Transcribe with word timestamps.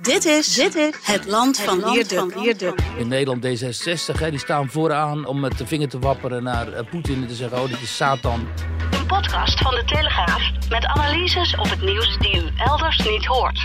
Dit 0.00 0.24
is, 0.24 0.54
dit 0.54 0.74
is 0.74 0.94
het 1.02 1.26
land 1.26 1.60
van 1.60 1.92
Wierde. 1.92 2.74
In 2.96 3.08
Nederland 3.08 3.46
D66, 3.46 4.18
hè, 4.18 4.30
die 4.30 4.38
staan 4.38 4.68
vooraan 4.68 5.26
om 5.26 5.40
met 5.40 5.58
de 5.58 5.66
vinger 5.66 5.88
te 5.88 5.98
wapperen 5.98 6.42
naar 6.42 6.68
uh, 6.68 6.78
Poetin 6.90 7.22
en 7.22 7.26
te 7.26 7.34
zeggen: 7.34 7.60
oh, 7.62 7.68
dit 7.68 7.80
is 7.80 7.96
Satan. 7.96 8.48
Een 8.90 9.06
podcast 9.06 9.60
van 9.60 9.74
de 9.74 9.84
Telegraaf 9.84 10.50
met 10.70 10.84
analyses 10.84 11.56
op 11.56 11.70
het 11.70 11.82
nieuws 11.82 12.18
die 12.18 12.36
u 12.36 12.48
elders 12.56 12.98
niet 12.98 13.24
hoort. 13.24 13.64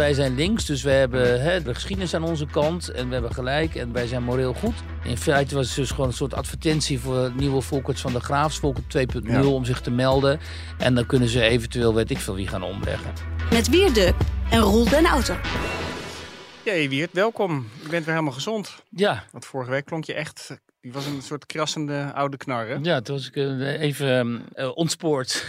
Wij 0.00 0.14
zijn 0.14 0.34
links, 0.34 0.66
dus 0.66 0.82
we 0.82 0.90
hebben 0.90 1.42
hè, 1.42 1.62
de 1.62 1.74
geschiedenis 1.74 2.14
aan 2.14 2.22
onze 2.22 2.46
kant 2.46 2.88
en 2.88 3.06
we 3.06 3.12
hebben 3.12 3.34
gelijk 3.34 3.74
en 3.74 3.92
wij 3.92 4.06
zijn 4.06 4.22
moreel 4.22 4.54
goed. 4.54 4.74
In 5.04 5.16
feite 5.16 5.54
was 5.54 5.66
het 5.66 5.76
dus 5.76 5.90
gewoon 5.90 6.06
een 6.06 6.12
soort 6.12 6.34
advertentie 6.34 7.00
voor 7.00 7.32
nieuwe 7.36 7.60
volkers 7.60 8.00
van 8.00 8.12
de 8.12 8.20
Graafs, 8.20 8.58
Volkert 8.58 8.98
2.0, 9.30 9.44
om 9.44 9.64
zich 9.64 9.80
te 9.80 9.90
melden. 9.90 10.40
En 10.78 10.94
dan 10.94 11.06
kunnen 11.06 11.28
ze 11.28 11.42
eventueel, 11.42 11.94
weet 11.94 12.10
ik 12.10 12.18
veel, 12.18 12.34
wie 12.34 12.48
gaan 12.48 12.62
ombrengen. 12.62 13.12
Met 13.50 13.68
Wierde 13.68 14.14
en 14.50 14.60
Roel 14.60 14.88
den 14.88 15.06
Auto. 15.06 15.34
Ja, 16.64 16.88
Wiert, 16.88 17.12
welkom. 17.12 17.68
Je 17.82 17.88
bent 17.88 18.04
weer 18.04 18.14
helemaal 18.14 18.34
gezond. 18.34 18.82
Ja. 18.90 19.24
Want 19.32 19.44
vorige 19.44 19.70
week 19.70 19.84
klonk 19.84 20.04
je 20.04 20.14
echt 20.14 20.60
die 20.80 20.92
was 20.92 21.06
een 21.06 21.22
soort 21.22 21.46
krassende 21.46 22.12
oude 22.14 22.36
knar, 22.36 22.66
hè? 22.66 22.78
Ja, 22.82 23.00
toen 23.00 23.16
was 23.16 23.28
ik 23.28 23.36
uh, 23.36 23.80
even 23.80 24.42
uh, 24.54 24.76
ontspoord. 24.76 25.46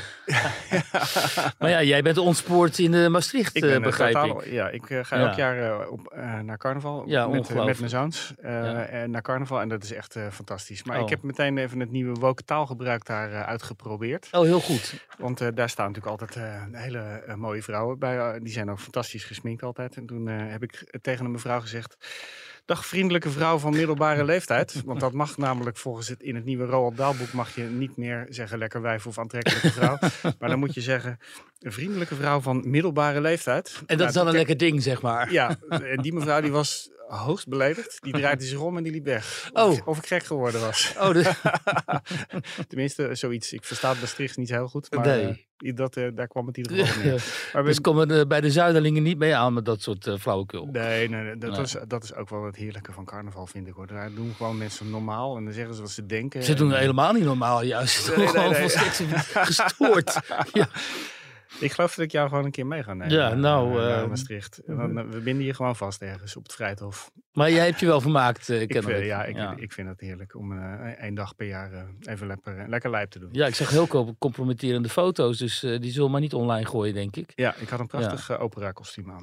maar 1.59 1.69
ja, 1.69 1.83
jij 1.83 2.01
bent 2.01 2.17
ontspoord 2.17 2.79
in 2.79 2.93
uh, 2.93 3.07
Maastricht, 3.07 3.55
ik 3.55 3.61
ben, 3.61 3.81
begrijp 3.81 4.13
totaal, 4.13 4.43
ik. 4.43 4.51
Ja, 4.51 4.69
ik 4.69 4.83
ga 4.85 5.17
elk 5.17 5.33
jaar 5.33 5.87
op, 5.87 6.13
naar 6.43 6.57
carnaval 6.57 7.03
ja, 7.07 7.27
met, 7.27 7.53
met 7.53 7.79
mijn 7.79 7.89
zoons. 7.89 8.33
Naar 8.41 9.21
carnaval 9.21 9.61
en 9.61 9.69
dat 9.69 9.83
is 9.83 9.93
echt 9.93 10.17
fantastisch. 10.31 10.83
Maar 10.83 10.97
oh. 10.97 11.03
ik 11.03 11.09
heb 11.09 11.21
meteen 11.21 11.57
even 11.57 11.79
het 11.79 11.91
nieuwe 11.91 12.19
woke 12.19 12.43
taalgebruik 12.43 13.05
daar 13.05 13.45
uitgeprobeerd. 13.45 14.27
Oh, 14.31 14.41
heel 14.41 14.61
goed. 14.61 14.93
Want 15.17 15.55
daar 15.55 15.69
staan 15.69 15.91
natuurlijk 15.91 16.21
altijd 16.21 16.45
hele 16.71 17.23
mooie 17.35 17.63
vrouwen 17.63 17.99
bij. 17.99 18.39
die 18.39 18.53
zijn 18.53 18.71
ook 18.71 18.79
fantastisch 18.79 19.23
gesminkt 19.23 19.63
altijd. 19.63 19.95
En 19.95 20.05
toen 20.05 20.27
heb 20.27 20.63
ik 20.63 20.99
tegen 21.01 21.25
een 21.25 21.31
mevrouw 21.31 21.59
gezegd... 21.59 21.97
Dag 22.65 22.85
vriendelijke 22.85 23.29
vrouw 23.29 23.57
van 23.57 23.71
middelbare 23.71 24.23
leeftijd. 24.23 24.81
Want 24.85 24.99
dat 24.99 25.13
mag 25.13 25.37
namelijk 25.37 25.77
volgens 25.77 26.07
het 26.07 26.21
in 26.21 26.35
het 26.35 26.45
nieuwe 26.45 26.65
Roald 26.65 26.97
Daalboek 26.97 27.31
mag 27.31 27.55
je 27.55 27.63
niet 27.63 27.97
meer 27.97 28.25
zeggen 28.29 28.57
lekker 28.57 28.81
wijf 28.81 29.07
of 29.07 29.17
aantrekkelijke 29.17 29.71
vrouw. 29.71 29.97
maar 30.39 30.49
dan 30.49 30.59
moet 30.59 30.73
je 30.73 30.81
zeggen 30.81 31.19
een 31.61 31.71
vriendelijke 31.71 32.15
vrouw 32.15 32.39
van 32.39 32.69
middelbare 32.69 33.21
leeftijd. 33.21 33.73
En 33.75 33.83
dat 33.85 33.97
nou, 33.97 34.09
is 34.09 34.15
dan 34.15 34.27
een 34.27 34.33
lekker 34.33 34.57
ding, 34.57 34.83
zeg 34.83 35.01
maar. 35.01 35.31
Ja, 35.31 35.57
en 35.93 36.01
die 36.01 36.13
mevrouw 36.13 36.41
die 36.41 36.51
was 36.51 36.89
hoogst 37.17 37.47
beledigd. 37.47 37.97
Die 38.01 38.13
draaide 38.13 38.43
zich 38.43 38.59
om 38.59 38.77
en 38.77 38.83
die 38.83 38.91
liep 38.91 39.05
weg. 39.05 39.49
Oh. 39.53 39.69
Of, 39.69 39.81
of 39.81 39.97
ik 39.97 40.05
gek 40.05 40.23
geworden 40.23 40.61
was. 40.61 40.93
Oh, 40.99 41.13
dus... 41.13 41.27
Tenminste, 42.67 43.15
zoiets. 43.15 43.53
Ik 43.53 43.63
versta 43.63 43.93
Maastricht 43.99 44.37
niet 44.37 44.49
heel 44.49 44.67
goed. 44.67 44.91
Maar 44.91 45.05
nee. 45.05 45.47
uh, 45.57 45.75
dat, 45.75 45.97
uh, 45.97 46.07
daar 46.13 46.27
kwam 46.27 46.47
het 46.47 46.57
ieder 46.57 46.77
geval 46.77 47.03
mee. 47.03 47.19
Maar 47.53 47.63
dus 47.63 47.81
komen 47.81 48.07
we 48.07 48.27
bij 48.27 48.41
de 48.41 48.51
Zuiderlingen 48.51 49.03
niet 49.03 49.17
mee 49.17 49.35
aan 49.35 49.53
met 49.53 49.65
dat 49.65 49.81
soort 49.81 50.07
uh, 50.07 50.17
flauwekul? 50.17 50.65
Nee, 50.71 51.09
nee, 51.09 51.23
nee, 51.23 51.37
dat, 51.37 51.51
nee. 51.51 51.61
Is, 51.61 51.75
dat 51.87 52.03
is 52.03 52.13
ook 52.13 52.29
wel 52.29 52.45
het 52.45 52.55
heerlijke 52.55 52.91
van 52.91 53.05
carnaval, 53.05 53.47
vind 53.47 53.67
ik. 53.67 53.73
Hoor. 53.73 53.87
Daar 53.87 54.13
doen 54.13 54.33
gewoon 54.37 54.57
mensen 54.57 54.89
normaal 54.89 55.37
en 55.37 55.43
dan 55.43 55.53
zeggen 55.53 55.75
ze 55.75 55.81
wat 55.81 55.91
ze 55.91 56.05
denken. 56.05 56.43
Ze 56.43 56.53
doen 56.53 56.73
helemaal 56.73 57.13
niet 57.13 57.23
normaal, 57.23 57.63
juist. 57.63 58.15
Nee, 58.15 58.27
gewoon 58.27 58.51
nee. 58.51 58.69
gestoord. 59.33 60.19
ja. 60.53 60.69
Ik 61.59 61.71
geloof 61.71 61.95
dat 61.95 62.05
ik 62.05 62.11
jou 62.11 62.29
gewoon 62.29 62.45
een 62.45 62.51
keer 62.51 62.67
mee 62.67 62.83
ga 62.83 62.93
nemen. 62.93 63.13
Ja, 63.13 63.33
nou... 63.33 63.73
Naar 63.73 64.07
Maastricht. 64.07 64.61
Dan, 64.65 65.09
we 65.09 65.19
binden 65.19 65.45
je 65.45 65.53
gewoon 65.53 65.75
vast 65.75 66.01
ergens 66.01 66.35
op 66.35 66.43
het 66.43 66.53
Vrijthof. 66.53 67.11
Maar 67.33 67.51
jij 67.51 67.65
hebt 67.65 67.79
je 67.79 67.85
wel 67.85 68.01
vermaakt, 68.01 68.49
uh, 68.49 68.61
ik 68.67 68.71
vind, 68.71 69.05
ja, 69.05 69.23
ik, 69.23 69.35
ja. 69.35 69.55
ik 69.57 69.71
vind 69.71 69.87
het 69.87 69.99
heerlijk 69.99 70.35
om 70.35 70.51
uh, 70.51 70.81
één 70.83 71.15
dag 71.15 71.35
per 71.35 71.47
jaar 71.47 71.85
even 72.01 72.27
lekker, 72.27 72.69
lekker 72.69 72.89
lijp 72.89 73.11
te 73.11 73.19
doen. 73.19 73.29
Ja, 73.31 73.47
ik 73.47 73.55
zag 73.55 73.69
heel 73.69 74.15
compromitterende 74.19 74.89
foto's, 74.89 75.37
dus 75.37 75.59
die 75.59 75.91
zullen 75.91 76.11
maar 76.11 76.21
niet 76.21 76.33
online 76.33 76.65
gooien, 76.65 76.93
denk 76.93 77.15
ik. 77.15 77.31
Ja, 77.35 77.55
ik 77.55 77.69
had 77.69 77.79
een 77.79 77.87
prachtig 77.87 78.39
opera 78.39 78.71
kostuum 78.71 79.11
aan. 79.11 79.21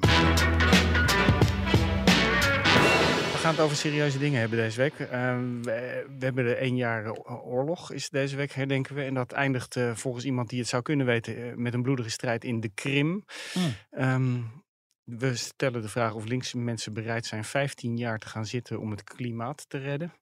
We 3.49 3.55
gaan 3.55 3.63
het 3.63 3.73
over 3.73 3.83
serieuze 3.85 4.17
dingen 4.17 4.39
hebben 4.39 4.57
deze 4.57 4.77
week. 4.77 4.99
Uh, 4.99 5.07
we, 5.07 6.05
we, 6.19 6.25
hebben 6.25 6.45
de 6.45 6.55
één 6.55 6.75
jaar 6.75 7.11
oorlog 7.43 7.91
is 7.91 8.09
deze 8.09 8.35
week 8.35 8.51
herdenken 8.51 8.95
we. 8.95 9.03
En 9.03 9.13
dat 9.13 9.31
eindigt 9.31 9.75
uh, 9.75 9.95
volgens 9.95 10.25
iemand 10.25 10.49
die 10.49 10.59
het 10.59 10.67
zou 10.67 10.81
kunnen 10.81 11.05
weten 11.05 11.37
uh, 11.37 11.55
met 11.55 11.73
een 11.73 11.81
bloedige 11.81 12.09
strijd 12.09 12.43
in 12.43 12.59
de 12.59 12.69
Krim. 12.69 13.25
Mm. 13.53 13.75
Um, 14.01 14.63
we 15.03 15.35
stellen 15.35 15.81
de 15.81 15.89
vraag 15.89 16.13
of 16.13 16.25
linkse 16.25 16.57
mensen 16.57 16.93
bereid 16.93 17.25
zijn 17.25 17.43
15 17.43 17.97
jaar 17.97 18.19
te 18.19 18.27
gaan 18.27 18.45
zitten 18.45 18.79
om 18.79 18.91
het 18.91 19.03
klimaat 19.03 19.65
te 19.69 19.77
redden. 19.77 20.13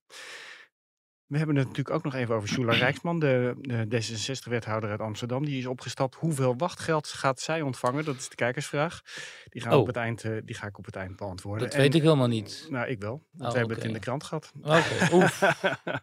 We 1.27 1.37
hebben 1.37 1.55
het 1.55 1.67
natuurlijk 1.67 1.95
ook 1.95 2.03
nog 2.03 2.13
even 2.13 2.35
over 2.35 2.49
Shula 2.49 2.73
Rijksman, 2.73 3.19
de, 3.19 3.55
de 3.61 3.85
D66-wethouder 3.85 4.89
uit 4.89 4.99
Amsterdam. 4.99 5.45
Die 5.45 5.57
is 5.57 5.65
opgestapt. 5.65 6.15
Hoeveel 6.15 6.57
wachtgeld 6.57 7.07
gaat 7.07 7.39
zij 7.39 7.61
ontvangen? 7.61 8.05
Dat 8.05 8.15
is 8.15 8.29
de 8.29 8.35
kijkersvraag. 8.35 9.01
Die, 9.49 9.61
gaan 9.61 9.73
oh. 9.73 9.79
op 9.79 9.87
het 9.87 9.95
eind, 9.95 10.23
uh, 10.23 10.37
die 10.43 10.55
ga 10.55 10.67
ik 10.67 10.77
op 10.77 10.85
het 10.85 10.95
eind 10.95 11.15
beantwoorden. 11.15 11.63
Dat 11.63 11.75
en, 11.75 11.81
weet 11.81 11.95
ik 11.95 12.01
helemaal 12.01 12.27
niet. 12.27 12.67
Nou, 12.69 12.87
ik 12.87 13.01
wel. 13.01 13.13
Oh, 13.37 13.51
we 13.51 13.57
hebben 13.57 13.75
het 13.75 13.85
in 13.85 13.93
de 13.93 13.99
krant 13.99 14.23
gehad. 14.23 14.51
Okay. 14.61 15.29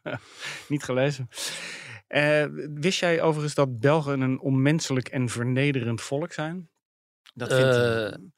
niet 0.69 0.83
gelezen. 0.83 1.29
Uh, 2.09 2.45
wist 2.75 3.01
jij 3.01 3.23
overigens 3.23 3.55
dat 3.55 3.81
Belgen 3.81 4.21
een 4.21 4.41
onmenselijk 4.41 5.09
en 5.09 5.29
vernederend 5.29 6.01
volk 6.01 6.33
zijn? 6.33 6.69
Dat 7.35 7.53
vindt 7.55 7.77
uh, 7.77 8.29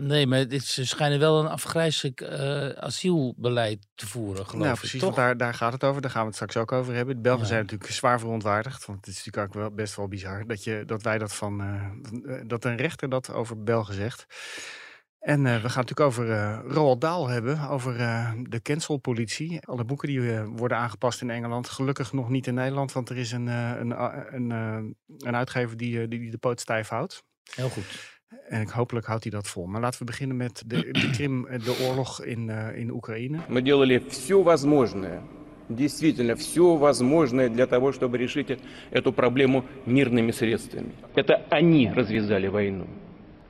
Nee, 0.00 0.26
maar 0.26 0.48
dit, 0.48 0.64
ze 0.64 0.86
schijnen 0.86 1.18
wel 1.18 1.40
een 1.40 1.46
afgrijzelijk 1.46 2.20
uh, 2.20 2.68
asielbeleid 2.68 3.86
te 3.94 4.06
voeren, 4.06 4.46
geloof 4.46 4.62
nou, 4.62 4.72
ik. 4.72 4.78
Precies, 4.78 5.00
toch? 5.00 5.14
Daar, 5.14 5.36
daar 5.36 5.54
gaat 5.54 5.72
het 5.72 5.84
over. 5.84 6.02
Daar 6.02 6.10
gaan 6.10 6.20
we 6.20 6.26
het 6.26 6.34
straks 6.34 6.56
ook 6.56 6.72
over 6.72 6.94
hebben. 6.94 7.14
De 7.14 7.20
Belgen 7.20 7.42
ja. 7.42 7.48
zijn 7.48 7.62
natuurlijk 7.62 7.90
zwaar 7.90 8.20
verontwaardigd. 8.20 8.86
Want 8.86 8.98
het 8.98 9.08
is 9.08 9.24
natuurlijk 9.24 9.46
ook 9.46 9.60
wel 9.62 9.70
best 9.70 9.96
wel 9.96 10.08
bizar 10.08 10.46
dat, 10.46 10.64
je, 10.64 10.82
dat 10.86 11.02
wij 11.02 11.18
dat 11.18 11.34
van. 11.34 11.62
Uh, 11.62 12.40
dat 12.46 12.64
een 12.64 12.76
rechter 12.76 13.08
dat 13.08 13.32
over 13.32 13.62
Belgen 13.62 13.94
zegt. 13.94 14.26
En 15.18 15.38
uh, 15.38 15.44
we 15.44 15.50
gaan 15.50 15.62
het 15.62 15.74
natuurlijk 15.74 16.00
over 16.00 16.26
uh, 16.26 16.60
Roald 16.66 17.00
Dahl 17.00 17.26
hebben, 17.26 17.68
over 17.68 18.00
uh, 18.00 18.32
de 18.42 18.62
cancelpolitie. 18.62 19.60
Alle 19.66 19.84
boeken 19.84 20.08
die 20.08 20.40
worden 20.40 20.76
aangepast 20.76 21.20
in 21.20 21.30
Engeland, 21.30 21.68
gelukkig 21.68 22.12
nog 22.12 22.28
niet 22.28 22.46
in 22.46 22.54
Nederland, 22.54 22.92
want 22.92 23.08
er 23.08 23.16
is 23.16 23.32
een, 23.32 23.46
een, 23.46 24.02
een, 24.34 24.50
een 25.18 25.36
uitgever 25.36 25.76
die, 25.76 26.08
die 26.08 26.30
de 26.30 26.38
poot 26.38 26.60
stijf 26.60 26.88
houdt. 26.88 27.24
Heel 27.54 27.68
goed. 27.68 28.17
En 28.48 28.60
ik, 28.60 28.68
hopelijk 28.68 29.06
houdt 29.06 29.22
hij 29.22 29.32
dat 29.32 29.48
vol. 29.48 29.66
Maar 29.66 29.80
laten 29.80 29.98
we 29.98 30.04
beginnen 30.04 30.36
met 30.36 30.62
de, 30.66 30.90
de 30.90 31.10
Krim, 31.16 31.42
de 31.42 31.86
oorlog 31.88 32.24
in, 32.24 32.48
uh, 32.48 32.78
in 32.78 32.90
Oekraïne. 32.90 33.38
Мы 33.48 33.62
делали 33.62 33.98
все 34.08 34.42
возможное, 34.42 35.22
действительно 35.68 36.34
все 36.34 36.76
возможное 36.76 37.48
для 37.48 37.66
того, 37.66 37.92
чтобы 37.92 38.18
решить 38.18 38.58
эту 38.90 39.12
проблему 39.12 39.64
мирными 39.86 40.32
средствами. 40.32 40.92
Это 41.14 41.44
они 41.50 41.90
развязали 41.90 42.48
войну, 42.48 42.86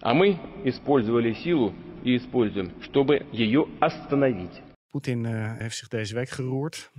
а 0.00 0.15
мы 0.15 0.38
использовали 0.65 1.33
силу 1.33 1.72
и 2.05 2.17
используем, 2.17 2.72
чтобы 2.81 3.27
ее 3.33 3.67
остановить. 3.81 4.62
Poetin 4.91 5.25
uh, 5.25 5.53
heeft 5.59 5.77
zich 5.77 5.88
deze 5.88 6.15
week 6.15 6.31
geroerd. 6.31 6.91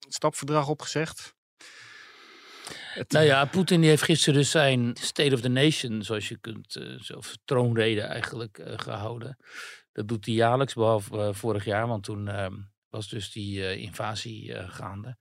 Het 0.00 0.14
stapverdrag 0.14 0.68
opgezegd. 0.68 1.34
Het, 2.92 3.12
nou 3.12 3.24
ja, 3.24 3.44
Poetin 3.44 3.82
heeft 3.82 4.02
gisteren 4.02 4.40
dus 4.40 4.50
zijn 4.50 4.96
State 5.00 5.34
of 5.34 5.40
the 5.40 5.48
Nation, 5.48 6.02
zoals 6.02 6.28
je 6.28 6.38
kunt, 6.38 6.76
uh, 6.76 7.16
of 7.16 7.36
troonrede 7.44 8.00
eigenlijk, 8.00 8.58
uh, 8.58 8.72
gehouden. 8.76 9.36
Dat 9.92 10.08
doet 10.08 10.24
hij 10.24 10.34
jaarlijks, 10.34 10.74
behalve 10.74 11.16
uh, 11.16 11.28
vorig 11.32 11.64
jaar, 11.64 11.86
want 11.86 12.04
toen 12.04 12.30
was 12.88 13.08
dus 13.08 13.32
die 13.32 13.78
invasie 13.78 14.54
gaande. 14.68 15.16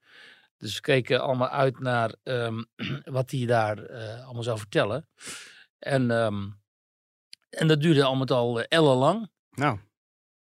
Dus 0.58 0.76
we 0.76 0.82
keken 0.82 1.22
allemaal 1.22 1.50
uit 1.50 1.80
naar 1.80 2.16
um, 2.24 2.66
wat 3.04 3.32
hij 3.32 3.46
daar 3.46 3.90
allemaal 4.24 4.44
zou 4.44 4.58
vertellen. 4.58 5.08
En, 5.80 6.12
um, 6.12 6.62
en 7.50 7.68
dat 7.68 7.82
duurde 7.82 8.04
allemaal 8.04 8.28
al 8.28 8.62
ellenlang. 8.62 9.30
Nou. 9.52 9.80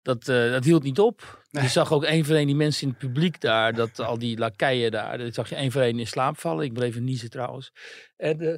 Dat, 0.01 0.25
dat 0.25 0.63
hield 0.63 0.83
niet 0.83 0.99
op. 0.99 1.45
Nee. 1.57 1.65
Je 1.65 1.71
zag 1.71 1.91
ook 1.93 2.03
één 2.03 2.25
voor 2.25 2.35
één 2.35 2.45
die 2.47 2.55
mensen 2.55 2.81
in 2.83 2.89
het 2.89 2.97
publiek 2.97 3.41
daar, 3.41 3.73
dat, 3.73 3.99
al 3.99 4.17
die 4.17 4.37
lakeien 4.37 4.91
daar, 4.91 5.17
dat 5.17 5.33
zag 5.33 5.49
je 5.49 5.55
één 5.55 5.71
voor 5.71 5.81
één 5.81 5.99
in 5.99 6.07
slaap 6.07 6.37
vallen. 6.39 6.65
Ik 6.65 6.73
bleef 6.73 6.95
in 6.95 7.03
niezen 7.03 7.29
trouwens. 7.29 7.71
En, 8.17 8.43
uh, 8.43 8.55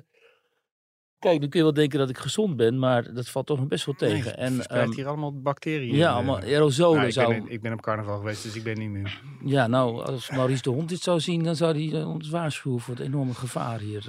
Kijk, 1.19 1.39
dan 1.39 1.49
kun 1.49 1.59
je 1.59 1.65
wel 1.65 1.75
denken 1.75 1.99
dat 1.99 2.09
ik 2.09 2.17
gezond 2.17 2.55
ben, 2.55 2.79
maar 2.79 3.13
dat 3.13 3.29
valt 3.29 3.45
toch 3.45 3.57
nog 3.59 3.67
best 3.67 3.85
wel 3.85 3.95
Nee, 3.99 4.09
tegen. 4.09 4.29
het 4.31 4.39
en 4.39 4.65
ehm, 4.65 4.91
hier 4.91 5.07
allemaal 5.07 5.41
bacteriën. 5.41 5.95
ja, 5.95 6.11
allemaal 6.11 6.39
eh. 6.39 6.45
aerosolen 6.53 6.95
Nou, 6.95 7.07
ik, 7.07 7.13
zou... 7.13 7.33
ben, 7.33 7.49
ik 7.51 7.61
ben 7.61 7.73
op 7.73 7.81
carnaval 7.81 8.17
geweest, 8.17 8.43
dus 8.43 8.55
ik 8.55 8.63
ben 8.63 8.77
niet 8.79 8.89
meer. 8.89 9.21
Ja, 9.45 9.67
nou, 9.67 10.03
als 10.05 10.29
Maurice 10.29 10.61
de 10.61 10.69
Hond 10.69 10.89
dit 10.89 11.01
zou 11.01 11.19
zien, 11.19 11.43
dan 11.43 11.55
zou 11.55 11.89
hij 11.89 11.99
eh, 11.99 12.09
ons 12.09 12.29
waarschuwen 12.29 12.79
voor 12.79 12.95
het 12.95 13.03
enorme 13.03 13.33
gevaar 13.33 13.79
hier. 13.79 14.05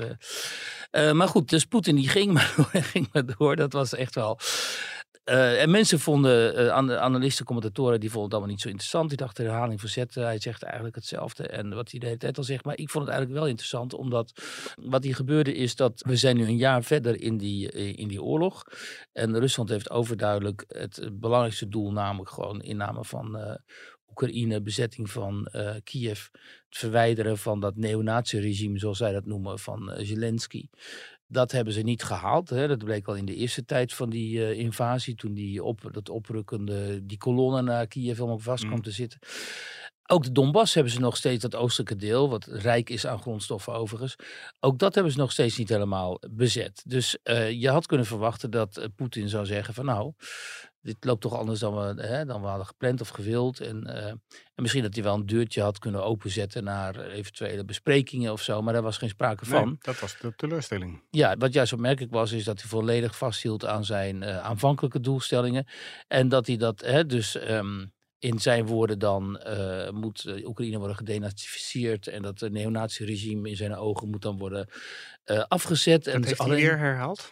eh. 0.91 1.09
Eh, 1.09 1.15
maar 1.15 1.29
goed, 1.29 1.51
dus 1.51 1.65
Poetin 1.65 1.97
die 1.97 2.09
ging 2.09 2.33
maar 2.37 2.55
ging 2.73 3.09
maar 3.13 3.27
door. 3.37 3.57
Dat 3.57 3.73
was 3.73 3.95
echt 3.95 4.15
wel... 4.15 4.39
Eh, 5.31 5.63
en 5.63 5.71
mensen 5.71 6.01
vonden, 6.01 6.57
eh, 6.57 6.73
an- 6.73 6.93
analisten, 6.93 7.45
commentatoren, 7.45 8.01
die 8.01 8.09
vonden 8.11 8.25
het 8.25 8.33
allemaal 8.33 8.53
niet 8.53 8.61
zo 8.61 8.69
interessant. 8.69 9.09
Die 9.09 9.17
dachten 9.19 9.45
de 9.45 9.51
herhaling 9.51 9.81
verzetten. 9.81 10.23
Hij 10.25 10.39
zegt 10.39 10.63
eigenlijk 10.63 10.95
hetzelfde. 10.95 11.47
En 11.47 11.75
wat 11.75 11.91
hij 11.91 12.01
de 12.01 12.07
hele 12.07 12.19
tijd 12.19 12.39
al 12.39 12.45
zegt. 12.45 12.65
Maar 12.65 12.77
ik 12.77 12.91
vond 12.91 13.05
het 13.05 13.13
eigenlijk 13.13 13.41
wel 13.41 13.49
interessant, 13.51 13.95
omdat 13.95 14.33
wat 14.83 15.05
hier 15.05 15.15
gebeurde 15.15 15.55
is 15.55 15.77
dat 15.77 16.03
we 16.07 16.17
zijn 16.17 16.37
nu 16.37 16.45
een 16.47 16.57
jaar 16.57 16.83
verder 16.83 17.21
in 17.21 17.37
die, 17.39 17.71
eh, 17.73 17.99
in 17.99 18.09
die 18.09 18.23
oorlog. 18.23 18.65
En 19.13 19.39
Rusland 19.39 19.69
heeft 19.69 19.91
overduidelijk 19.91 20.65
het 20.69 21.11
belangrijkste 21.13 21.69
doel, 21.69 21.93
namelijk 21.93 22.31
gewoon 22.31 22.61
inname 22.63 23.05
van 23.05 23.39
eh, 23.39 23.55
Oekraïne, 24.11 24.63
bezetting 24.63 25.11
van 25.11 25.47
eh, 25.47 25.75
Kiev, 25.85 26.27
het 26.69 26.79
verwijderen 26.79 27.39
van 27.39 27.61
dat 27.61 27.77
neonazi-regime, 27.77 28.79
zoals 28.79 28.99
zij 28.99 29.13
dat 29.13 29.27
noemen, 29.27 29.59
van 29.59 29.91
eh, 29.93 30.07
Zelensky. 30.07 30.67
Dat 31.33 31.53
hebben 31.53 31.73
ze 31.73 31.81
niet 31.81 32.03
gehaald. 32.03 32.51
Hè. 32.51 32.69
Dat 32.69 32.85
bleek 32.85 33.07
al 33.09 33.15
in 33.15 33.25
de 33.25 33.35
eerste 33.35 33.65
tijd 33.65 33.95
van 33.95 34.11
die 34.11 34.45
eh, 34.47 34.59
invasie, 34.59 35.15
toen 35.15 35.35
die 35.35 35.63
op, 35.65 35.89
dat 35.93 36.09
oprukkende, 36.09 37.07
die 37.07 37.19
kolonne 37.19 37.63
naar 37.63 37.87
Kiev 37.87 38.17
helemaal 38.17 38.39
vast 38.39 38.65
kwam 38.65 38.77
Mm. 38.77 38.83
te 38.83 38.91
zitten. 38.91 39.19
Ook 40.07 40.25
de 40.25 40.33
Donbass 40.33 40.75
hebben 40.75 40.93
ze 40.93 41.01
nog 41.01 41.17
steeds, 41.17 41.43
dat 41.43 41.55
oostelijke 41.55 41.97
deel, 41.97 42.31
wat 42.31 42.45
rijk 42.45 42.91
is 42.91 43.07
aan 43.07 43.21
grondstoffen 43.21 43.73
overigens. 43.73 44.17
Ook 44.61 44.79
dat 44.79 44.95
hebben 44.95 45.13
ze 45.13 45.19
nog 45.19 45.33
steeds 45.33 45.57
niet 45.59 45.69
helemaal 45.69 46.21
bezet. 46.31 46.83
Dus 46.87 47.19
eh, 47.23 47.51
je 47.51 47.69
had 47.69 47.87
kunnen 47.87 48.07
verwachten 48.07 48.51
dat 48.51 48.77
eh, 48.77 48.87
Poetin 48.97 49.29
zou 49.29 49.47
zeggen 49.47 49.75
van 49.75 49.85
nou, 49.85 50.13
dit 50.83 50.97
loopt 51.05 51.21
toch 51.21 51.35
anders 51.37 51.61
dan 51.61 51.75
we, 51.75 52.03
hè, 52.03 52.25
dan 52.25 52.41
we 52.41 52.47
hadden 52.47 52.67
gepland 52.67 53.01
of 53.01 53.09
gewild. 53.09 53.61
En, 53.61 53.87
eh, 53.87 54.07
en 54.07 54.21
misschien 54.55 54.83
dat 54.83 54.95
hij 54.95 55.03
wel 55.03 55.15
een 55.15 55.27
deurtje 55.27 55.63
had 55.63 55.79
kunnen 55.79 56.05
openzetten 56.05 56.65
naar 56.65 57.01
eventuele 57.01 57.65
besprekingen 57.65 58.33
of 58.33 58.43
zo. 58.43 58.63
Maar 58.63 58.73
daar 58.73 58.83
was 58.83 58.97
geen 58.99 59.09
sprake 59.09 59.45
van. 59.47 59.65
Nee, 59.67 59.77
dat 59.79 60.01
was 60.01 60.19
de 60.19 60.33
teleurstelling. 60.37 61.03
Ja, 61.11 61.37
wat 61.37 61.53
juist 61.53 61.73
opmerkelijk 61.73 62.13
was, 62.13 62.33
is 62.33 62.45
dat 62.45 62.61
hij 62.61 62.69
volledig 62.69 63.17
vasthield 63.17 63.65
aan 63.65 63.85
zijn 63.85 64.23
eh, 64.23 64.39
aanvankelijke 64.39 65.01
doelstellingen. 65.01 65.67
En 66.09 66.29
dat 66.29 66.47
hij 66.47 66.57
dat 66.57 66.81
hè, 66.81 67.07
dus 67.07 67.37
ehm, 67.37 67.87
in 68.19 68.39
zijn 68.39 68.67
woorden 68.67 68.99
dan 68.99 69.39
eh, 69.39 69.91
moet 69.91 70.25
Oekraïne 70.45 70.79
worden 70.79 70.97
gedenazificeerd. 70.97 72.07
En 72.07 72.23
dat 72.23 72.41
het 72.41 72.53
neonazi-regime 72.53 73.49
in 73.49 73.57
zijn 73.57 73.77
ogen 73.77 74.09
moet 74.11 74.23
dan 74.23 74.39
worden 74.39 74.69
afgezet. 75.49 76.07
en 76.07 76.13
Dat 76.21 76.25
heeft 76.25 76.39
hij 76.39 76.47
alleen- 76.47 76.61
weer 76.61 76.79
herhaald. 76.79 77.31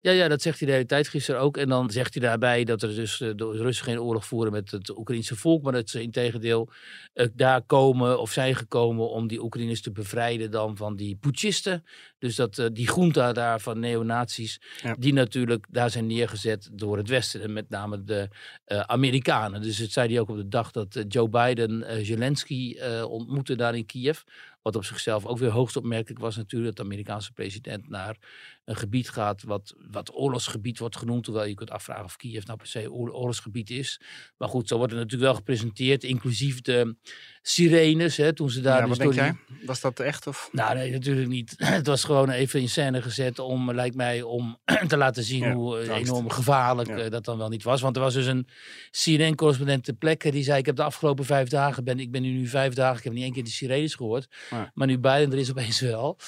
Ja, 0.00 0.10
ja, 0.10 0.28
dat 0.28 0.42
zegt 0.42 0.58
hij 0.58 0.66
de 0.66 0.74
hele 0.74 0.86
tijd 0.86 1.08
gisteren 1.08 1.40
ook. 1.40 1.56
En 1.56 1.68
dan 1.68 1.90
zegt 1.90 2.14
hij 2.14 2.22
daarbij 2.22 2.64
dat 2.64 2.82
er 2.82 2.94
dus 2.94 3.20
eh, 3.20 3.30
de 3.36 3.50
Russen 3.50 3.84
geen 3.84 4.00
oorlog 4.00 4.26
voeren 4.26 4.52
met 4.52 4.70
het 4.70 4.98
Oekraïnse 4.98 5.36
volk, 5.36 5.62
maar 5.62 5.72
dat 5.72 5.88
ze 5.90 6.02
in 6.02 6.10
tegendeel 6.10 6.70
eh, 7.12 7.26
daar 7.34 7.62
komen 7.62 8.20
of 8.20 8.32
zijn 8.32 8.54
gekomen 8.54 9.08
om 9.08 9.28
die 9.28 9.42
Oekraïners 9.42 9.82
te 9.82 9.92
bevrijden 9.92 10.50
dan 10.50 10.76
van 10.76 10.96
die 10.96 11.16
putschisten. 11.16 11.84
Dus 12.18 12.34
dat 12.34 12.58
eh, 12.58 12.66
die 12.72 12.92
junta 12.94 13.32
daar 13.32 13.60
van 13.60 13.78
neonazies, 13.78 14.60
Ja. 14.82 14.94
die 14.98 15.12
natuurlijk 15.12 15.66
daar 15.70 15.90
zijn 15.90 16.06
neergezet 16.06 16.68
door 16.72 16.96
het 16.96 17.08
Westen 17.08 17.42
en 17.42 17.52
met 17.52 17.68
name 17.68 18.04
de 18.04 18.28
eh, 18.64 18.80
Amerikanen. 18.80 19.62
Dus 19.62 19.78
het 19.78 19.92
zei 19.92 20.08
hij 20.12 20.20
ook 20.20 20.28
op 20.28 20.36
de 20.36 20.48
dag 20.48 20.70
dat 20.70 20.96
eh, 20.96 21.04
Joe 21.08 21.28
Biden 21.28 22.06
Zelensky 22.06 22.76
ontmoette 23.02 23.56
daar 23.56 23.76
in 23.76 23.86
Kiev. 23.86 24.20
Wat 24.62 24.76
op 24.76 24.84
zichzelf 24.84 25.26
ook 25.26 25.38
weer 25.38 25.50
hoogst 25.50 25.76
opmerkelijk 25.76 26.20
was 26.20 26.36
natuurlijk. 26.36 26.76
Dat 26.76 26.86
de 26.86 26.92
Amerikaanse 26.92 27.32
president 27.32 27.88
naar 27.88 28.16
een 28.64 28.76
gebied 28.76 29.08
gaat 29.10 29.42
wat, 29.42 29.74
wat 29.90 30.14
oorlogsgebied 30.14 30.78
wordt 30.78 30.96
genoemd. 30.96 31.26
Hoewel 31.26 31.44
je 31.44 31.54
kunt 31.54 31.70
afvragen 31.70 32.04
of 32.04 32.16
Kiev 32.16 32.44
nou 32.44 32.58
per 32.58 32.66
se 32.66 32.92
oor- 32.92 33.12
oorlogsgebied 33.12 33.70
is. 33.70 34.00
Maar 34.36 34.48
goed, 34.48 34.68
zo 34.68 34.76
wordt 34.76 34.92
het 34.92 35.00
natuurlijk 35.00 35.30
wel 35.30 35.38
gepresenteerd. 35.38 36.04
Inclusief 36.04 36.60
de 36.60 36.96
sirenes. 37.42 38.16
Hè, 38.16 38.32
toen 38.32 38.50
ze 38.50 38.60
daar 38.60 38.80
ja, 38.82 38.88
wat 38.88 38.98
denk 38.98 39.14
door 39.14 39.22
jij? 39.22 39.36
die- 39.48 39.66
Was 39.66 39.80
dat 39.80 40.00
echt? 40.00 40.26
Of? 40.26 40.48
nou, 40.52 40.74
nee, 40.74 40.90
natuurlijk 40.90 41.28
niet. 41.28 41.54
Het 41.64 41.86
was 41.86 42.04
gewoon 42.08 42.30
even 42.30 42.60
in 42.60 42.68
scène 42.68 43.02
gezet 43.02 43.38
om, 43.38 43.72
lijkt 43.72 43.96
mij, 43.96 44.22
om 44.22 44.58
te 44.88 44.96
laten 44.96 45.22
zien 45.22 45.42
Ja, 45.44 45.52
hoe 45.52 45.78
eh, 45.80 45.88
angst. 45.90 46.08
enorm 46.10 46.30
gevaarlijk 46.30 46.88
Ja. 46.88 46.96
eh, 46.96 47.10
dat 47.10 47.24
dan 47.24 47.38
wel 47.38 47.48
niet 47.48 47.62
was. 47.62 47.80
Want 47.80 47.96
er 47.96 48.02
was 48.02 48.14
dus 48.14 48.26
een 48.26 48.46
CNN-correspondent 48.90 49.84
ter 49.84 49.94
plekke 49.94 50.30
die 50.30 50.42
zei: 50.42 50.58
Ik 50.58 50.66
heb 50.66 50.76
de 50.76 50.82
afgelopen 50.82 51.24
vijf 51.24 51.48
dagen, 51.48 51.84
ben, 51.84 51.98
ik 52.00 52.10
ben 52.10 52.22
nu, 52.22 52.30
nu 52.30 52.46
vijf 52.46 52.74
dagen, 52.74 52.98
ik 52.98 53.04
heb 53.04 53.12
niet 53.12 53.22
één 53.22 53.32
keer 53.32 53.44
de 53.44 53.50
sirenes 53.50 53.94
gehoord. 53.94 54.26
Ja. 54.50 54.70
Maar 54.74 54.86
nu 54.86 54.98
Biden 54.98 55.32
er 55.32 55.38
is 55.38 55.50
opeens 55.50 55.80
wel. 55.80 56.18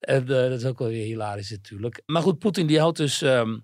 En 0.00 0.20
eh, 0.20 0.26
dat 0.26 0.50
is 0.60 0.64
ook 0.64 0.78
wel 0.78 0.88
weer 0.88 1.04
hilarisch 1.04 1.50
natuurlijk. 1.50 2.02
Maar 2.06 2.22
goed, 2.22 2.38
Poetin 2.38 2.66
die 2.66 2.78
houdt 2.80 2.96
dus. 2.96 3.22
ehm, 3.22 3.58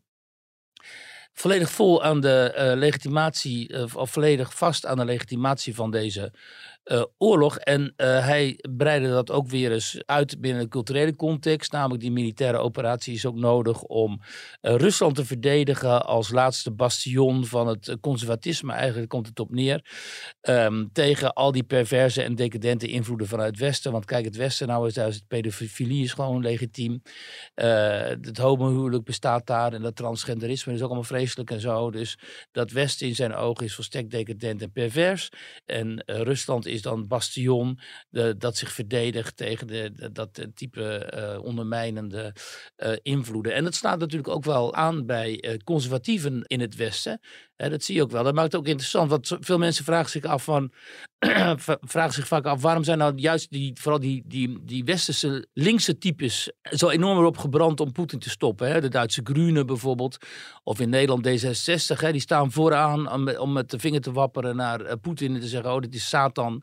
volledig 1.33 1.71
vol 1.71 2.03
aan 2.03 2.21
de 2.21 2.73
legitimatie, 2.77 3.95
of 3.97 4.11
volledig 4.11 4.55
vast 4.57 4.87
aan 4.87 4.97
de 4.97 5.05
legitimatie 5.05 5.75
van 5.75 5.91
deze 5.91 6.33
eh, 6.87 7.03
oorlog. 7.19 7.59
En 7.59 7.93
eh, 7.97 8.27
hij 8.27 8.59
breidde 8.77 9.09
dat 9.09 9.31
ook 9.31 9.49
weer 9.49 9.73
eens 9.73 10.03
uit 10.05 10.41
binnen 10.41 10.63
een 10.63 10.69
culturele 10.69 11.17
context. 11.17 11.73
Namelijk 11.73 12.01
die 12.01 12.13
militaire 12.13 12.59
operatie 12.59 13.15
is 13.15 13.27
ook 13.27 13.35
nodig 13.35 13.83
om 13.83 14.21
eh, 14.61 14.75
Rusland 14.75 15.15
te 15.15 15.25
verdedigen 15.25 16.07
als 16.07 16.31
laatste 16.31 16.71
bastion 16.71 17.45
van 17.45 17.67
het 17.67 17.97
conservatisme. 18.01 18.73
Eigenlijk 18.73 19.09
komt 19.09 19.27
het 19.27 19.41
op 19.41 19.51
neer. 19.51 19.85
Ehm, 20.41 20.85
tegen 20.93 21.33
al 21.33 21.53
die 21.53 21.63
perverse 21.63 22.23
en 22.23 22.35
decadente 22.35 22.87
invloeden 22.89 23.27
vanuit 23.27 23.51
het 23.51 23.59
Westen. 23.59 23.93
Want 23.93 24.05
kijk, 24.05 24.25
het 24.25 24.37
Westen 24.37 24.69
nou 24.69 24.87
is 24.87 24.95
daar, 24.95 25.09
is 25.09 25.23
pedofilie 25.29 26.05
is 26.05 26.13
gewoon 26.13 26.43
legitiem. 26.43 27.03
Het 27.55 28.39
homohuwelijk 28.39 29.05
bestaat 29.05 29.47
daar 29.47 29.73
en 29.73 29.83
dat 29.83 29.97
transgenderisme 29.97 30.73
is 30.73 30.81
ook 30.81 30.87
allemaal 30.87 31.05
vreselijk 31.05 31.51
en 31.51 31.61
zo. 31.61 31.91
Dus 31.91 32.19
dat 32.53 32.71
Westen 32.71 33.07
in 33.07 33.15
zijn 33.15 33.35
ogen 33.35 33.65
is 33.65 33.75
volstrekt 33.75 34.11
decadent 34.11 34.63
en 34.63 34.73
pervers. 34.73 35.29
En 35.65 36.03
Rusland 36.07 36.67
is 36.67 36.75
dan 36.83 37.07
bastion 37.07 37.81
dat 38.39 38.57
zich 38.57 38.73
verdedigt 38.73 39.37
tegen 39.37 39.67
de, 39.67 40.11
dat 40.13 40.39
eh, 40.39 40.47
type 40.55 40.99
eh, 40.99 41.43
ondermijnende 41.43 42.35
eh, 42.77 42.93
invloeden. 43.03 43.55
En 43.55 43.65
dat 43.65 43.75
staat 43.75 43.99
natuurlijk 43.99 44.29
ook 44.29 44.45
wel 44.45 44.75
aan 44.75 45.07
bij 45.07 45.41
eh, 45.41 45.57
conservatieven 45.65 46.43
in 46.47 46.61
het 46.61 46.77
Westen. 46.77 47.21
Dat 47.57 47.83
zie 47.83 47.95
je 47.95 48.03
ook 48.03 48.11
wel. 48.11 48.25
Dat 48.25 48.35
maakt 48.35 48.53
het 48.53 48.61
ook 48.61 48.67
interessant. 48.67 49.11
Want 49.11 49.37
veel 49.41 49.59
mensen 49.59 49.85
vragen 49.85 50.11
zich 50.11 50.25
af 50.25 50.45
van. 50.45 50.73
vragen 51.81 52.13
zich 52.13 52.27
vaak 52.27 52.45
af 52.45 52.63
waarom 52.63 52.85
zijn 52.85 52.99
nou 52.99 53.13
juist 53.17 53.51
die, 53.51 53.73
vooral 53.81 54.01
die, 54.01 54.23
die, 54.27 54.59
die 54.65 54.85
westerse 54.85 55.47
linkse 55.53 55.99
types 55.99 56.53
zo 56.63 56.89
enorm 56.89 57.19
erop 57.19 57.39
gebrand 57.39 57.81
om 57.81 57.93
Poetin 57.93 58.19
te 58.19 58.31
stoppen. 58.31 58.69
Hè? 58.69 58.81
De 58.81 58.89
Duitse 58.89 59.21
Groenen 59.25 59.67
bijvoorbeeld. 59.67 60.17
Of 60.63 60.81
in 60.81 60.89
Nederland 60.89 61.27
D66. 61.27 62.01
Hè? 62.01 62.13
Die 62.13 62.21
staan 62.21 62.53
vooraan 62.53 63.13
om, 63.13 63.29
om 63.29 63.53
met 63.53 63.71
de 63.71 63.79
vinger 63.79 64.01
te 64.01 64.13
wapperen 64.13 64.57
naar 64.57 64.99
Poetin 64.99 65.35
en 65.35 65.41
te 65.41 65.49
zeggen: 65.49 65.73
Oh, 65.73 65.81
dit 65.81 65.95
is 65.95 66.09
Satan. 66.09 66.63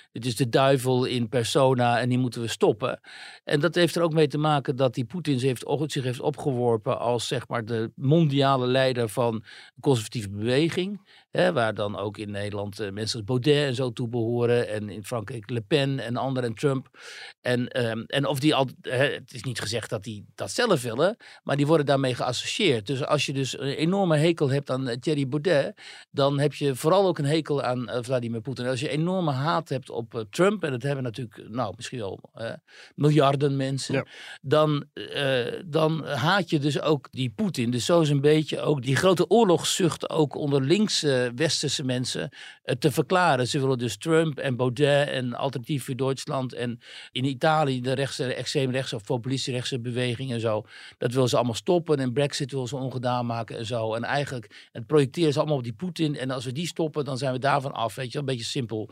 Dit 0.11 0.25
is 0.25 0.35
de 0.35 0.49
duivel 0.49 1.05
in 1.05 1.29
persona 1.29 1.99
en 1.99 2.09
die 2.09 2.17
moeten 2.17 2.41
we 2.41 2.47
stoppen. 2.47 2.99
En 3.43 3.59
dat 3.59 3.75
heeft 3.75 3.95
er 3.95 4.01
ook 4.01 4.13
mee 4.13 4.27
te 4.27 4.37
maken 4.37 4.75
dat 4.75 4.93
die 4.93 5.05
Poetin 5.05 5.39
zich 5.39 6.03
heeft, 6.03 6.21
opgeworpen 6.21 6.99
als 6.99 7.27
zeg 7.27 7.47
maar 7.47 7.65
de 7.65 7.91
mondiale 7.95 8.67
leider 8.67 9.09
van 9.09 9.43
de 9.73 9.81
conservatieve 9.81 10.29
beweging. 10.29 11.09
Hè, 11.31 11.53
waar 11.53 11.73
dan 11.73 11.97
ook 11.97 12.17
in 12.17 12.31
Nederland 12.31 12.79
eh, 12.79 12.91
mensen 12.91 13.17
als 13.19 13.27
Baudet 13.27 13.67
en 13.67 13.75
zo 13.75 13.93
toe 13.93 14.07
behoren. 14.07 14.67
En 14.67 14.89
in 14.89 15.05
Frankrijk 15.05 15.49
Le 15.49 15.61
Pen 15.61 15.99
en 15.99 16.15
anderen 16.15 16.49
en 16.49 16.55
Trump. 16.55 16.99
En, 17.41 17.67
ehm, 17.67 18.03
en 18.07 18.25
of 18.25 18.39
die 18.39 18.55
al, 18.55 18.67
hè, 18.81 19.05
het 19.05 19.33
is 19.33 19.43
niet 19.43 19.59
gezegd 19.59 19.89
dat 19.89 20.03
die 20.03 20.25
dat 20.35 20.51
zelf 20.51 20.81
willen, 20.81 21.17
maar 21.43 21.57
die 21.57 21.67
worden 21.67 21.85
daarmee 21.85 22.15
geassocieerd. 22.15 22.87
Dus 22.87 23.05
als 23.05 23.25
je 23.25 23.33
dus 23.33 23.59
een 23.59 23.67
enorme 23.67 24.17
hekel 24.17 24.49
hebt 24.49 24.69
aan 24.69 24.87
eh, 24.87 24.97
Thierry 24.97 25.27
Baudet, 25.27 25.81
dan 26.11 26.39
heb 26.39 26.53
je 26.53 26.75
vooral 26.75 27.07
ook 27.07 27.17
een 27.17 27.25
hekel 27.25 27.61
aan 27.61 27.89
eh, 27.89 28.03
Vladimir 28.03 28.41
Poetin. 28.41 28.67
Als 28.67 28.79
je 28.79 28.89
enorme 28.89 29.31
haat 29.31 29.69
hebt 29.69 29.89
op 29.89 30.00
eh, 30.09 30.21
Trump, 30.29 30.63
en 30.63 30.71
dat 30.71 30.81
hebben 30.83 31.03
natuurlijk, 31.03 31.49
nou, 31.49 31.73
misschien 31.75 31.99
wel 31.99 32.19
eh, 32.33 32.53
miljarden 32.95 33.55
mensen, 33.55 33.93
Ja. 33.95 34.05
dan, 34.41 34.85
eh, 34.93 35.45
dan 35.65 36.05
haat 36.05 36.49
je 36.49 36.59
dus 36.59 36.81
ook 36.81 37.07
die 37.11 37.29
Poetin. 37.29 37.71
Dus 37.71 37.85
zo 37.85 38.01
is 38.01 38.09
een 38.09 38.21
beetje 38.21 38.59
ook 38.61 38.81
die 38.81 38.95
grote 38.95 39.29
oorlogszucht 39.29 40.09
ook 40.09 40.35
onder 40.35 40.61
linkse 40.61 41.31
westerse 41.35 41.83
mensen 41.83 42.29
eh, 42.63 42.75
te 42.75 42.91
verklaren. 42.91 43.47
Ze 43.47 43.59
willen 43.59 43.77
dus 43.77 43.97
Trump 43.97 44.37
en 44.37 44.55
Baudet 44.55 45.09
en 45.09 45.33
Alternatief 45.33 45.85
voor 45.85 45.95
Duitsland 45.95 46.53
en 46.53 46.79
in 47.11 47.25
Italië 47.25 47.81
de 47.81 47.93
rechtse, 47.93 48.33
extreemrechtse 48.33 48.95
of 48.95 49.03
populistische 49.03 49.79
beweging 49.79 50.31
en 50.31 50.39
zo. 50.39 50.65
Dat 50.97 51.13
willen 51.13 51.29
ze 51.29 51.35
allemaal 51.35 51.53
stoppen 51.53 51.97
en 51.99 52.13
Brexit 52.13 52.51
willen 52.51 52.67
ze 52.67 52.75
ongedaan 52.75 53.25
maken 53.25 53.57
en 53.57 53.65
zo. 53.65 53.93
En 53.93 54.03
eigenlijk, 54.03 54.69
het 54.71 54.87
projecteren 54.87 55.33
ze 55.33 55.39
allemaal 55.39 55.57
op 55.57 55.63
die 55.63 55.73
Poetin. 55.73 56.17
En 56.17 56.31
als 56.31 56.45
we 56.45 56.51
die 56.51 56.67
stoppen, 56.67 57.05
dan 57.05 57.17
zijn 57.17 57.33
we 57.33 57.39
daarvan 57.39 57.71
af. 57.71 57.95
Weet 57.95 58.11
je, 58.11 58.19
een 58.19 58.25
beetje 58.25 58.43
simpel 58.43 58.89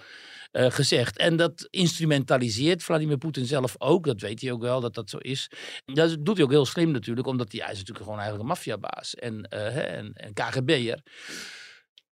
eh, 0.52 0.72
gezegd. 0.72 1.18
En 1.18 1.36
dat 1.36 1.68
instrumentaliseert 1.70 2.84
Vladimir 2.84 3.18
Poetin 3.18 3.46
zelf 3.46 3.76
ook. 3.78 4.06
Dat 4.06 4.22
weet 4.22 4.42
hij 4.42 4.52
ook 4.52 4.62
wel, 4.62 4.80
dat 4.80 4.94
dat 4.94 5.10
zo 5.10 5.18
is. 5.18 5.52
Dat 5.86 6.18
doet 6.20 6.36
hij 6.36 6.46
ook 6.46 6.52
heel 6.52 6.66
slim 6.66 6.92
natuurlijk, 6.92 7.28
omdat 7.28 7.52
hij, 7.52 7.62
is 7.62 7.68
natuurlijk 7.68 7.98
gewoon 7.98 8.20
eigenlijk 8.20 8.42
een 8.42 8.56
maffiabaas 8.56 9.16
en, 9.16 9.46
hè, 9.50 9.82
en, 9.82 10.14
en 10.14 10.34
KGB'er. 10.34 11.02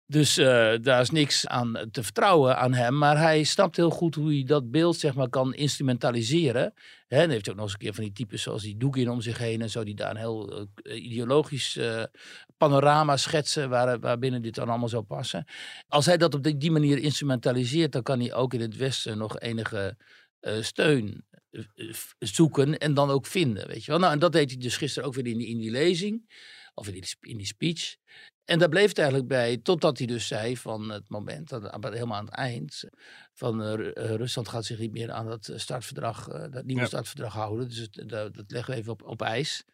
Dus 0.06 0.38
uh, 0.38 0.46
daar 0.80 1.00
is 1.00 1.10
niks 1.10 1.46
aan 1.46 1.88
te 1.90 2.02
vertrouwen 2.02 2.56
aan 2.58 2.74
hem. 2.74 2.98
Maar 2.98 3.18
hij 3.18 3.44
snapt 3.44 3.76
heel 3.76 3.90
goed 3.90 4.14
hoe 4.14 4.32
hij 4.32 4.44
dat 4.44 4.70
beeld 4.70 4.96
zeg 4.96 5.14
maar, 5.14 5.28
kan 5.28 5.54
instrumentaliseren. 5.54 6.74
Hè, 7.06 7.22
en 7.22 7.30
heeft 7.30 7.48
ook 7.50 7.54
nog 7.54 7.64
eens 7.64 7.72
een 7.72 7.78
keer 7.78 7.94
van 7.94 8.04
die 8.04 8.12
types 8.12 8.42
zoals 8.42 8.62
die 8.62 8.76
Dugin 8.76 9.10
om 9.10 9.20
zich 9.20 9.38
heen 9.38 9.62
en 9.62 9.70
zo. 9.70 9.84
Die 9.84 9.94
daar 9.94 10.10
een 10.10 10.16
heel 10.16 10.68
uh, 10.82 11.04
ideologisch 11.04 11.76
uh, 11.76 12.02
panorama 12.56 13.16
schetsen 13.16 13.68
waar, 13.68 14.00
waarbinnen 14.00 14.42
dit 14.42 14.54
dan 14.54 14.68
allemaal 14.68 14.88
zou 14.88 15.02
passen. 15.02 15.44
Als 15.88 16.06
hij 16.06 16.16
dat 16.16 16.34
op 16.34 16.42
die, 16.42 16.56
die 16.56 16.70
manier 16.70 16.98
instrumentaliseert, 16.98 17.92
dan 17.92 18.02
kan 18.02 18.20
hij 18.20 18.34
ook 18.34 18.54
in 18.54 18.60
het 18.60 18.76
Westen 18.76 19.18
nog 19.18 19.38
enige 19.38 19.96
steun 20.60 21.24
zoeken 22.18 22.78
en 22.78 22.94
dan 22.94 23.10
ook 23.10 23.26
vinden. 23.26 23.66
Weet 23.66 23.84
je 23.84 23.90
wel? 23.90 24.00
Nou, 24.00 24.12
en 24.12 24.18
dat 24.18 24.32
deed 24.32 24.50
hij 24.50 24.58
dus 24.58 24.76
gisteren 24.76 25.08
ook 25.08 25.14
weer 25.14 25.26
in 25.26 25.38
die, 25.38 25.48
in 25.48 25.58
die 25.58 25.70
lezing. 25.70 26.32
Of 26.74 26.86
in 26.86 26.92
die, 26.92 27.16
in 27.20 27.36
die 27.36 27.46
speech. 27.46 27.96
En 28.44 28.58
daar 28.58 28.68
bleef 28.68 28.88
het 28.88 28.98
eigenlijk 28.98 29.28
bij, 29.28 29.56
totdat 29.56 29.98
hij 29.98 30.06
dus 30.06 30.26
zei 30.26 30.56
van 30.56 30.90
het 30.90 31.08
moment, 31.08 31.50
helemaal 31.50 32.18
aan 32.18 32.24
het 32.24 32.34
eind, 32.34 32.84
van 33.32 33.62
uh, 33.62 33.74
Rusland 33.94 34.48
gaat 34.48 34.64
zich 34.64 34.78
niet 34.78 34.92
meer 34.92 35.12
aan 35.12 35.26
dat 35.26 35.52
startverdrag, 35.54 36.28
uh, 36.28 36.44
dat 36.50 36.64
nieuwe 36.64 36.80
ja. 36.80 36.86
startverdrag 36.86 37.32
houden. 37.32 37.68
Dus 37.68 37.78
het, 37.78 38.08
dat, 38.08 38.34
dat 38.34 38.50
leggen 38.50 38.74
we 38.74 38.80
even 38.80 38.92
op, 38.92 39.02
op 39.02 39.22
ijs. 39.22 39.64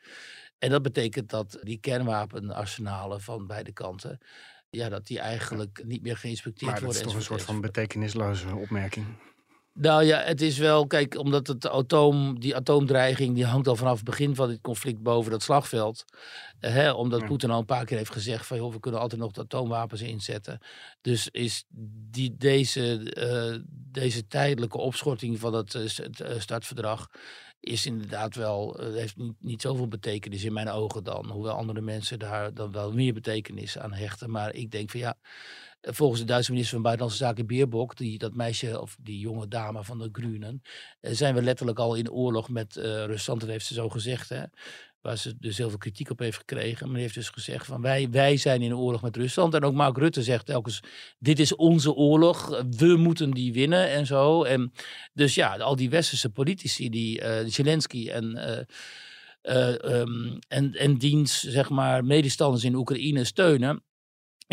En 0.58 0.70
dat 0.70 0.82
betekent 0.82 1.28
dat 1.28 1.58
die 1.62 1.78
kernwapenarsenalen 1.78 3.20
van 3.20 3.46
beide 3.46 3.72
kanten, 3.72 4.18
ja, 4.70 4.88
dat 4.88 5.06
die 5.06 5.18
eigenlijk 5.18 5.82
niet 5.84 6.02
meer 6.02 6.16
geïnspecteerd 6.16 6.70
worden. 6.70 6.86
Maar 6.88 6.92
dat 6.92 7.06
is 7.06 7.12
toch 7.12 7.16
een 7.20 7.26
soort 7.26 7.42
van 7.42 7.60
betekenisloze 7.60 8.54
opmerking. 8.54 9.06
Nou 9.72 10.04
ja, 10.04 10.22
het 10.22 10.40
is 10.40 10.58
wel, 10.58 10.86
kijk, 10.86 11.18
omdat 11.18 11.46
het 11.46 11.68
atoom, 11.68 12.40
die 12.40 12.56
atoomdreiging, 12.56 13.34
die 13.34 13.44
hangt 13.44 13.68
al 13.68 13.76
vanaf 13.76 13.96
het 13.96 14.04
begin 14.04 14.34
van 14.34 14.48
dit 14.48 14.60
conflict 14.60 15.02
boven 15.02 15.30
dat 15.30 15.42
slagveld. 15.42 16.04
Uh, 16.60 16.70
hè, 16.70 16.90
omdat 16.90 17.20
ja. 17.20 17.26
Poetin 17.26 17.50
al 17.50 17.58
een 17.58 17.64
paar 17.64 17.84
keer 17.84 17.96
heeft 17.96 18.12
gezegd 18.12 18.46
van, 18.46 18.56
joh, 18.56 18.72
we 18.72 18.80
kunnen 18.80 19.00
altijd 19.00 19.20
nog 19.20 19.32
de 19.32 19.40
atoomwapens 19.40 20.00
inzetten. 20.00 20.58
Dus 21.00 21.28
is 21.28 21.64
die, 22.10 22.36
deze, 22.36 23.14
uh, 23.18 23.62
deze 23.92 24.26
tijdelijke 24.26 24.78
opschorting 24.78 25.38
van 25.38 25.54
het 25.54 25.74
uh, 25.74 26.38
startverdrag 26.38 27.08
is 27.60 27.86
inderdaad 27.86 28.34
wel, 28.34 28.80
heeft 28.80 29.16
niet, 29.16 29.36
niet 29.38 29.62
zoveel 29.62 29.88
betekenis 29.88 30.44
in 30.44 30.52
mijn 30.52 30.68
ogen 30.68 31.04
dan. 31.04 31.30
Hoewel 31.30 31.54
andere 31.54 31.80
mensen 31.80 32.18
daar 32.18 32.54
dan 32.54 32.72
wel 32.72 32.92
meer 32.92 33.14
betekenis 33.14 33.78
aan 33.78 33.92
hechten. 33.92 34.30
Maar 34.30 34.54
ik 34.54 34.70
denk 34.70 34.90
van 34.90 35.00
ja, 35.00 35.14
volgens 35.80 36.20
de 36.20 36.26
Duitse 36.26 36.50
minister 36.50 36.74
van 36.74 36.82
Buitenlandse 36.82 37.24
Zaken 37.24 37.46
Beerbok, 37.46 37.96
die, 37.96 38.18
dat 38.18 38.34
meisje 38.34 38.80
of 38.80 38.96
die 39.00 39.18
jonge 39.18 39.48
dame 39.48 39.84
van 39.84 39.98
de 39.98 40.08
Groenen, 40.12 40.62
zijn 41.00 41.34
we 41.34 41.42
letterlijk 41.42 41.78
al 41.78 41.94
in 41.94 42.10
oorlog 42.10 42.48
met 42.48 42.76
uh, 42.76 42.84
Rusland. 42.84 43.40
Dat 43.40 43.48
heeft 43.48 43.66
ze 43.66 43.74
zo 43.74 43.88
gezegd, 43.88 44.28
hè, 44.28 44.42
waar 45.00 45.16
ze 45.16 45.36
dus 45.38 45.58
heel 45.58 45.68
veel 45.68 45.78
kritiek 45.78 46.10
op 46.10 46.18
heeft 46.18 46.36
gekregen. 46.36 46.86
Maar 46.86 46.94
die 46.94 47.02
heeft 47.02 47.14
dus 47.14 47.28
gezegd 47.28 47.66
van 47.66 47.80
wij, 47.80 48.10
wij 48.10 48.36
zijn 48.36 48.62
in 48.62 48.76
oorlog 48.76 49.02
met 49.02 49.16
Rusland. 49.16 49.54
En 49.54 49.64
ook 49.64 49.74
Mark 49.74 49.96
Rutte 49.96 50.22
zegt 50.22 50.46
telkens, 50.46 50.80
dit 51.18 51.38
is 51.38 51.54
onze 51.54 51.92
oorlog, 51.92 52.62
we 52.76 52.96
moeten 52.96 53.30
die 53.30 53.52
winnen 53.52 53.88
en 53.88 54.06
zo. 54.06 54.42
En 54.42 54.72
dus 55.12 55.34
ja, 55.34 55.56
al 55.56 55.76
die 55.76 55.90
westerse 55.90 56.30
politici, 56.30 56.90
die 56.90 57.20
uh, 57.20 57.38
Zelensky 57.46 58.08
en... 58.10 58.38
Uh, 58.38 58.58
en, 60.48 60.72
en 60.72 60.98
diens, 60.98 61.40
zeg 61.40 61.70
maar, 61.70 62.04
medestanders 62.04 62.64
in 62.64 62.74
Oekraïne 62.74 63.24
steunen 63.24 63.82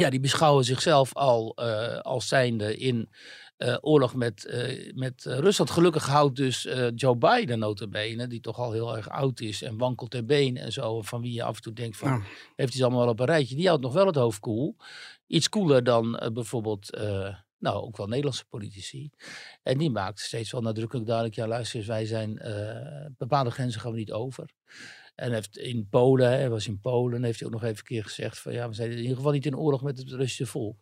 ja, 0.01 0.09
die 0.09 0.19
beschouwen 0.19 0.65
zichzelf 0.65 1.13
al 1.13 1.55
uh, 1.59 1.99
als 1.99 2.27
zijnde 2.27 2.77
in 2.77 3.09
uh, 3.57 3.77
oorlog 3.81 4.15
met, 4.15 4.47
uh, 4.49 4.93
met 4.93 5.23
Rusland. 5.23 5.69
Gelukkig 5.69 6.07
houdt 6.07 6.35
dus 6.35 6.67
Joe 6.95 7.15
Biden 7.15 7.59
notabene, 7.59 8.27
die 8.27 8.39
toch 8.39 8.59
al 8.59 8.71
heel 8.71 8.95
erg 8.95 9.09
oud 9.09 9.39
is 9.39 9.61
en 9.61 9.77
wankelt 9.77 10.11
ter 10.11 10.25
been 10.25 10.57
en 10.57 10.71
zo, 10.71 11.01
van 11.01 11.21
wie 11.21 11.33
je 11.33 11.43
af 11.43 11.55
en 11.55 11.61
toe 11.61 11.73
denkt 11.73 11.97
van, 11.97 12.09
ja. 12.09 12.21
heeft 12.55 12.69
hij 12.69 12.77
ze 12.77 12.83
allemaal 12.83 13.01
wel 13.01 13.11
op 13.11 13.19
een 13.19 13.25
rijtje. 13.25 13.55
Die 13.55 13.67
houdt 13.67 13.83
nog 13.83 13.93
wel 13.93 14.05
het 14.05 14.15
hoofd 14.15 14.39
koel. 14.39 14.75
Iets 15.27 15.49
koeler 15.49 15.83
dan 15.83 16.31
bijvoorbeeld, 16.33 16.97
nou 17.59 17.75
ook 17.83 17.97
wel 17.97 18.07
Nederlandse 18.07 18.45
politici. 18.45 19.09
En 19.63 19.77
die 19.77 19.89
maakt 19.89 20.19
steeds 20.19 20.51
wel 20.51 20.61
nadrukkelijk 20.61 21.05
duidelijk, 21.07 21.35
ja 21.35 21.47
luister 21.47 21.79
eens, 21.79 21.87
wij 21.87 22.05
zijn, 22.05 22.41
bepaalde 23.17 23.51
grenzen 23.51 23.81
gaan 23.81 23.91
we 23.91 23.97
niet 23.97 24.11
over. 24.11 24.49
En 25.17 25.33
heeft 25.33 25.57
in 25.57 25.87
Polen, 25.89 26.27
hij 26.27 26.49
was 26.49 26.67
in 26.67 26.79
Polen, 26.79 27.23
heeft 27.23 27.39
hij 27.39 27.47
ook 27.47 27.53
nog 27.53 27.63
even 27.63 27.77
een 27.77 27.83
keer 27.83 28.03
gezegd 28.03 28.39
van 28.39 28.53
ja, 28.53 28.67
we 28.67 28.73
zijn 28.73 28.91
in 28.91 28.97
ieder 28.97 29.15
geval 29.15 29.31
niet 29.31 29.45
in 29.45 29.57
oorlog 29.57 29.83
met 29.83 29.97
het 29.97 30.11
Russische 30.11 30.45
volk. 30.45 30.77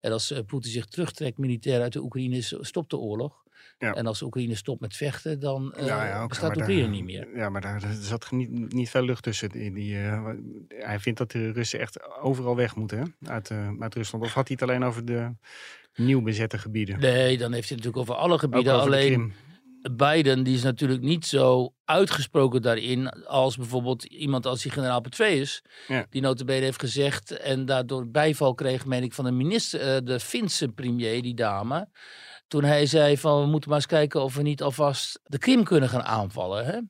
En 0.00 0.12
als 0.12 0.32
uh, 0.32 0.38
Poetin 0.46 0.70
zich 0.70 0.86
terugtrekt 0.86 1.38
militair 1.38 1.80
uit 1.80 1.92
de 1.92 2.02
Oekraïne, 2.02 2.40
stopt 2.60 2.90
de 2.90 2.96
oorlog. 2.96 3.44
Ja. 3.78 3.94
En 3.94 4.06
als 4.06 4.22
Oekraïne 4.22 4.54
stopt 4.54 4.80
met 4.80 4.96
vechten, 4.96 5.40
dan 5.40 5.74
uh, 5.76 5.86
ja, 5.86 6.04
ja, 6.04 6.14
okay, 6.14 6.26
bestaat 6.26 6.56
Oekraïne 6.56 6.80
daar, 6.80 6.90
niet 6.90 7.04
meer. 7.04 7.28
Ja, 7.34 7.48
maar 7.48 7.60
daar, 7.60 7.80
daar 7.80 7.92
zat 7.92 8.30
niet, 8.30 8.72
niet 8.72 8.90
veel 8.90 9.02
lucht 9.04 9.22
tussen. 9.22 9.48
Die, 9.48 9.72
die 9.72 9.94
uh, 9.94 10.30
hij 10.68 11.00
vindt 11.00 11.18
dat 11.18 11.30
de 11.30 11.50
Russen 11.50 11.80
echt 11.80 12.20
overal 12.20 12.56
weg 12.56 12.76
moeten 12.76 12.98
hè? 12.98 13.30
Uit, 13.30 13.50
uit 13.78 13.94
Rusland. 13.94 14.24
Of 14.24 14.32
had 14.32 14.48
hij 14.48 14.56
het 14.60 14.68
alleen 14.68 14.84
over 14.84 15.04
de 15.04 15.30
nieuw 15.96 16.22
bezette 16.22 16.58
gebieden? 16.58 17.00
Nee, 17.00 17.38
dan 17.38 17.52
heeft 17.52 17.68
hij 17.68 17.76
het 17.76 17.84
natuurlijk 17.84 17.96
over 17.96 18.14
alle 18.14 18.38
gebieden. 18.38 18.74
Over 18.74 18.86
alleen 18.86 19.32
Biden 19.92 20.42
die 20.42 20.54
is 20.54 20.62
natuurlijk 20.62 21.02
niet 21.02 21.26
zo 21.26 21.74
uitgesproken 21.84 22.62
daarin 22.62 23.08
als 23.24 23.56
bijvoorbeeld 23.56 24.04
iemand 24.04 24.46
als 24.46 24.62
die 24.62 24.72
generaal 24.72 25.00
Petraeus. 25.00 25.62
Ja. 25.88 26.06
Die 26.10 26.20
notabene 26.20 26.64
heeft 26.64 26.80
gezegd 26.80 27.30
en 27.30 27.64
daardoor 27.64 28.08
bijval 28.08 28.54
kreeg, 28.54 28.86
meen 28.86 29.02
ik, 29.02 29.12
van 29.12 29.24
de 29.24 29.30
minister, 29.30 29.94
uh, 29.94 29.96
de 30.04 30.20
Finse 30.20 30.68
premier, 30.68 31.22
die 31.22 31.34
dame. 31.34 31.88
Toen 32.46 32.64
hij 32.64 32.86
zei 32.86 33.18
van 33.18 33.40
we 33.40 33.46
moeten 33.46 33.68
maar 33.68 33.78
eens 33.78 33.88
kijken 33.88 34.22
of 34.22 34.34
we 34.34 34.42
niet 34.42 34.62
alvast 34.62 35.20
de 35.22 35.38
Krim 35.38 35.64
kunnen 35.64 35.88
gaan 35.88 36.04
aanvallen. 36.04 36.66
Hè? 36.66 36.80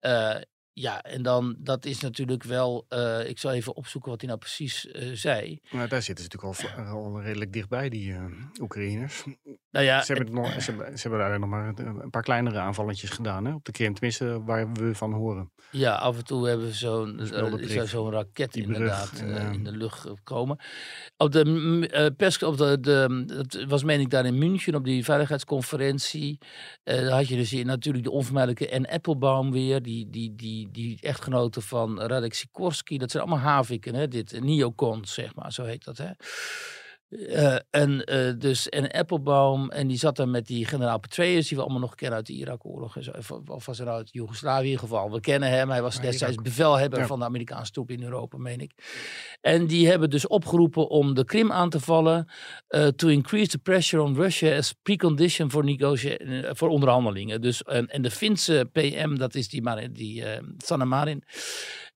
Uh, 0.00 0.42
ja, 0.80 1.02
en 1.02 1.22
dan, 1.22 1.56
dat 1.58 1.84
is 1.84 2.00
natuurlijk 2.00 2.42
wel, 2.42 2.86
uh, 2.88 3.28
ik 3.28 3.38
zal 3.38 3.52
even 3.52 3.76
opzoeken 3.76 4.10
wat 4.10 4.20
hij 4.20 4.28
nou 4.28 4.40
precies 4.40 4.86
uh, 4.86 5.10
zei. 5.12 5.60
Nou, 5.70 5.88
daar 5.88 6.02
zitten 6.02 6.24
ze 6.24 6.30
natuurlijk 6.32 6.78
al, 6.88 6.94
al 6.94 7.22
redelijk 7.22 7.52
dichtbij, 7.52 7.88
die 7.88 8.10
uh, 8.10 8.24
Oekraïners. 8.60 9.24
Nou 9.70 9.84
ja, 9.84 10.02
ze, 10.02 10.12
hebben 10.12 10.34
nog, 10.34 10.62
ze, 10.62 10.70
hebben, 10.70 10.98
ze 10.98 11.08
hebben 11.08 11.28
daar 11.28 11.38
nog 11.38 11.48
maar 11.48 11.78
een 11.78 12.10
paar 12.10 12.22
kleinere 12.22 12.58
aanvalletjes 12.58 13.10
gedaan, 13.10 13.44
hè, 13.44 13.54
op 13.54 13.64
de 13.64 13.72
Krim, 13.72 13.94
tenminste 13.94 14.42
waar 14.44 14.72
we 14.72 14.94
van 14.94 15.12
horen. 15.12 15.50
Ja, 15.70 15.94
af 15.94 16.16
en 16.16 16.24
toe 16.24 16.48
hebben 16.48 16.66
we 16.66 17.86
zo'n 17.86 18.10
raket 18.10 18.56
inderdaad 18.56 19.24
in 19.52 19.64
de 19.64 19.76
lucht 19.76 20.00
gekomen. 20.00 20.58
Op 21.16 21.32
de 21.32 22.14
pers, 22.16 22.42
op 22.42 22.56
de, 22.56 22.80
de, 22.80 23.24
dat 23.26 23.64
was 23.68 23.84
meen 23.84 24.00
ik 24.00 24.10
daar 24.10 24.26
in 24.26 24.38
München, 24.38 24.74
op 24.74 24.84
die 24.84 25.04
veiligheidsconferentie, 25.04 26.38
had 26.84 27.28
je 27.28 27.36
dus 27.36 27.50
hier 27.50 27.64
natuurlijk 27.64 28.04
de 28.04 28.10
onvermijdelijke 28.10 28.68
en 28.68 28.88
Applebaum 28.88 29.52
weer, 29.52 29.82
die, 29.82 30.10
die, 30.10 30.34
die 30.34 30.67
die, 30.72 30.98
echtgenoten 31.00 31.62
van 31.62 32.00
Radek 32.00 32.34
Sikorski, 32.34 32.98
dat 32.98 33.10
zijn 33.10 33.22
allemaal 33.22 33.42
haviken, 33.42 33.94
hè? 33.94 34.08
dit 34.08 34.40
neocons, 34.40 35.14
zeg 35.14 35.34
maar, 35.34 35.52
zo 35.52 35.64
heet 35.64 35.84
dat. 35.84 35.98
Hè? 35.98 36.10
Uh, 37.10 37.56
en, 37.70 38.12
uh, 38.12 38.32
dus, 38.38 38.68
en 38.68 38.90
Applebaum, 38.90 39.70
en 39.70 39.86
die 39.86 39.98
zat 39.98 40.16
dan 40.16 40.30
met 40.30 40.46
die 40.46 40.66
generaal 40.66 40.98
Petraeus, 40.98 41.48
die 41.48 41.56
we 41.56 41.62
allemaal 41.62 41.80
nog 41.80 41.94
kennen 41.94 42.16
uit 42.16 42.26
de 42.26 42.32
Irak-oorlog. 42.32 42.96
Of 43.46 43.66
was 43.66 43.78
er 43.78 43.88
uit 43.88 44.08
Joegoslavië 44.12 44.64
in 44.64 44.70
ieder 44.70 44.80
geval. 44.80 45.10
We 45.10 45.20
kennen 45.20 45.50
hem, 45.50 45.70
hij 45.70 45.82
was 45.82 46.00
destijds 46.00 46.32
Irak. 46.32 46.44
bevelhebber 46.44 46.98
ja. 46.98 47.06
van 47.06 47.18
de 47.18 47.24
Amerikaanse 47.24 47.72
troep 47.72 47.90
in 47.90 48.02
Europa, 48.02 48.38
meen 48.38 48.60
ik. 48.60 48.72
En 49.40 49.66
die 49.66 49.88
hebben 49.88 50.10
dus 50.10 50.26
opgeroepen 50.26 50.88
om 50.88 51.14
de 51.14 51.24
Krim 51.24 51.52
aan 51.52 51.70
te 51.70 51.80
vallen. 51.80 52.28
Uh, 52.68 52.86
to 52.86 53.08
increase 53.08 53.48
the 53.48 53.58
pressure 53.58 54.02
on 54.02 54.14
Russia 54.14 54.56
as 54.56 54.72
precondition 54.82 55.50
voor, 55.50 55.64
voor 56.56 56.68
onderhandelingen. 56.68 57.40
Dus, 57.40 57.62
en, 57.62 57.86
en 57.86 58.02
de 58.02 58.10
Finse 58.10 58.68
PM, 58.72 59.14
dat 59.14 59.34
is 59.34 59.48
die, 59.48 59.92
die 59.92 60.24
Sanna 60.58 60.84
Marin 60.84 61.24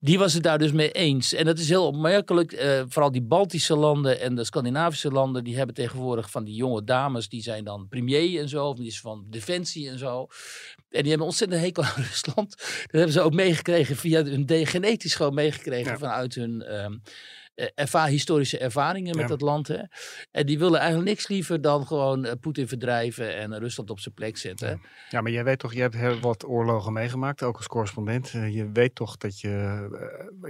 die 0.05 0.19
was 0.19 0.33
het 0.33 0.43
daar 0.43 0.59
dus 0.59 0.73
mee 0.73 0.93
eens. 0.93 1.33
En 1.33 1.45
dat 1.45 1.59
is 1.59 1.69
heel 1.69 1.87
opmerkelijk. 1.87 2.53
Uh, 2.53 2.83
vooral 2.89 3.13
die 3.13 3.23
Baltische 3.23 3.77
landen 3.77 4.21
en 4.21 4.35
de 4.35 4.45
Scandinavische 4.45 5.11
landen, 5.11 5.45
die 5.45 5.57
hebben 5.57 5.75
tegenwoordig 5.75 6.31
van 6.31 6.45
die 6.45 6.55
jonge 6.55 6.85
dames, 6.85 7.29
die 7.29 7.43
zijn 7.43 7.65
dan 7.65 7.89
premier 7.89 8.41
en 8.41 8.49
zo, 8.49 8.67
of 8.67 8.77
die 8.77 8.87
is 8.87 9.01
van 9.01 9.27
defensie 9.31 9.89
en 9.89 9.99
zo. 9.99 10.27
En 10.91 11.01
die 11.01 11.09
hebben 11.09 11.27
ontzettend 11.27 11.61
hekel 11.61 11.83
aan 11.83 12.05
Rusland. 12.11 12.57
Dat 12.57 12.91
hebben 12.91 13.13
ze 13.13 13.21
ook 13.21 13.35
meegekregen 13.35 13.97
via 13.97 14.25
hun 14.25 14.67
genetisch 14.67 15.15
gewoon 15.15 15.35
meegekregen 15.35 15.93
ja. 15.93 15.99
vanuit 15.99 16.35
hun. 16.35 16.75
Um, 16.85 17.03
ervaar, 17.55 18.09
historische 18.09 18.59
ervaringen 18.59 19.17
met 19.17 19.25
ja. 19.25 19.29
dat 19.29 19.41
land. 19.41 19.69
Hè? 19.69 19.83
En 20.31 20.47
die 20.47 20.59
willen 20.59 20.79
eigenlijk 20.79 21.09
niks 21.09 21.29
liever 21.29 21.61
dan 21.61 21.87
gewoon 21.87 22.27
uh, 22.27 22.33
Poetin 22.41 22.69
verdrijven 22.69 23.37
en 23.37 23.59
Rusland 23.59 23.91
op 23.91 24.01
zijn 24.01 24.15
plek 24.15 24.37
zetten. 24.37 24.69
Ja. 24.69 24.79
ja. 25.11 25.21
maar 25.21 25.33
jij 25.33 25.45
weet 25.45 25.59
toch, 25.59 25.75
je 25.75 25.81
hebt 25.81 25.95
heel 25.95 26.21
wat 26.21 26.47
oorlogen 26.47 26.93
meegemaakt, 26.93 27.43
ook 27.43 27.57
als 27.57 27.67
correspondent. 27.67 28.31
Je 28.31 28.71
weet 28.73 28.95
toch 28.95 29.17
dat 29.17 29.41
je, 29.41 29.49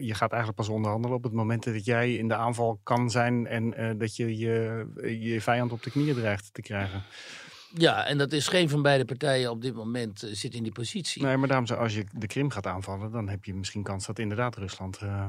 je 0.00 0.14
gaat 0.14 0.30
eigenlijk 0.30 0.60
pas 0.60 0.68
onderhandelen 0.68 1.16
op 1.16 1.22
het 1.22 1.32
moment 1.32 1.64
dat 1.64 1.84
jij 1.84 2.14
in 2.14 2.28
de 2.28 2.34
aanval 2.34 2.80
kan 2.82 3.10
zijn 3.10 3.46
en 3.46 3.98
dat 3.98 4.16
je, 4.16 4.38
je 4.38 4.86
je 5.20 5.40
vijand 5.40 5.72
op 5.72 5.82
de 5.82 5.90
knieën 5.90 6.14
dreigt 6.14 6.54
te 6.54 6.62
krijgen. 6.62 7.02
Ja, 7.74 8.06
en 8.06 8.18
dat 8.18 8.32
is 8.32 8.48
geen 8.48 8.68
van 8.68 8.82
beide 8.82 9.04
partijen 9.04 9.50
op 9.50 9.62
dit 9.62 9.74
moment 9.74 10.24
uh, 10.24 10.34
zit 10.34 10.54
in 10.54 10.62
die 10.62 10.72
positie. 10.72 11.22
Nee, 11.22 11.36
maar 11.36 11.48
daarom, 11.48 11.66
als 11.66 11.94
je 11.94 12.04
de 12.12 12.26
Krim 12.26 12.50
gaat 12.50 12.66
aanvallen, 12.66 13.10
dan 13.10 13.28
heb 13.28 13.44
je 13.44 13.54
misschien 13.54 13.82
kans 13.82 14.06
dat 14.06 14.18
inderdaad 14.18 14.56
Rusland 14.56 15.00
uh, 15.02 15.26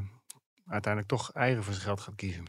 uiteindelijk 0.65 1.13
toch 1.13 1.31
eigen 1.31 1.63
voor 1.63 1.73
zijn 1.73 1.85
geld 1.85 2.01
gaat 2.01 2.15
kiezen. 2.15 2.45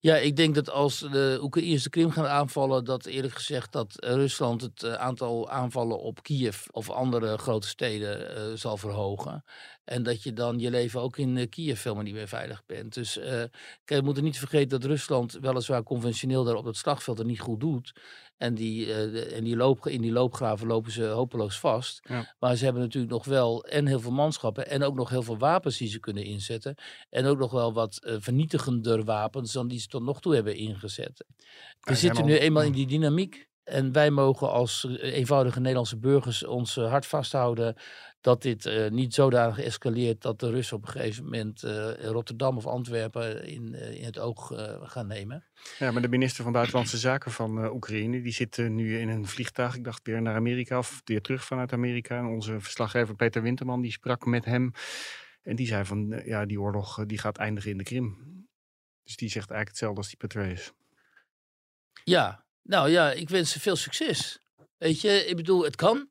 Ja, 0.00 0.16
ik 0.16 0.36
denk 0.36 0.54
dat 0.54 0.70
als 0.70 0.98
de 0.98 1.38
Oekraïners 1.42 1.82
de 1.82 1.90
Krim 1.90 2.10
gaan 2.10 2.26
aanvallen, 2.26 2.84
dat 2.84 3.06
eerlijk 3.06 3.34
gezegd 3.34 3.72
dat 3.72 3.94
Rusland 3.96 4.60
het 4.60 4.82
eh, 4.82 4.92
aantal 4.92 5.50
aanvallen 5.50 6.00
op 6.00 6.22
Kiev 6.22 6.66
of 6.70 6.90
andere 6.90 7.38
grote 7.38 7.68
steden 7.68 8.20
uh, 8.20 8.56
zal 8.56 8.76
verhogen. 8.76 9.44
En 9.84 10.02
dat 10.02 10.22
je 10.22 10.32
dan 10.32 10.58
je 10.58 10.70
leven 10.70 11.00
ook 11.00 11.18
in 11.18 11.48
Kiev 11.48 11.82
helemaal 11.82 12.04
niet 12.04 12.14
meer 12.14 12.28
veilig 12.28 12.62
bent. 12.66 12.94
Dus 12.94 13.18
uh, 13.18 13.24
kijk, 13.24 13.50
we 13.84 14.00
moeten 14.00 14.24
niet 14.24 14.38
vergeten 14.38 14.80
dat 14.80 14.84
Rusland 14.84 15.38
weliswaar 15.40 15.82
conventioneel 15.82 16.44
daar 16.44 16.54
op 16.54 16.64
het 16.64 16.76
slagveld 16.76 17.18
er 17.18 17.24
niet 17.24 17.40
goed 17.40 17.60
doet. 17.60 17.92
En, 18.36 18.54
die, 18.54 18.86
uh, 18.86 19.36
en 19.36 19.44
die 19.44 19.56
loop, 19.56 19.86
in 19.86 20.00
die 20.00 20.12
loopgraven 20.12 20.66
lopen 20.66 20.92
ze 20.92 21.04
hopeloos 21.04 21.58
vast. 21.58 22.00
Ja. 22.08 22.34
Maar 22.38 22.56
ze 22.56 22.64
hebben 22.64 22.82
natuurlijk 22.82 23.12
nog 23.12 23.24
wel 23.24 23.64
en 23.64 23.86
heel 23.86 24.00
veel 24.00 24.10
manschappen 24.12 24.68
en 24.68 24.82
ook 24.82 24.94
nog 24.94 25.10
heel 25.10 25.22
veel 25.22 25.38
wapens 25.38 25.78
die 25.78 25.88
ze 25.88 26.00
kunnen 26.00 26.24
inzetten. 26.24 26.74
En 27.10 27.26
ook 27.26 27.38
nog 27.38 27.50
wel 27.50 27.72
wat 27.72 27.98
vernietigender 28.02 29.04
wapens 29.04 29.51
dan 29.52 29.68
die 29.68 29.80
ze 29.80 29.86
tot 29.86 30.02
nog 30.02 30.20
toe 30.20 30.34
hebben 30.34 30.56
ingezet. 30.56 31.24
We 31.80 31.94
zitten 31.94 32.24
nu 32.24 32.36
eenmaal 32.36 32.62
in 32.62 32.72
die 32.72 32.86
dynamiek. 32.86 33.50
En 33.62 33.92
wij 33.92 34.10
mogen 34.10 34.50
als 34.50 34.86
eenvoudige 35.00 35.60
Nederlandse 35.60 35.98
burgers 35.98 36.44
ons 36.44 36.74
hart 36.74 37.06
vasthouden 37.06 37.76
dat 38.20 38.42
dit 38.42 38.66
uh, 38.66 38.90
niet 38.90 39.14
zodanig 39.14 39.58
escaleert 39.58 40.22
dat 40.22 40.40
de 40.40 40.50
Russen 40.50 40.76
op 40.76 40.82
een 40.82 40.90
gegeven 40.90 41.24
moment 41.24 41.64
uh, 41.64 41.94
Rotterdam 41.94 42.56
of 42.56 42.66
Antwerpen 42.66 43.46
in, 43.46 43.72
uh, 43.72 43.94
in 43.94 44.04
het 44.04 44.18
oog 44.18 44.52
gaan 44.82 45.06
nemen. 45.06 45.44
Ja, 45.78 45.90
maar 45.90 46.02
de 46.02 46.08
minister 46.08 46.44
van 46.44 46.52
Buitenlandse 46.52 46.98
Zaken 46.98 47.30
van 47.30 47.72
Oekraïne, 47.72 48.22
die 48.22 48.32
zit 48.32 48.56
nu 48.56 48.98
in 48.98 49.08
een 49.08 49.26
vliegtuig, 49.26 49.76
ik 49.76 49.84
dacht 49.84 50.06
weer 50.06 50.22
naar 50.22 50.34
Amerika 50.34 50.78
of 50.78 51.00
weer 51.04 51.20
terug 51.20 51.44
vanuit 51.44 51.72
Amerika. 51.72 52.18
En 52.18 52.26
onze 52.26 52.60
verslaggever 52.60 53.14
Peter 53.14 53.42
Winterman, 53.42 53.80
die 53.80 53.92
sprak 53.92 54.26
met 54.26 54.44
hem 54.44 54.72
en 55.42 55.56
die 55.56 55.66
zei 55.66 55.84
van, 55.84 56.22
ja, 56.24 56.46
die 56.46 56.60
oorlog 56.60 57.04
die 57.06 57.18
gaat 57.18 57.38
eindigen 57.38 57.70
in 57.70 57.78
de 57.78 57.84
Krim. 57.84 58.31
Dus 59.04 59.16
die 59.16 59.28
zegt 59.28 59.50
eigenlijk 59.50 59.68
hetzelfde 59.68 59.98
als 59.98 60.08
die 60.08 60.16
Petraeus. 60.16 60.72
Ja, 62.04 62.44
nou 62.62 62.90
ja, 62.90 63.10
ik 63.10 63.28
wens 63.28 63.52
ze 63.52 63.60
veel 63.60 63.76
succes. 63.76 64.38
Weet 64.78 65.00
je, 65.00 65.26
ik 65.26 65.36
bedoel, 65.36 65.64
het 65.64 65.76
kan. 65.76 66.10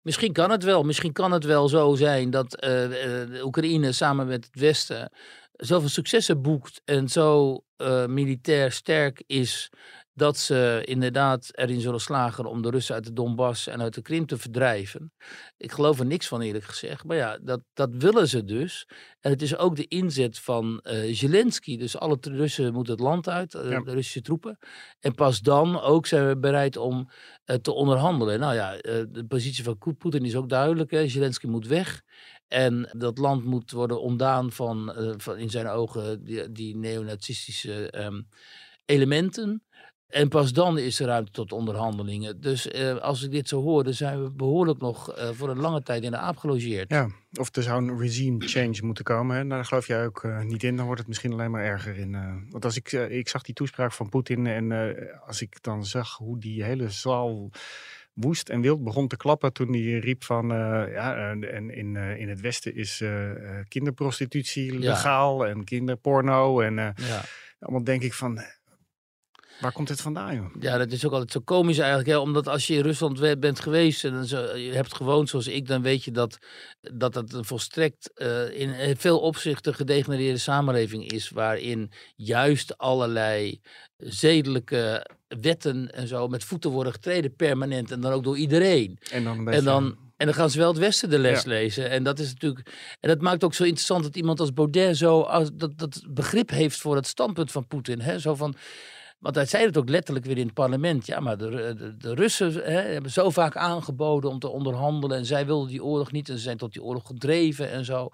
Misschien 0.00 0.32
kan 0.32 0.50
het 0.50 0.62
wel. 0.62 0.82
Misschien 0.82 1.12
kan 1.12 1.32
het 1.32 1.44
wel 1.44 1.68
zo 1.68 1.94
zijn 1.94 2.30
dat 2.30 2.50
de 2.50 3.40
Oekraïne 3.44 3.92
samen 3.92 4.26
met 4.26 4.44
het 4.44 4.60
Westen 4.60 5.12
zoveel 5.52 5.88
successen 5.88 6.42
boekt 6.42 6.80
en 6.84 7.08
zo 7.08 7.60
uh, 7.76 8.06
militair 8.06 8.72
sterk 8.72 9.22
is 9.26 9.70
dat 10.18 10.36
ze 10.38 10.82
inderdaad 10.84 11.48
erin 11.52 11.80
zullen 11.80 12.00
slagen 12.00 12.46
om 12.46 12.62
de 12.62 12.70
Russen 12.70 12.94
uit 12.94 13.04
de 13.04 13.12
Donbass 13.12 13.66
en 13.66 13.82
uit 13.82 13.94
de 13.94 14.02
Krim 14.02 14.26
te 14.26 14.38
verdrijven. 14.38 15.12
Ik 15.56 15.72
geloof 15.72 15.98
er 15.98 16.06
niks 16.06 16.28
van 16.28 16.40
eerlijk 16.40 16.64
gezegd, 16.64 17.04
maar 17.04 17.16
ja, 17.16 17.38
dat, 17.42 17.60
dat 17.72 17.90
willen 17.92 18.28
ze 18.28 18.44
dus. 18.44 18.88
En 19.20 19.30
het 19.30 19.42
is 19.42 19.56
ook 19.56 19.76
de 19.76 19.86
inzet 19.88 20.38
van 20.38 20.80
uh, 20.82 21.14
Zelensky, 21.14 21.76
dus 21.76 21.98
alle 21.98 22.18
Russen 22.20 22.72
moeten 22.72 22.92
het 22.92 23.02
land 23.02 23.28
uit, 23.28 23.54
uh, 23.54 23.70
ja. 23.70 23.80
de 23.80 23.92
Russische 23.92 24.20
troepen. 24.20 24.58
En 25.00 25.14
pas 25.14 25.40
dan 25.40 25.80
ook 25.80 26.06
zijn 26.06 26.28
we 26.28 26.38
bereid 26.38 26.76
om 26.76 27.10
uh, 27.46 27.56
te 27.56 27.72
onderhandelen. 27.72 28.40
Nou 28.40 28.54
ja, 28.54 28.76
de 29.08 29.24
positie 29.28 29.64
van 29.64 29.78
Poetin 29.98 30.24
is 30.24 30.36
ook 30.36 30.48
duidelijk, 30.48 30.90
hè. 30.90 31.08
Zelensky 31.08 31.46
moet 31.46 31.66
weg. 31.66 32.02
En 32.48 32.90
dat 32.96 33.18
land 33.18 33.44
moet 33.44 33.70
worden 33.70 34.00
ontdaan 34.00 34.52
van, 34.52 34.94
van 35.16 35.36
in 35.36 35.50
zijn 35.50 35.66
ogen, 35.66 36.24
die, 36.24 36.52
die 36.52 36.76
neonazistische 36.76 38.04
um, 38.04 38.28
elementen. 38.84 39.62
En 40.08 40.28
pas 40.28 40.52
dan 40.52 40.78
is 40.78 41.00
er 41.00 41.06
ruimte 41.06 41.32
tot 41.32 41.52
onderhandelingen. 41.52 42.40
Dus 42.40 42.66
uh, 42.66 42.96
als 42.96 43.22
ik 43.22 43.30
dit 43.30 43.48
zo 43.48 43.62
hoor, 43.62 43.84
dan 43.84 43.92
zijn 43.92 44.22
we 44.22 44.30
behoorlijk 44.30 44.80
nog 44.80 45.18
uh, 45.18 45.28
voor 45.32 45.48
een 45.48 45.60
lange 45.60 45.82
tijd 45.82 46.02
in 46.02 46.10
de 46.10 46.16
aap 46.16 46.36
gelogeerd. 46.36 46.90
Ja, 46.90 47.08
of 47.32 47.56
er 47.56 47.62
zou 47.62 47.82
een 47.82 47.98
regime 47.98 48.46
change 48.46 48.78
moeten 48.80 49.04
komen. 49.04 49.36
Hè? 49.36 49.42
Nou, 49.42 49.54
daar 49.54 49.64
geloof 49.64 49.86
jij 49.86 50.04
ook 50.04 50.22
uh, 50.22 50.42
niet 50.42 50.62
in. 50.62 50.76
Dan 50.76 50.84
wordt 50.84 51.00
het 51.00 51.08
misschien 51.08 51.32
alleen 51.32 51.50
maar 51.50 51.64
erger. 51.64 51.98
In, 51.98 52.16
want 52.50 52.64
als 52.64 52.76
ik, 52.76 52.92
ik 52.92 53.28
zag 53.28 53.42
die 53.42 53.54
toespraak 53.54 53.92
van 53.92 54.08
Poetin 54.08 54.46
en 54.46 54.96
als 55.26 55.42
ik 55.42 55.62
dan 55.62 55.84
zag 55.84 56.16
hoe 56.16 56.38
die 56.38 56.64
hele 56.64 56.90
zaal 56.90 57.50
woest 58.12 58.48
en 58.48 58.60
wild 58.60 58.84
begon 58.84 59.08
te 59.08 59.16
klappen 59.16 59.52
toen 59.52 59.72
hij 59.72 59.98
riep 59.98 60.24
van 60.24 60.48
ja, 60.92 61.30
en 61.30 61.70
in, 61.70 61.96
in 61.96 62.28
het 62.28 62.40
Westen 62.40 62.74
is 62.74 63.02
kinderprostitutie 63.68 64.78
legaal 64.78 65.44
ja. 65.44 65.50
en 65.50 65.64
kinderporno. 65.64 66.60
En 66.60 66.74
ja. 66.74 66.94
allemaal 67.58 67.84
denk 67.84 68.02
ik 68.02 68.14
van 68.14 68.40
Waar 69.60 69.72
komt 69.72 69.88
dit 69.88 70.00
vandaan, 70.00 70.34
joh? 70.34 70.46
Ja, 70.60 70.78
dat 70.78 70.92
is 70.92 71.06
ook 71.06 71.12
altijd 71.12 71.32
zo 71.32 71.40
komisch 71.40 71.78
eigenlijk. 71.78 72.08
Hè? 72.08 72.18
Omdat 72.18 72.48
als 72.48 72.66
je 72.66 72.74
in 72.74 72.82
Rusland 72.82 73.40
bent 73.40 73.60
geweest 73.60 74.04
en 74.04 74.26
zo, 74.26 74.56
je 74.56 74.72
hebt 74.72 74.94
gewoond 74.94 75.28
zoals 75.28 75.46
ik, 75.46 75.66
dan 75.66 75.82
weet 75.82 76.04
je 76.04 76.10
dat 76.10 76.38
dat, 76.80 77.12
dat 77.12 77.32
een 77.32 77.44
volstrekt 77.44 78.10
uh, 78.14 78.60
in 78.60 78.96
veel 78.96 79.20
opzichten 79.20 79.74
gedegenereerde 79.74 80.38
samenleving 80.38 81.10
is. 81.10 81.30
Waarin 81.30 81.90
juist 82.16 82.78
allerlei 82.78 83.60
zedelijke 83.96 85.06
wetten 85.28 85.92
en 85.92 86.08
zo 86.08 86.28
met 86.28 86.44
voeten 86.44 86.70
worden 86.70 86.92
getreden 86.92 87.34
permanent. 87.36 87.90
En 87.90 88.00
dan 88.00 88.12
ook 88.12 88.24
door 88.24 88.38
iedereen. 88.38 88.98
En 89.10 89.24
dan, 89.24 89.48
en 89.48 89.64
dan 89.64 89.96
en 90.18 90.26
dan 90.26 90.34
gaan 90.34 90.50
ze 90.50 90.58
wel 90.58 90.68
het 90.68 90.78
Westen 90.78 91.10
de 91.10 91.18
les 91.18 91.42
ja. 91.42 91.48
lezen. 91.48 91.90
En 91.90 92.02
dat 92.02 92.18
is 92.18 92.32
natuurlijk. 92.32 92.70
En 93.00 93.08
dat 93.08 93.20
maakt 93.20 93.44
ook 93.44 93.54
zo 93.54 93.62
interessant 93.62 94.02
dat 94.02 94.16
iemand 94.16 94.40
als 94.40 94.52
Baudet 94.52 94.96
zo 94.96 95.28
dat, 95.54 95.78
dat 95.78 96.02
begrip 96.08 96.50
heeft 96.50 96.80
voor 96.80 96.96
het 96.96 97.06
standpunt 97.06 97.50
van 97.50 97.66
Poetin. 97.66 98.20
Zo 98.20 98.34
van. 98.34 98.54
Want 99.18 99.34
hij 99.34 99.46
zei 99.46 99.66
het 99.66 99.76
ook 99.76 99.88
letterlijk 99.88 100.26
weer 100.26 100.38
in 100.38 100.44
het 100.44 100.54
parlement. 100.54 101.06
Ja, 101.06 101.20
maar 101.20 101.38
de, 101.38 101.74
de, 101.78 101.96
de 101.96 102.14
Russen 102.14 102.52
hè, 102.52 102.80
hebben 102.80 103.10
zo 103.10 103.30
vaak 103.30 103.56
aangeboden 103.56 104.30
om 104.30 104.38
te 104.38 104.48
onderhandelen. 104.48 105.16
En 105.16 105.26
zij 105.26 105.46
wilden 105.46 105.68
die 105.68 105.84
oorlog 105.84 106.12
niet. 106.12 106.28
En 106.28 106.36
ze 106.36 106.42
zijn 106.42 106.56
tot 106.56 106.72
die 106.72 106.82
oorlog 106.82 107.06
gedreven 107.06 107.70
en 107.70 107.84
zo. 107.84 108.08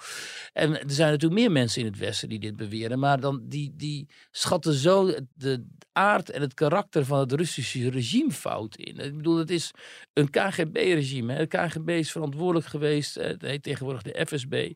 En 0.53 0.81
er 0.81 0.91
zijn 0.91 1.11
natuurlijk 1.11 1.41
meer 1.41 1.53
mensen 1.53 1.81
in 1.81 1.87
het 1.87 1.99
Westen 1.99 2.29
die 2.29 2.39
dit 2.39 2.57
beweren. 2.57 2.99
Maar 2.99 3.21
dan, 3.21 3.43
die, 3.49 3.73
die 3.77 4.09
schatten 4.31 4.73
zo 4.73 5.15
de 5.35 5.65
aard 5.93 6.31
en 6.31 6.41
het 6.41 6.55
karakter 6.55 7.05
van 7.05 7.19
het 7.19 7.33
Russische 7.33 7.91
regime 7.91 8.33
fout 8.33 8.77
in. 8.77 8.99
Ik 8.99 9.17
bedoel, 9.17 9.37
het 9.37 9.51
is 9.51 9.71
een 10.13 10.31
KGB-regime. 10.31 11.33
Het 11.33 11.49
KGB 11.49 11.89
is 11.89 12.11
verantwoordelijk 12.11 12.67
geweest. 12.67 13.15
Het 13.15 13.43
heet 13.43 13.63
tegenwoordig 13.63 14.03
de 14.03 14.27
FSB. 14.27 14.73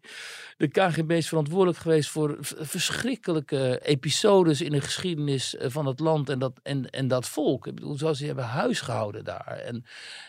De 0.57 0.69
KGB 0.69 1.11
is 1.11 1.29
verantwoordelijk 1.29 1.79
geweest 1.79 2.11
voor 2.11 2.37
verschrikkelijke 2.41 3.81
episodes 3.85 4.61
in 4.61 4.71
de 4.71 4.81
geschiedenis 4.81 5.55
van 5.59 5.87
het 5.87 6.01
land 6.01 6.18
en 6.27 6.39
dat, 6.39 6.53
en, 6.63 6.91
en 6.91 7.09
dat 7.09 7.29
volk. 7.29 7.67
Ik 7.67 7.75
bedoel, 7.75 7.97
zoals 7.97 8.19
ze 8.19 8.27
hebben 8.27 8.45
huisgehouden 8.45 9.25
daar. 9.25 9.47
En 9.47 9.85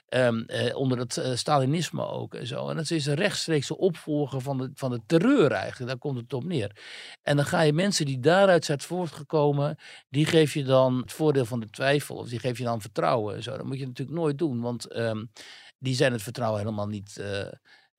um, 0.10 0.43
eh, 0.45 0.75
onder 0.75 0.97
het 0.97 1.17
uh, 1.17 1.36
Stalinisme 1.36 2.06
ook 2.06 2.34
en 2.34 2.47
zo. 2.47 2.69
En 2.69 2.75
dat 2.75 2.91
is 2.91 3.06
een 3.06 3.13
rechtstreekse 3.13 3.78
opvolger 3.78 4.41
van 4.41 4.58
de, 4.58 4.71
van 4.73 4.91
de 4.91 5.02
terreur 5.06 5.52
eigenlijk. 5.52 5.91
Daar 5.91 5.99
komt 5.99 6.17
het 6.17 6.34
op 6.34 6.43
neer. 6.43 6.71
En 7.21 7.36
dan 7.36 7.45
ga 7.45 7.62
je 7.62 7.73
mensen 7.73 8.06
die 8.06 8.19
daaruit 8.19 8.65
zijn 8.65 8.82
voortgekomen, 8.82 9.78
die 10.10 10.25
geef 10.25 10.54
je 10.54 10.63
dan 10.63 10.97
het 10.97 11.12
voordeel 11.12 11.45
van 11.45 11.60
de 11.60 11.69
twijfel. 11.69 12.15
Of 12.15 12.30
die 12.30 12.39
geef 12.39 12.58
je 12.58 12.63
dan 12.63 12.82
vertrouwen 12.82 13.36
en 13.36 13.43
zo. 13.43 13.58
Dat 13.58 13.65
moet 13.65 13.80
je 13.80 13.88
natuurlijk 13.88 14.17
nooit 14.17 14.38
doen, 14.38 14.62
want 14.62 14.95
um, 14.95 15.32
die 15.80 15.95
zijn 15.95 16.12
het 16.12 16.21
vertrouwen 16.21 16.60
helemaal 16.60 16.88
niet, 16.88 17.17
uh, 17.19 17.41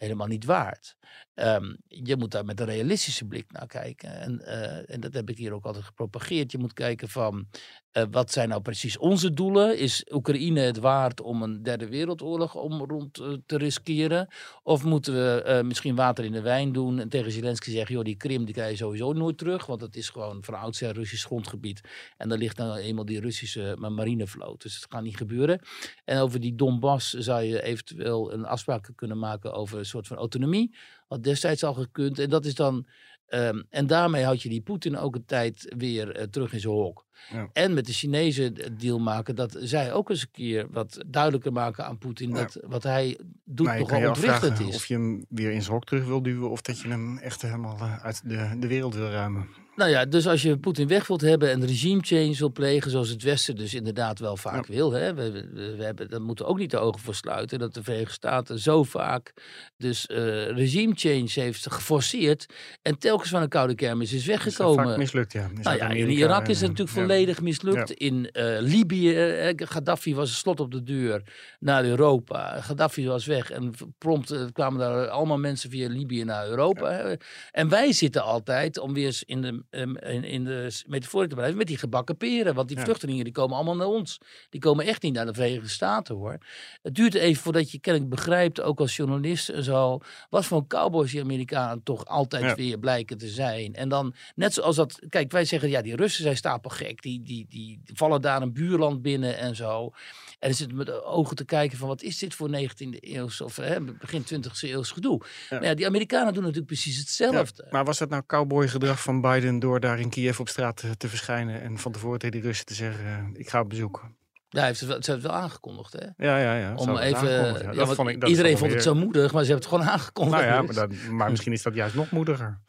helemaal 0.00 0.26
niet 0.26 0.44
waard. 0.44 0.96
Um, 1.34 1.76
je 1.86 2.16
moet 2.16 2.30
daar 2.30 2.44
met 2.44 2.60
een 2.60 2.66
realistische 2.66 3.26
blik 3.26 3.52
naar 3.52 3.66
kijken. 3.66 4.20
En, 4.20 4.40
uh, 4.44 4.90
en 4.90 5.00
dat 5.00 5.14
heb 5.14 5.30
ik 5.30 5.36
hier 5.36 5.52
ook 5.52 5.64
altijd 5.64 5.84
gepropageerd. 5.84 6.52
Je 6.52 6.58
moet 6.58 6.72
kijken 6.72 7.08
van 7.08 7.48
uh, 7.92 8.05
wat 8.11 8.33
zijn 8.33 8.48
nou 8.48 8.61
precies 8.62 8.98
onze 8.98 9.33
doelen? 9.33 9.79
Is 9.79 10.07
Oekraïne 10.11 10.61
het 10.61 10.79
waard 10.79 11.20
om 11.20 11.42
een 11.42 11.62
derde 11.62 11.88
wereldoorlog 11.88 12.55
om 12.55 12.85
rond 12.85 13.20
uh, 13.20 13.33
te 13.46 13.57
riskeren? 13.57 14.29
Of 14.62 14.85
moeten 14.85 15.14
we 15.14 15.62
misschien 15.64 15.94
water 15.94 16.24
in 16.24 16.33
de 16.33 16.40
wijn 16.40 16.72
doen 16.72 16.98
en 16.98 17.09
tegen 17.09 17.33
Zelensky 17.33 17.70
zeggen: 17.70 17.94
joh, 17.94 18.05
die 18.05 18.16
Krim 18.16 18.44
die 18.44 18.55
krijg 18.55 18.70
je 18.70 18.76
sowieso 18.76 19.12
nooit 19.12 19.38
terug, 19.38 19.66
want 19.66 19.81
het 19.81 19.96
is 19.96 20.09
gewoon 20.09 20.44
van 20.44 20.55
oudsher 20.55 20.92
Russisch 20.92 21.26
grondgebied. 21.26 21.81
En 22.16 22.29
daar 22.29 22.38
ligt 22.38 22.57
nou 22.57 22.79
eenmaal 22.79 23.05
die 23.05 23.20
Russische 23.20 23.76
marinevloot. 23.79 24.62
Dus 24.62 24.74
het 24.74 24.87
gaat 24.88 25.03
niet 25.03 25.16
gebeuren. 25.16 25.61
En 26.05 26.20
over 26.20 26.40
die 26.40 26.55
Donbass 26.55 27.12
zou 27.12 27.42
je 27.42 27.62
eventueel 27.62 28.33
een 28.33 28.44
afspraak 28.44 28.90
kunnen 28.94 29.18
maken 29.18 29.53
over 29.53 29.79
een 29.79 29.85
soort 29.85 30.07
van 30.07 30.16
autonomie. 30.16 30.74
Wat 31.09 31.22
destijds 31.22 31.64
al 31.64 31.74
gekund. 31.74 32.18
En 32.18 32.31
dat 32.31 32.44
is 32.44 32.55
dan. 32.55 32.87
Um, 33.34 33.64
en 33.70 33.86
daarmee 33.86 34.24
had 34.24 34.42
je 34.42 34.48
die 34.48 34.60
Poetin 34.60 34.96
ook 34.96 35.14
een 35.14 35.24
tijd 35.24 35.74
weer 35.76 36.18
uh, 36.18 36.22
terug 36.22 36.52
in 36.52 36.60
zijn 36.60 36.72
hok. 36.72 37.06
Ja. 37.32 37.48
En 37.52 37.74
met 37.74 37.86
de 37.86 37.92
Chinezen 37.92 38.78
deal 38.78 38.98
maken 38.98 39.34
dat 39.34 39.56
zij 39.58 39.92
ook 39.92 40.10
eens 40.10 40.22
een 40.22 40.30
keer 40.32 40.66
wat 40.70 41.04
duidelijker 41.06 41.52
maken 41.52 41.84
aan 41.84 41.98
Poetin 41.98 42.28
ja. 42.28 42.34
dat 42.34 42.58
wat 42.66 42.82
hij 42.82 43.18
doet 43.44 43.66
maar 43.66 43.78
nogal 43.78 44.08
ontwrichtend 44.08 44.60
is. 44.60 44.74
Of 44.74 44.86
je 44.86 44.94
hem 44.94 45.24
weer 45.28 45.50
in 45.50 45.62
zijn 45.62 45.74
hok 45.74 45.84
terug 45.84 46.04
wil 46.04 46.22
duwen 46.22 46.50
of 46.50 46.60
dat 46.60 46.80
je 46.80 46.88
hem 46.88 47.18
echt 47.18 47.42
helemaal 47.42 47.76
uh, 47.76 48.04
uit 48.04 48.22
de, 48.24 48.56
de 48.58 48.66
wereld 48.66 48.94
wil 48.94 49.10
ruimen. 49.10 49.48
Nou 49.80 49.92
ja, 49.92 50.04
dus 50.04 50.26
als 50.26 50.42
je 50.42 50.58
Poetin 50.58 50.88
weg 50.88 51.06
wilt 51.06 51.20
hebben 51.20 51.50
en 51.50 51.66
regime 51.66 52.00
change 52.02 52.34
wil 52.34 52.52
plegen, 52.52 52.90
zoals 52.90 53.08
het 53.08 53.22
Westen 53.22 53.56
dus 53.56 53.74
inderdaad 53.74 54.18
wel 54.18 54.36
vaak 54.36 54.66
ja. 54.66 54.74
wil, 54.74 54.92
hè, 54.92 55.14
we, 55.14 55.30
we, 55.30 55.74
we, 55.76 55.84
hebben, 55.84 56.10
daar 56.10 56.20
moeten 56.20 56.46
ook 56.46 56.58
niet 56.58 56.70
de 56.70 56.78
ogen 56.78 57.00
voor 57.00 57.14
sluiten, 57.14 57.58
dat 57.58 57.74
de 57.74 57.82
Verenigde 57.82 58.12
Staten 58.12 58.58
zo 58.58 58.82
vaak 58.82 59.32
dus 59.76 60.08
uh, 60.08 60.16
regime 60.48 60.92
change 60.96 61.30
heeft 61.32 61.72
geforceerd 61.72 62.46
en 62.82 62.98
telkens 62.98 63.30
van 63.30 63.42
een 63.42 63.48
koude 63.48 63.74
kermis 63.74 64.12
is 64.12 64.26
weggekomen. 64.26 64.84
Is 64.84 64.90
vaak 64.90 64.98
mislukt, 64.98 65.32
ja. 65.32 65.50
Is 65.58 65.64
nou 65.64 65.76
ja, 65.76 65.88
in 65.88 66.10
Irak 66.10 66.48
is 66.48 66.60
het 66.60 66.70
natuurlijk 66.70 66.96
ja. 66.96 67.02
volledig 67.02 67.40
mislukt. 67.40 67.90
In 67.90 68.30
uh, 68.32 68.56
Libië, 68.60 69.14
Gaddafi 69.56 70.14
was 70.14 70.28
een 70.28 70.34
slot 70.34 70.60
op 70.60 70.70
de 70.70 70.82
deur 70.82 71.22
naar 71.58 71.84
Europa. 71.84 72.60
Gaddafi 72.60 73.06
was 73.06 73.26
weg 73.26 73.50
en 73.50 73.72
prompt 73.98 74.32
uh, 74.32 74.44
kwamen 74.52 74.78
daar 74.78 75.08
allemaal 75.08 75.38
mensen 75.38 75.70
via 75.70 75.88
Libië 75.88 76.24
naar 76.24 76.48
Europa. 76.48 77.16
En 77.50 77.68
wij 77.68 77.92
zitten 77.92 78.22
altijd, 78.22 78.78
om 78.78 78.94
weer 78.94 79.06
eens 79.06 79.24
in 79.24 79.40
de 79.40 79.68
um, 79.70 79.96
in, 79.96 80.24
in 80.24 80.44
de 80.44 80.83
metafoor 80.87 81.26
te 81.28 81.35
blijven, 81.35 81.56
met 81.56 81.66
die 81.66 81.78
gebakken 81.78 82.16
peren. 82.16 82.54
Want 82.54 82.68
die 82.68 82.76
Ja. 82.76 82.85
vluchtelingen 82.85 83.24
die 83.24 83.33
komen 83.33 83.56
allemaal 83.56 83.76
naar 83.76 83.87
ons. 83.87 84.18
Die 84.50 84.61
komen 84.61 84.85
echt 84.87 85.02
niet 85.02 85.12
naar 85.14 85.26
de 85.26 85.35
Verenigde 85.35 85.68
Staten 85.68 86.14
hoor. 86.14 86.38
Het 86.83 86.94
duurt 86.94 87.14
even 87.14 87.42
voordat 87.42 87.70
je 87.70 87.78
kennelijk 87.80 88.11
begrijpt, 88.11 88.61
ook 88.61 88.80
als 88.80 88.96
journalist 88.96 89.48
en 89.48 89.64
zo, 89.64 89.98
wat 90.30 90.44
voor 90.44 90.66
cowboys 90.66 91.11
die 91.11 91.20
Amerikanen 91.20 91.83
toch 91.83 92.04
altijd 92.06 92.44
Ja. 92.44 92.54
weer 92.54 92.78
blijken 92.78 93.18
te 93.18 93.28
zijn. 93.28 93.74
En 93.74 93.88
dan, 93.88 94.14
net 94.35 94.54
zoals 94.54 94.76
dat, 94.76 94.98
kijk, 95.09 95.33
wij 95.33 95.44
zeggen, 95.44 95.68
ja, 95.68 95.83
die 95.83 95.96
Russen 95.96 96.22
zijn 96.22 96.37
stapelgek. 96.37 97.02
Die, 97.02 97.22
die, 97.22 97.46
die 97.48 97.80
vallen 97.85 98.20
daar 98.20 98.42
een 98.42 98.52
buurland 98.52 99.02
binnen 99.02 99.38
en 99.38 99.56
zo. 99.56 99.92
En 100.40 100.48
dan 100.48 100.57
zitten 100.57 100.76
met 100.76 100.87
de 100.87 101.03
ogen 101.05 101.37
te 101.37 101.44
kijken 101.44 101.79
van, 101.79 101.88
wat 101.88 102.03
is 102.03 102.18
dit 102.18 102.35
voor 102.35 102.48
19e 102.48 102.98
eeuws 103.00 103.40
of 103.40 103.57
hè, 103.57 103.81
begin 103.81 104.22
20e 104.22 104.50
eeuws 104.61 104.90
gedoe. 104.90 105.20
Ja. 105.50 105.62
Ja, 105.62 105.74
die 105.74 105.87
Amerikanen 105.87 106.33
doen 106.33 106.42
natuurlijk 106.42 106.66
precies 106.66 106.96
hetzelfde. 106.98 107.66
Maar 107.70 107.85
was 107.85 107.98
dat 107.98 108.09
nou 108.09 108.22
cowboygedrag 108.26 109.03
van 109.03 109.20
Biden 109.20 109.59
door 109.59 109.81
daar 109.81 110.00
in 110.00 110.11
Kiev 110.11 110.40
op 110.40 110.48
straat 110.48 110.76
te, 110.76 110.96
te 110.96 111.09
verschijnen 111.09 111.61
en 111.62 111.79
van 111.79 111.92
tevoren 111.92 112.18
tegen 112.18 112.37
die 112.37 112.46
Russen 112.46 112.66
te 112.66 112.74
zeggen, 112.74 113.05
eh, 113.07 113.40
ik 113.40 113.48
ga 113.48 113.61
op 113.61 113.68
bezoek? 113.68 114.09
Ja, 114.48 114.59
hij 114.59 114.66
heeft 114.68 114.81
het 114.81 114.88
wel, 114.88 115.03
ze 115.03 115.11
hebben 115.11 115.29
het 115.31 115.37
wel 115.38 115.42
aangekondigd, 115.44 115.92
hè? 115.92 116.07
Ja, 116.26 116.38
ja, 116.38 116.55
ja. 116.57 116.74
Om 116.74 116.96
even, 116.96 117.31
ja. 117.74 117.87
vond 117.87 118.09
ik- 118.09 118.26
iedereen 118.26 118.59
vond 118.59 118.72
het 118.72 118.83
zo 118.83 118.94
moedig, 118.94 119.33
maar 119.33 119.44
ze 119.44 119.50
hebben 119.53 119.68
het 119.68 119.74
gewoon 119.74 119.92
aangekondigd. 119.92 120.37
Nou 120.42 120.53
ja, 120.53 120.62
maar, 120.62 120.74
dat, 120.88 120.92
maar 121.11 121.31
misschien 121.31 121.53
is 121.53 121.62
dat 121.62 121.74
juist 121.74 121.94
nog 121.94 122.11
moediger. 122.11 122.61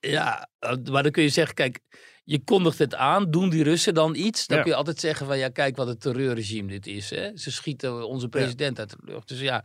Ja, 0.00 0.48
eh, 0.58 0.76
maar 0.90 1.02
dan 1.02 1.12
kun 1.12 1.22
je 1.22 1.28
zeggen, 1.28 1.54
kijk, 1.54 1.80
je 2.30 2.44
kondigt 2.44 2.78
het 2.78 2.94
aan, 2.94 3.30
doen 3.30 3.50
die 3.50 3.62
Russen 3.62 3.94
dan 3.94 4.14
iets? 4.14 4.46
Dan 4.46 4.56
Ja. 4.56 4.62
kun 4.62 4.72
je 4.72 4.78
altijd 4.78 5.00
zeggen 5.00 5.26
van, 5.26 5.38
ja, 5.38 5.48
kijk 5.48 5.76
wat 5.76 5.88
een 5.88 5.98
terreurregime 5.98 6.68
dit 6.68 6.86
is. 6.86 7.10
Hè? 7.10 7.30
Ze 7.36 7.50
schieten 7.52 8.08
onze 8.08 8.28
president 8.28 8.78
uit 8.78 8.90
de 8.90 8.96
lucht. 9.04 9.28
Dus 9.28 9.40
ja, 9.40 9.64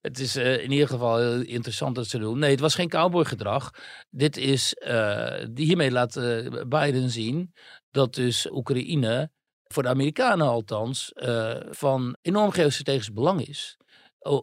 het 0.00 0.18
is 0.18 0.36
eh, 0.36 0.62
in 0.62 0.70
ieder 0.72 0.88
geval 0.88 1.18
heel 1.18 1.40
interessant 1.40 1.94
dat 1.94 2.06
ze 2.06 2.18
doen. 2.18 2.38
Nee, 2.38 2.50
het 2.50 2.60
was 2.60 2.74
geen 2.74 2.88
cowboygedrag. 2.88 3.70
Dit 4.10 4.36
is, 4.36 4.74
die- 5.50 5.66
hiermee 5.66 5.90
laat 5.90 6.16
eh, 6.16 6.62
Biden 6.68 7.10
zien 7.10 7.52
dat 7.90 8.14
dus 8.14 8.50
Oekraïne, 8.50 9.30
voor 9.62 9.82
de 9.82 9.88
Amerikanen 9.88 10.46
althans, 10.46 11.10
van 11.70 12.16
enorm 12.22 12.50
geostrategisch 12.50 13.12
belang 13.12 13.46
is 13.46 13.76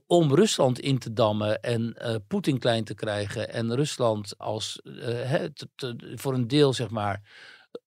om 0.08 0.36
Rusland 0.36 0.80
in 0.80 1.00
te 1.00 1.13
dammen 1.13 1.62
en 1.62 1.94
eh, 1.98 2.15
Poetin 2.28 2.60
klein 2.60 2.84
te 2.84 2.94
krijgen 2.94 3.54
en 3.54 3.76
Rusland 3.76 4.38
als 4.38 4.82
eh, 4.82 5.44
voor 6.15 6.34
een 6.34 6.48
deel 6.48 6.74
zeg 6.74 6.89
maar 6.89 7.22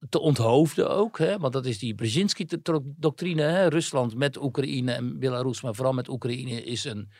te 0.08 0.18
onthoofden 0.18 0.90
ook, 0.90 1.18
hè? 1.18 1.38
want 1.38 1.52
dat 1.52 1.66
is 1.66 1.78
die 1.78 1.94
Brzezinski-doctrine. 1.94 3.68
Rusland 3.68 4.14
met 4.14 4.42
Oekraïne 4.42 4.92
en 4.92 5.18
Belarus, 5.18 5.60
maar 5.60 5.74
vooral 5.74 5.92
met 5.92 6.08
Oekraïne 6.08 6.62
is 6.62 6.84
een 6.84 7.10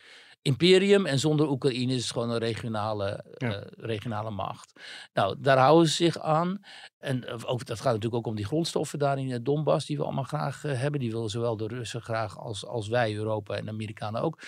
imperium 0.45 1.05
en 1.05 1.19
zonder 1.19 1.49
Oekraïne 1.49 1.93
is 1.93 2.01
het 2.01 2.11
gewoon 2.11 2.29
een 2.29 2.37
regionale, 2.37 3.23
Ja. 3.37 3.53
eh, 3.53 3.61
regionale 3.77 4.29
macht. 4.31 4.73
Nou, 5.13 5.35
daar 5.39 5.57
houden 5.57 5.87
ze 5.89 5.95
zich 5.95 6.19
aan. 6.19 6.61
En 6.99 7.27
eh, 7.27 7.35
ook, 7.45 7.65
dat 7.65 7.77
gaat 7.81 7.93
natuurlijk 7.93 8.15
ook 8.15 8.27
om 8.27 8.35
die 8.35 8.45
grondstoffen 8.45 8.99
daar 8.99 9.17
in 9.19 9.31
het 9.31 9.45
Donbass, 9.45 9.85
die 9.85 9.97
we 9.97 10.03
allemaal 10.03 10.23
graag 10.23 10.63
eh, 10.63 10.79
hebben. 10.79 10.99
Die 10.99 11.11
willen 11.11 11.29
zowel 11.29 11.57
de 11.57 11.67
Russen 11.67 12.01
graag 12.01 12.37
als, 12.39 12.65
als 12.65 12.87
wij, 12.87 13.15
Europa 13.15 13.55
en 13.55 13.65
de 13.65 13.71
Amerikanen 13.71 14.21
ook. 14.21 14.39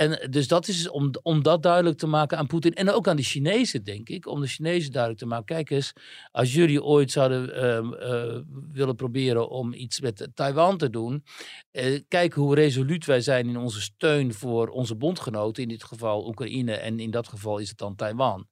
En 0.00 0.30
dus 0.30 0.48
dat 0.48 0.68
is 0.68 0.88
om, 0.88 1.10
om 1.22 1.42
dat 1.42 1.62
duidelijk 1.62 1.98
te 1.98 2.06
maken 2.06 2.38
aan 2.38 2.46
Poetin. 2.46 2.74
En 2.74 2.90
ook 2.90 3.08
aan 3.08 3.16
de 3.16 3.22
Chinezen, 3.22 3.84
denk 3.84 4.08
ik. 4.08 4.26
Om 4.26 4.40
de 4.40 4.46
Chinezen 4.46 4.92
duidelijk 4.92 5.22
te 5.22 5.28
maken. 5.28 5.44
Kijk 5.44 5.70
eens, 5.70 5.92
als 6.32 6.54
jullie 6.54 6.82
ooit 6.82 7.10
zouden 7.10 7.54
ehm, 7.54 7.92
eh, 7.92 8.40
willen 8.72 8.94
proberen 8.96 9.48
om 9.48 9.72
iets 9.72 10.00
met 10.00 10.28
Taiwan 10.34 10.76
te 10.78 10.90
doen. 10.90 11.24
eh, 11.70 12.00
kijk 12.08 12.32
hoe 12.32 12.54
resoluut 12.54 13.04
wij 13.06 13.20
zijn 13.20 13.48
in 13.48 13.56
onze 13.56 13.80
steun 13.80 14.34
voor 14.34 14.68
onze 14.68 14.96
bondgenoten. 14.96 15.62
In 15.62 15.68
dit 15.68 15.84
geval 15.84 16.26
Oekraïne 16.26 16.74
en 16.74 17.00
in 17.00 17.10
dat 17.10 17.28
geval 17.28 17.58
is 17.58 17.68
het 17.68 17.78
dan 17.78 17.96
Taiwan. 17.96 18.48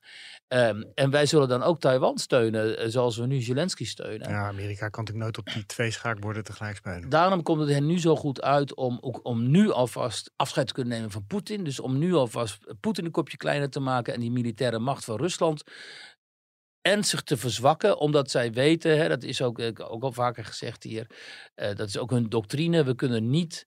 Ehm, 0.49 0.83
en 0.95 1.11
wij 1.11 1.27
zullen 1.27 1.49
dan 1.49 1.63
ook 1.63 1.81
Taiwan 1.81 2.19
steunen, 2.19 2.79
eh, 2.79 2.89
zoals 2.89 3.17
we 3.17 3.27
nu 3.27 3.41
Zelensky 3.41 3.85
steunen. 3.85 4.29
Ja, 4.29 4.47
Amerika 4.47 4.89
kan 4.89 5.05
natuurlijk 5.05 5.19
nooit 5.19 5.39
op 5.39 5.55
die 5.55 5.67
twee 5.67 5.91
schaakborden 5.91 6.45
tegelijk 6.45 6.77
spelen. 6.77 7.09
Daarom 7.09 7.43
komt 7.43 7.61
het 7.61 7.69
hen 7.69 7.87
nu 7.87 7.99
zo 7.99 8.17
goed 8.17 8.43
uit 8.43 8.75
om, 8.75 8.99
ook, 9.01 9.21
om 9.23 9.51
nu 9.51 9.71
alvast 9.71 10.31
afscheid 10.37 10.67
te 10.67 10.73
kunnen 10.73 10.93
nemen 10.93 11.11
van 11.11 11.27
Poetin. 11.27 11.65
Dus 11.65 11.81
om 11.81 11.99
nu 11.99 12.15
alvast 12.15 12.59
Poetin 12.81 13.05
een 13.05 13.11
kopje 13.11 13.37
kleiner 13.37 13.71
te 13.71 13.81
maken 13.81 14.15
en 14.15 14.21
die 14.21 14.31
militaire 14.31 14.79
macht 14.79 15.05
van 15.05 15.17
Rusland 15.17 15.63
ernstig 16.81 17.23
te 17.23 17.37
verzwakken, 17.37 17.99
omdat 17.99 18.31
zij 18.31 18.53
weten, 18.53 18.99
hè, 18.99 19.09
dat 19.09 19.23
is 19.23 19.43
ook, 19.43 19.59
eh, 19.59 19.93
ook 19.93 20.03
al 20.03 20.13
vaker 20.13 20.45
gezegd 20.45 20.83
hier, 20.83 21.07
eh, 21.55 21.75
dat 21.75 21.89
is 21.89 21.99
ook 21.99 22.11
hun 22.11 22.29
doctrine, 22.29 22.85
we 22.85 22.95
kunnen 22.95 23.31
niet 23.31 23.67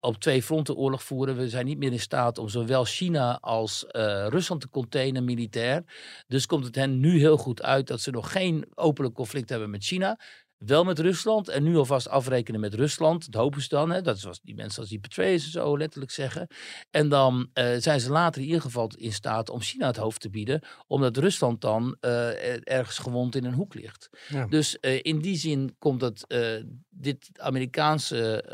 op 0.00 0.16
twee 0.16 0.42
fronten 0.42 0.76
oorlog 0.76 1.02
voeren. 1.02 1.36
We 1.36 1.48
zijn 1.48 1.66
niet 1.66 1.78
meer 1.78 1.92
in 1.92 2.00
staat 2.00 2.38
om 2.38 2.48
zowel 2.48 2.84
China 2.84 3.38
als 3.40 3.86
eh, 3.86 4.26
Rusland 4.28 4.60
te 4.60 4.68
containen 4.68 5.24
militair. 5.24 5.82
Dus 6.26 6.46
komt 6.46 6.64
het 6.64 6.74
hen 6.74 7.00
nu 7.00 7.18
heel 7.18 7.36
goed 7.36 7.62
uit 7.62 7.86
dat 7.86 8.00
ze 8.00 8.10
nog 8.10 8.32
geen 8.32 8.66
openlijk 8.74 9.14
conflict 9.14 9.48
hebben 9.48 9.70
met 9.70 9.84
China. 9.84 10.20
Wel 10.56 10.84
met 10.84 10.98
Rusland 10.98 11.48
en 11.48 11.62
nu 11.62 11.76
alvast 11.76 12.08
afrekenen 12.08 12.60
met 12.60 12.74
Rusland. 12.74 13.32
Dat 13.32 13.40
hopen 13.42 13.62
ze 13.62 13.68
dan. 13.68 13.90
Hè? 13.90 14.00
Dat 14.02 14.16
is 14.16 14.22
zoals 14.22 14.40
die 14.42 14.54
mensen 14.54 14.80
als 14.80 14.88
die 14.90 14.98
Petraeus 14.98 15.44
en 15.44 15.50
zo 15.50 15.78
letterlijk 15.78 16.12
zeggen. 16.12 16.46
En 16.90 17.08
dan 17.08 17.50
eh, 17.52 17.76
zijn 17.78 18.00
ze 18.00 18.10
later 18.10 18.40
in 18.40 18.46
ieder 18.46 18.62
geval 18.62 18.90
in 18.96 19.12
staat 19.12 19.50
om 19.50 19.60
China 19.60 19.86
het 19.86 19.96
hoofd 19.96 20.20
te 20.20 20.30
bieden. 20.30 20.60
Omdat 20.86 21.16
Rusland 21.16 21.60
dan 21.60 21.96
eh, 22.00 22.50
er- 22.52 22.62
ergens 22.62 22.98
gewond 22.98 23.34
in 23.34 23.44
een 23.44 23.54
hoek 23.54 23.74
ligt. 23.74 24.08
Ja. 24.28 24.46
Dus 24.46 24.76
in 25.02 25.18
die 25.18 25.36
zin 25.36 25.74
komt 25.78 26.00
dat 26.00 26.24
dit 26.90 27.30
Amerikaanse 27.34 28.44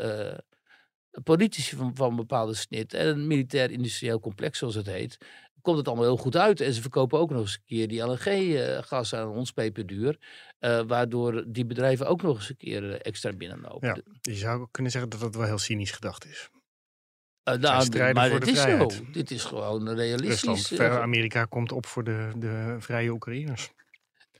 politici 1.23 1.75
van, 1.75 1.95
van 1.95 2.09
een 2.09 2.15
bepaalde 2.15 2.53
snit 2.53 2.93
en 2.93 3.07
een 3.07 3.27
militair-industrieel 3.27 4.19
complex 4.19 4.57
zoals 4.57 4.75
het 4.75 4.85
heet, 4.85 5.17
komt 5.61 5.77
het 5.77 5.87
allemaal 5.87 6.05
heel 6.05 6.17
goed 6.17 6.37
uit. 6.37 6.61
En 6.61 6.73
ze 6.73 6.81
verkopen 6.81 7.19
ook 7.19 7.29
nog 7.29 7.41
eens 7.41 7.53
een 7.53 7.65
keer 7.65 7.87
die 7.87 8.01
LNG-gas 8.01 9.15
aan 9.15 9.27
ons 9.27 9.51
peperduur, 9.51 10.17
eh, 10.59 10.81
waardoor 10.87 11.43
die 11.47 11.65
bedrijven 11.65 12.07
ook 12.07 12.21
nog 12.21 12.35
eens 12.35 12.49
een 12.49 12.57
keer 12.57 12.91
eh, 12.91 12.99
extra 13.01 13.33
binnenlopen. 13.33 13.87
Ja. 13.87 13.97
Je 14.21 14.35
zou 14.35 14.61
ook 14.61 14.71
kunnen 14.71 14.91
zeggen 14.91 15.09
dat 15.09 15.19
dat 15.19 15.35
wel 15.35 15.45
heel 15.45 15.57
cynisch 15.57 15.91
gedacht 15.91 16.25
is. 16.25 16.49
Eh, 17.43 17.55
nou, 17.55 17.83
strijden 17.83 18.15
maar 18.15 18.39
de 18.39 18.51
is 18.51 18.61
zo. 18.61 18.89
Dit 19.11 19.31
is 19.31 19.43
gewoon 19.43 19.89
realistisch. 19.89 20.69
Rusland, 20.69 20.91
eh, 20.91 21.01
Amerika 21.01 21.45
komt 21.45 21.71
op 21.71 21.85
voor 21.85 22.03
de, 22.03 22.31
de 22.35 22.75
vrije 22.79 23.09
Oekraïners. 23.09 23.71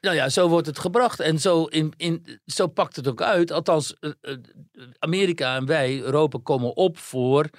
Nou 0.04 0.16
ja, 0.16 0.30
zo 0.30 0.48
wordt 0.48 0.68
het 0.68 0.80
gebracht. 0.80 1.20
En 1.20 1.40
zo, 1.40 1.64
in, 1.64 1.94
in, 1.98 2.40
zo 2.46 2.68
pakt 2.68 2.96
het 2.96 3.08
ook 3.08 3.22
uit. 3.22 3.52
Althans, 3.52 3.96
eh, 4.00 4.12
eh, 4.22 4.38
Amerika 5.00 5.56
en 5.56 5.66
wij, 5.66 6.00
Europa, 6.00 6.40
komen 6.44 6.76
op 6.76 6.98
voor 6.98 7.50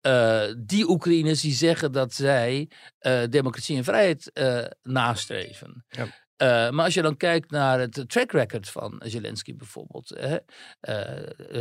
eh, 0.00 0.42
die 0.58 0.88
Oekraïners 0.88 1.40
die 1.40 1.52
zeggen 1.52 1.92
dat 1.92 2.14
zij 2.14 2.68
democratie 3.28 3.76
en 3.76 3.84
vrijheid 3.84 4.30
nastreven. 4.82 5.84
Ja. 5.88 6.08
Maar 6.70 6.84
als 6.84 6.94
je 6.94 7.02
dan 7.02 7.16
kijkt 7.16 7.50
naar 7.50 7.80
het 7.80 8.04
track 8.06 8.32
record 8.32 8.68
van 8.68 9.02
Zelensky 9.04 9.56
bijvoorbeeld. 9.56 10.12
Hè, 10.18 10.36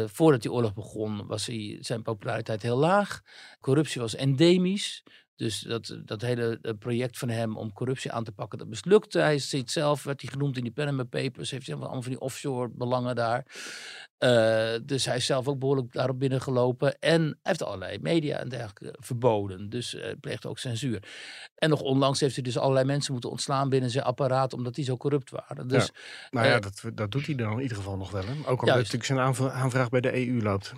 voordat 0.07 0.41
die 0.41 0.51
oorlog 0.51 0.73
begon 0.73 1.27
was 1.27 1.45
hij, 1.47 1.77
zijn 1.79 2.01
populariteit 2.01 2.61
heel 2.61 2.77
laag. 2.77 3.21
Corruptie 3.59 4.01
was 4.01 4.15
endemisch. 4.15 5.03
Dus 5.43 5.59
dat, 5.59 5.97
dat 6.05 6.21
hele 6.21 6.59
eh, 6.61 6.71
project 6.79 7.17
van 7.17 7.29
hem 7.29 7.57
om 7.57 7.73
corruptie 7.73 8.11
aan 8.11 8.23
te 8.23 8.31
pakken, 8.31 8.57
dat 8.57 8.67
mislukte. 8.67 9.19
Hij 9.19 9.39
ziet 9.39 9.71
zelf, 9.71 10.03
werd 10.03 10.21
hij 10.21 10.31
genoemd 10.31 10.57
in 10.57 10.63
die 10.63 10.71
Panama 10.71 11.03
Papers, 11.03 11.51
heeft 11.51 11.65
hij 11.67 11.75
allemaal 11.75 12.01
van 12.01 12.11
die 12.11 12.19
offshore 12.19 12.69
belangen 12.73 13.15
daar. 13.15 13.45
Eh, 14.17 14.73
dus 14.83 15.05
hij 15.05 15.15
is 15.15 15.25
zelf 15.25 15.47
ook 15.47 15.59
behoorlijk 15.59 15.93
daarop 15.93 16.19
binnengelopen. 16.19 16.99
En 16.99 17.21
hij 17.21 17.35
heeft 17.41 17.63
allerlei 17.63 17.99
media 18.01 18.37
en 18.37 18.49
dergelijke 18.49 18.95
verboden. 18.99 19.69
Dus 19.69 19.93
uh, 19.93 20.05
pleegt 20.19 20.45
ook 20.45 20.59
censuur. 20.59 21.03
En 21.55 21.69
nog 21.69 21.81
onlangs 21.81 22.19
heeft 22.19 22.35
hij 22.35 22.43
dus 22.43 22.57
allerlei 22.57 22.85
mensen 22.85 23.11
moeten 23.11 23.29
ontslaan 23.29 23.69
binnen 23.69 23.89
zijn 23.89 24.03
apparaat, 24.03 24.53
omdat 24.53 24.75
die 24.75 24.85
zo 24.85 24.97
corrupt 24.97 25.29
waren. 25.29 25.67
Dus, 25.67 25.85
ja. 25.85 25.91
Nou 26.29 26.47
ja, 26.47 26.55
eh, 26.55 26.61
dat, 26.61 26.81
dat 26.93 27.11
doet 27.11 27.25
hij 27.25 27.35
dan 27.35 27.51
in 27.51 27.61
ieder 27.61 27.77
geval 27.77 27.97
nog 27.97 28.11
wel. 28.11 28.25
Hè? 28.25 28.33
Ook 28.45 28.65
Juist. 28.65 28.75
natuurlijk 28.75 29.05
zijn 29.05 29.19
aanvra- 29.19 29.51
aanvraag 29.51 29.89
bij 29.89 30.01
de 30.01 30.27
EU 30.27 30.41
loopt. 30.41 30.73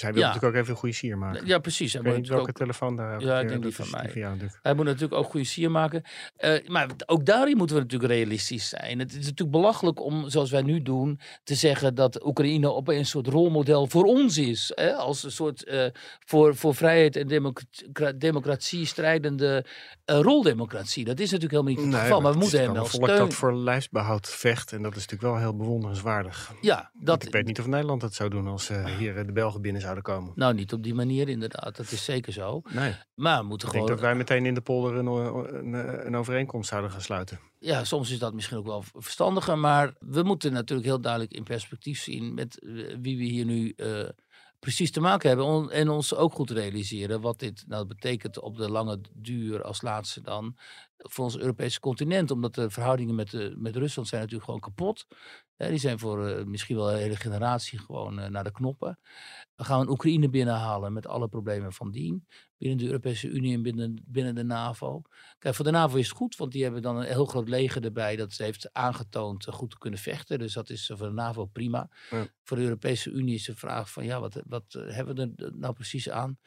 Hij 0.00 0.12
wil 0.12 0.20
Ja. 0.22 0.26
natuurlijk 0.28 0.54
ook 0.54 0.60
even 0.60 0.72
een 0.74 0.78
goede 0.80 0.94
sier 0.94 1.18
maken. 1.18 1.46
ja, 1.46 1.58
precies. 1.58 1.92
Hij 1.92 2.00
Ik 2.00 2.06
weet 2.06 2.16
moet 2.16 2.22
niet 2.26 2.32
welke 2.34 2.50
ook- 2.50 2.56
telefoon 2.56 2.96
daar 2.96 3.20
Ja, 3.20 3.36
ik 3.38 3.42
eh, 3.44 3.48
denk 3.48 3.62
die 3.62 3.74
van 3.74 3.84
is 3.84 3.90
mij. 3.90 4.50
Hij 4.62 4.74
moet 4.74 4.84
natuurlijk 4.84 5.12
ook 5.14 5.30
goede 5.30 5.46
sier 5.46 5.70
maken. 5.70 6.02
Eh, 6.36 6.68
maar 6.68 6.86
ook 7.06 7.24
daarin 7.26 7.56
moeten 7.56 7.76
we 7.76 7.82
natuurlijk 7.82 8.12
realistisch 8.12 8.68
zijn. 8.68 8.98
Het 8.98 9.10
is 9.10 9.16
natuurlijk 9.16 9.50
belachelijk 9.50 10.00
om, 10.00 10.28
zoals 10.30 10.50
wij 10.50 10.62
nu 10.62 10.82
doen, 10.82 11.20
te 11.44 11.54
zeggen 11.54 11.94
dat 11.94 12.24
Oekraïne 12.26 12.72
opeens 12.72 12.98
een 12.98 13.06
soort 13.06 13.26
rolmodel 13.26 13.86
voor 13.86 14.04
ons 14.04 14.38
is. 14.38 14.72
Hè? 14.74 14.92
Als 14.94 15.22
een 15.22 15.30
soort 15.32 15.64
eh, 15.64 15.84
voor, 16.26 16.56
voor 16.56 16.74
vrijheid 16.74 17.16
en 17.16 17.28
democra- 17.28 18.12
democratie 18.16 18.86
strijdende 18.86 19.64
roldemocratie. 20.04 21.04
Dat 21.04 21.20
is 21.20 21.30
natuurlijk 21.30 21.62
helemaal 21.62 21.84
niet 21.84 21.94
het 21.94 22.02
geval. 22.02 22.20
Maar 22.20 22.32
we 22.32 22.38
moeten 22.38 22.60
hem 22.60 22.72
wel 22.72 22.84
steunen. 22.86 23.16
dat 23.18 23.34
voor 23.34 23.54
lijfsbehoud 23.54 24.28
vecht. 24.28 24.72
En 24.72 24.82
dat 24.82 24.96
is 24.96 25.06
natuurlijk 25.06 25.22
wel 25.32 25.38
heel 25.38 25.56
bewonderenswaardig. 25.56 26.52
Ja, 26.60 26.90
dat, 26.94 27.24
ik 27.24 27.32
weet 27.32 27.46
niet 27.46 27.60
of 27.60 27.66
Nederland 27.66 28.00
dat 28.00 28.14
zou 28.14 28.30
doen 28.30 28.46
als 28.46 28.70
eh, 28.70 28.84
hier 28.84 29.26
de 29.26 29.32
Belgen 29.32 29.60
binnen 29.62 29.82
zouden 29.88 30.14
komen. 30.14 30.32
nou 30.34 30.54
niet 30.54 30.72
op 30.72 30.82
die 30.82 30.94
manier 30.94 31.28
inderdaad. 31.28 31.76
Dat 31.76 31.90
is 31.90 32.04
zeker 32.04 32.32
zo. 32.32 32.60
Nee. 32.70 32.94
Maar 33.14 33.40
we 33.40 33.46
moeten 33.46 33.68
Ik 33.68 33.72
denk 33.74 33.84
gewoon... 33.84 34.00
dat 34.00 34.08
wij 34.08 34.18
meteen 34.18 34.46
in 34.46 34.54
de 34.54 34.60
polder 34.60 34.96
een, 34.96 35.06
een, 35.06 36.06
een 36.06 36.16
overeenkomst 36.16 36.68
zouden 36.68 36.90
gaan 36.90 37.00
sluiten. 37.00 37.40
ja, 37.58 37.84
soms 37.84 38.10
is 38.10 38.18
dat 38.18 38.34
misschien 38.34 38.58
ook 38.58 38.66
wel 38.66 38.84
verstandiger. 38.94 39.58
Maar 39.58 39.94
we 39.98 40.22
moeten 40.22 40.52
natuurlijk 40.52 40.88
heel 40.88 41.00
duidelijk 41.00 41.32
in 41.32 41.44
perspectief 41.44 42.02
zien 42.02 42.34
met 42.34 42.58
eh, 42.58 42.70
wie 43.00 43.16
we 43.16 43.24
hier 43.24 43.44
nu 43.44 43.72
eh, 43.76 44.08
precies 44.58 44.90
te 44.90 45.00
maken 45.00 45.28
hebben. 45.28 45.70
En 45.70 45.88
ons 45.88 46.14
ook 46.14 46.32
goed 46.32 46.50
realiseren 46.50 47.20
wat 47.20 47.38
dit 47.38 47.64
nou 47.66 47.86
betekent 47.86 48.40
op 48.40 48.56
de 48.56 48.70
lange 48.70 49.00
duur 49.14 49.62
als 49.62 49.82
laatste 49.82 50.20
dan. 50.20 50.56
Voor 50.98 51.24
ons 51.24 51.38
Europese 51.38 51.80
continent. 51.80 52.30
Omdat 52.30 52.54
de 52.54 52.70
verhoudingen 52.70 53.14
met, 53.14 53.30
de, 53.30 53.54
met 53.56 53.76
Rusland 53.76 54.08
zijn 54.08 54.20
natuurlijk 54.20 54.50
gewoon 54.50 54.60
kapot. 54.60 55.06
Uh, 55.56 55.68
die 55.68 55.78
zijn 55.78 55.98
voor 55.98 56.28
uh, 56.28 56.44
misschien 56.44 56.76
wel 56.76 56.92
een 56.92 56.98
hele 56.98 57.16
generatie 57.16 57.78
gewoon 57.78 58.20
uh, 58.20 58.26
naar 58.26 58.44
de 58.44 58.52
knoppen. 58.52 58.98
We 59.54 59.64
gaan 59.64 59.80
een 59.80 59.90
Oekraïne 59.90 60.28
binnenhalen 60.28 60.92
met 60.92 61.06
alle 61.06 61.28
problemen 61.28 61.72
van 61.72 61.90
dien. 61.90 62.26
Binnen 62.56 62.78
de 62.78 62.86
Europese 62.86 63.28
Unie 63.28 63.54
en 63.54 63.62
binnen, 63.62 64.02
binnen 64.06 64.34
de 64.34 64.42
NAVO. 64.42 65.02
Kijk, 65.38 65.54
voor 65.54 65.64
de 65.64 65.70
NAVO 65.70 65.96
is 65.96 66.08
het 66.08 66.16
goed, 66.16 66.36
want 66.36 66.52
die 66.52 66.62
hebben 66.62 66.82
dan 66.82 66.96
een 66.96 67.06
heel 67.06 67.26
groot 67.26 67.48
leger 67.48 67.84
erbij. 67.84 68.16
Dat 68.16 68.36
heeft 68.36 68.72
aangetoond 68.72 69.46
goed 69.50 69.70
te 69.70 69.78
kunnen 69.78 70.00
vechten. 70.00 70.38
Dus 70.38 70.52
dat 70.52 70.70
is 70.70 70.92
voor 70.96 71.06
de 71.06 71.12
NAVO 71.12 71.44
prima. 71.44 71.88
Ja. 72.10 72.26
Voor 72.42 72.56
de 72.56 72.62
Europese 72.62 73.10
Unie 73.10 73.34
is 73.34 73.44
de 73.44 73.56
vraag 73.56 73.90
van, 73.90 74.04
ja, 74.04 74.20
wat, 74.20 74.42
wat 74.46 74.64
hebben 74.72 75.14
we 75.14 75.44
er 75.44 75.52
nou 75.56 75.74
precies 75.74 76.10
aan? 76.10 76.38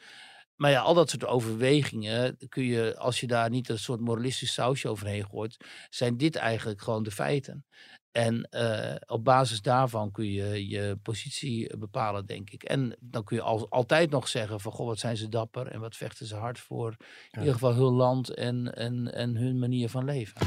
Maar 0.62 0.70
ja, 0.70 0.80
al 0.80 0.94
dat 0.94 1.10
soort 1.10 1.26
overwegingen 1.26 2.36
kun 2.48 2.64
je, 2.64 2.96
als 2.98 3.20
je 3.20 3.26
daar 3.26 3.50
niet 3.50 3.68
een 3.68 3.78
soort 3.78 4.00
moralistisch 4.00 4.52
sausje 4.52 4.88
overheen 4.88 5.26
gooit, 5.26 5.56
zijn 5.90 6.16
dit 6.16 6.36
eigenlijk 6.36 6.82
gewoon 6.82 7.02
de 7.02 7.10
feiten. 7.10 7.64
En 8.12 8.48
uh, 8.50 8.94
op 9.06 9.24
basis 9.24 9.62
daarvan 9.62 10.10
kun 10.10 10.32
je 10.32 10.68
je 10.68 10.98
positie 11.02 11.76
bepalen, 11.76 12.26
denk 12.26 12.50
ik. 12.50 12.62
En 12.62 12.96
dan 13.00 13.24
kun 13.24 13.36
je 13.36 13.42
al, 13.42 13.66
altijd 13.70 14.10
nog 14.10 14.28
zeggen 14.28 14.60
van, 14.60 14.72
goh, 14.72 14.86
wat 14.86 14.98
zijn 14.98 15.16
ze 15.16 15.28
dapper 15.28 15.66
en 15.66 15.80
wat 15.80 15.96
vechten 15.96 16.26
ze 16.26 16.36
hard 16.36 16.58
voor. 16.58 16.90
In 16.90 16.96
ja. 17.30 17.38
ieder 17.38 17.54
geval 17.54 17.74
hun 17.74 17.92
land 17.92 18.34
en, 18.34 18.74
en, 18.74 19.14
en 19.14 19.36
hun 19.36 19.58
manier 19.58 19.88
van 19.88 20.04
leven. 20.04 20.40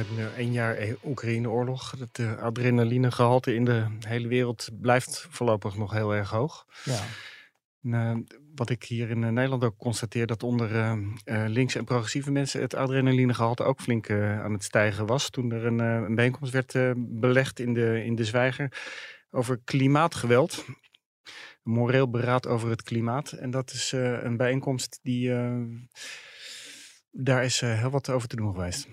Hebben 0.00 0.24
nu 0.24 0.44
één 0.44 0.52
jaar 0.52 0.78
e- 0.78 0.96
Oekraïne-oorlog. 1.04 1.94
Het 1.98 2.18
uh, 2.18 2.38
adrenalinegehalte 2.38 3.54
in 3.54 3.64
de 3.64 3.86
hele 3.98 4.28
wereld 4.28 4.68
blijft 4.80 5.26
voorlopig 5.30 5.76
nog 5.76 5.92
heel 5.92 6.14
erg 6.14 6.30
hoog. 6.30 6.66
Ja. 6.84 7.00
En, 7.82 7.90
uh, 7.90 8.36
wat 8.54 8.70
ik 8.70 8.84
hier 8.84 9.10
in 9.10 9.18
Nederland 9.18 9.64
ook 9.64 9.76
constateer, 9.76 10.26
dat 10.26 10.42
onder 10.42 10.70
uh, 10.74 10.94
links 11.46 11.74
en 11.74 11.84
progressieve 11.84 12.30
mensen 12.30 12.60
het 12.60 12.74
adrenalinegehalte 12.74 13.62
ook 13.62 13.80
flink 13.80 14.10
aan 14.10 14.52
het 14.52 14.64
stijgen 14.64 15.06
was. 15.06 15.30
Toen 15.30 15.52
er 15.52 15.66
een, 15.66 15.78
een 15.78 16.14
bijeenkomst 16.14 16.52
werd 16.52 16.76
belegd 16.96 17.58
in 17.58 17.74
de, 17.74 18.04
in 18.04 18.14
de 18.14 18.24
Zwijger 18.24 18.72
over 19.30 19.60
klimaatgeweld. 19.64 20.64
Een 20.66 21.72
moreel 21.72 22.10
beraad 22.10 22.46
over 22.46 22.70
het 22.70 22.82
klimaat. 22.82 23.32
En 23.32 23.50
dat 23.50 23.70
is 23.70 23.92
een 23.92 24.36
bijeenkomst 24.36 24.98
die. 25.02 25.32
daar 27.10 27.44
is 27.44 27.60
heel 27.60 27.90
wat 27.90 28.10
over 28.10 28.28
te 28.28 28.36
doen 28.36 28.54
geweest. 28.54 28.88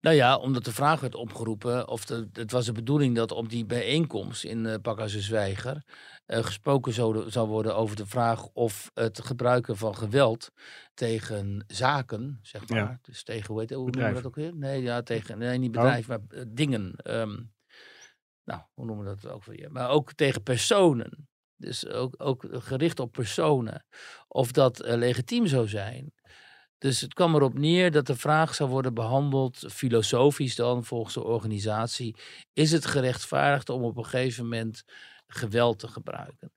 Nou 0.00 0.16
ja, 0.16 0.36
omdat 0.36 0.64
de 0.64 0.72
vraag 0.72 1.00
werd 1.00 1.14
opgeroepen, 1.14 1.88
of 1.88 2.04
de, 2.04 2.28
het 2.32 2.50
was 2.50 2.66
de 2.66 2.72
bedoeling 2.72 3.16
dat 3.16 3.32
op 3.32 3.48
die 3.48 3.66
bijeenkomst 3.66 4.44
in 4.44 4.64
uh, 4.64 4.74
Pakhuizen 4.82 5.22
Zwijger 5.22 5.84
uh, 6.26 6.44
gesproken 6.44 6.92
zou, 6.92 7.30
zou 7.30 7.48
worden 7.48 7.76
over 7.76 7.96
de 7.96 8.06
vraag 8.06 8.46
of 8.46 8.90
het 8.94 9.20
gebruiken 9.20 9.76
van 9.76 9.96
geweld 9.96 10.50
tegen 10.94 11.64
zaken, 11.66 12.38
zeg 12.42 12.68
maar, 12.68 12.78
ja. 12.78 12.98
dus 13.02 13.22
tegen, 13.22 13.46
hoe 13.46 13.60
heet 13.60 13.70
hoe 13.70 13.90
noemen 13.90 14.08
we 14.08 14.14
dat 14.14 14.26
ook 14.26 14.34
weer? 14.34 14.56
Nee, 14.56 14.82
ja, 14.82 15.02
tegen, 15.02 15.38
nee 15.38 15.58
niet 15.58 15.72
bedrijf, 15.72 16.02
oh. 16.02 16.08
maar 16.08 16.20
uh, 16.30 16.42
dingen. 16.48 16.94
Um, 17.04 17.52
nou, 18.44 18.62
hoe 18.74 18.84
noemen 18.84 19.04
we 19.04 19.20
dat 19.20 19.32
ook 19.32 19.44
weer? 19.44 19.72
Maar 19.72 19.88
ook 19.90 20.12
tegen 20.12 20.42
personen. 20.42 21.28
Dus 21.56 21.86
ook, 21.86 22.14
ook 22.18 22.46
gericht 22.50 23.00
op 23.00 23.12
personen. 23.12 23.84
Of 24.28 24.52
dat 24.52 24.78
legitiem 24.84 25.46
zou 25.46 25.68
zijn. 25.68 26.12
Dus 26.78 27.00
het 27.00 27.14
kwam 27.14 27.34
erop 27.34 27.54
neer 27.58 27.90
dat 27.90 28.06
de 28.06 28.16
vraag 28.16 28.54
zou 28.54 28.70
worden 28.70 28.94
behandeld, 28.94 29.64
filosofisch 29.72 30.56
dan, 30.56 30.84
volgens 30.84 31.14
de 31.14 31.24
organisatie. 31.24 32.16
Is 32.52 32.72
het 32.72 32.86
gerechtvaardigd 32.86 33.68
om 33.68 33.82
op 33.82 33.96
een 33.96 34.04
gegeven 34.04 34.44
moment 34.44 34.82
geweld 35.26 35.78
te 35.78 35.88
gebruiken? 35.88 36.52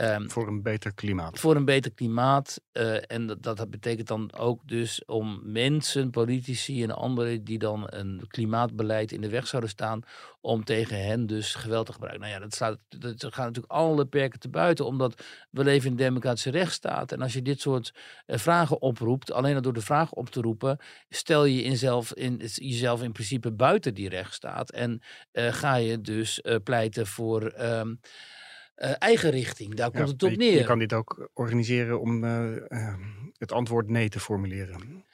Um, 0.00 0.30
voor 0.30 0.48
een 0.48 0.62
beter 0.62 0.94
klimaat. 0.94 1.38
Voor 1.38 1.56
een 1.56 1.64
beter 1.64 1.92
klimaat. 1.92 2.60
Uh, 2.72 2.96
en 3.06 3.26
dat, 3.26 3.56
dat 3.56 3.70
betekent 3.70 4.08
dan 4.08 4.32
ook 4.34 4.68
dus 4.68 5.04
om 5.04 5.40
mensen, 5.42 6.10
politici 6.10 6.82
en 6.82 6.90
anderen 6.90 7.44
die 7.44 7.58
dan 7.58 7.86
een 7.86 8.24
klimaatbeleid 8.28 9.12
in 9.12 9.20
de 9.20 9.28
weg 9.28 9.46
zouden 9.46 9.70
staan, 9.70 10.02
om 10.40 10.64
tegen 10.64 11.04
hen 11.04 11.26
dus 11.26 11.54
geweld 11.54 11.86
te 11.86 11.92
gebruiken. 11.92 12.22
Nou 12.22 12.32
ja, 12.34 12.40
dat, 12.40 12.54
staat, 12.54 12.78
dat 12.88 13.34
gaat 13.34 13.46
natuurlijk 13.46 13.72
alle 13.72 14.06
perken 14.06 14.40
te 14.40 14.48
buiten, 14.48 14.86
omdat 14.86 15.22
we 15.50 15.64
leven 15.64 15.86
in 15.86 15.92
een 15.92 15.98
democratische 15.98 16.50
rechtsstaat. 16.50 17.12
En 17.12 17.22
als 17.22 17.32
je 17.32 17.42
dit 17.42 17.60
soort 17.60 17.94
uh, 18.26 18.38
vragen 18.38 18.82
oproept, 18.82 19.32
alleen 19.32 19.54
al 19.54 19.62
door 19.62 19.72
de 19.72 19.80
vraag 19.80 20.12
op 20.12 20.30
te 20.30 20.40
roepen, 20.40 20.78
stel 21.08 21.44
je 21.44 21.62
in 21.62 21.76
zelf, 21.76 22.14
in, 22.14 22.36
jezelf 22.54 23.02
in 23.02 23.12
principe 23.12 23.52
buiten 23.52 23.94
die 23.94 24.08
rechtsstaat. 24.08 24.70
En 24.70 25.02
uh, 25.32 25.52
ga 25.52 25.74
je 25.74 26.00
dus 26.00 26.42
pleiten 26.62 27.06
voor. 27.06 27.60
Um, 27.60 28.00
uh, 28.78 28.92
eigen 28.98 29.30
richting. 29.30 29.74
Daar 29.74 29.90
komt 29.90 30.08
het 30.08 30.22
op 30.22 30.36
neer. 30.36 30.58
Je 30.58 30.64
kan 30.64 30.78
dit 30.78 30.92
ook 30.92 31.30
organiseren 31.34 32.00
om 32.00 32.24
uh, 32.24 32.56
uh, 32.68 32.94
het 33.38 33.52
antwoord 33.52 33.88
nee 33.88 34.08
te 34.08 34.20
formuleren. 34.20 35.04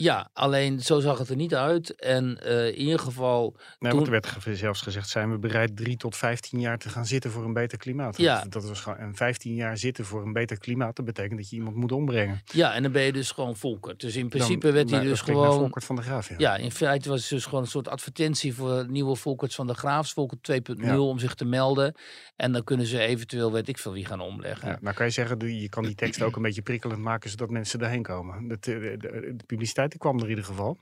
Ja, 0.00 0.30
alleen 0.32 0.80
zo 0.80 1.00
zag 1.00 1.18
het 1.18 1.28
er 1.28 1.36
niet 1.36 1.54
uit. 1.54 1.94
En 1.94 2.38
uh, 2.46 2.66
in 2.66 2.74
ieder 2.74 2.98
geval. 2.98 3.56
Nee, 3.78 3.92
toen... 3.92 4.04
er 4.04 4.10
werd 4.10 4.36
zelfs 4.50 4.80
gezegd: 4.80 5.08
zijn 5.08 5.30
we 5.30 5.38
bereid 5.38 5.76
drie 5.76 5.96
tot 5.96 6.16
vijftien 6.16 6.60
jaar 6.60 6.78
te 6.78 6.88
gaan 6.88 7.06
zitten 7.06 7.30
voor 7.30 7.44
een 7.44 7.52
beter 7.52 7.78
klimaat? 7.78 8.16
Ja. 8.16 8.44
Dat, 8.48 8.68
was 8.68 8.80
gewoon. 8.80 8.98
En 8.98 9.14
vijftien 9.14 9.54
jaar 9.54 9.78
zitten 9.78 10.04
voor 10.04 10.22
een 10.22 10.32
beter 10.32 10.58
klimaat, 10.58 10.96
dat 10.96 11.04
betekent 11.04 11.38
dat 11.38 11.50
je 11.50 11.56
iemand 11.56 11.76
moet 11.76 11.92
ombrengen. 11.92 12.42
Ja, 12.44 12.74
en 12.74 12.82
dan 12.82 12.92
ben 12.92 13.02
je 13.02 13.12
dus 13.12 13.30
gewoon 13.30 13.56
Volkert. 13.56 14.00
Dus 14.00 14.16
in 14.16 14.28
principe 14.28 14.66
dan, 14.66 14.74
werd 14.74 14.90
hij 14.90 15.02
dus 15.02 15.20
gewoon. 15.20 15.54
Volkert 15.54 15.84
van 15.84 15.96
de 15.96 16.02
Graaf. 16.02 16.28
Ja. 16.28 16.34
ja, 16.38 16.56
in 16.56 16.72
feite 16.72 17.08
was 17.08 17.20
het 17.20 17.30
dus 17.30 17.44
gewoon 17.44 17.60
een 17.60 17.70
soort 17.70 17.88
advertentie 17.88 18.54
voor 18.54 18.86
nieuwe 18.88 19.16
Volkert 19.16 19.54
van 19.54 19.66
de 19.66 19.74
Graafs, 19.74 20.12
Volkert 20.12 20.50
2.0, 20.52 20.84
ja. 20.84 21.00
om 21.00 21.18
zich 21.18 21.34
te 21.34 21.44
melden. 21.44 21.94
En 22.36 22.52
dan 22.52 22.64
kunnen 22.64 22.86
ze 22.86 22.98
eventueel, 22.98 23.52
weet 23.52 23.68
ik 23.68 23.78
veel, 23.78 23.92
wie 23.92 24.04
gaan 24.04 24.20
omleggen. 24.20 24.68
Ja, 24.68 24.78
nou 24.80 24.94
kan 24.94 25.06
je 25.06 25.12
zeggen, 25.12 25.60
je 25.60 25.68
kan 25.68 25.82
die 25.84 25.94
tekst 25.94 26.22
ook 26.22 26.36
een 26.36 26.42
beetje 26.42 26.62
prikkelend 26.62 27.00
maken 27.00 27.30
zodat 27.30 27.50
mensen 27.50 27.78
daarheen 27.78 28.02
komen. 28.02 28.48
De, 28.48 28.56
de, 28.60 28.96
de, 28.98 29.34
de 29.36 29.44
publiciteit 29.46 29.87
die 29.90 30.00
kwam 30.00 30.16
er 30.16 30.22
in 30.22 30.28
ieder 30.28 30.44
geval. 30.44 30.78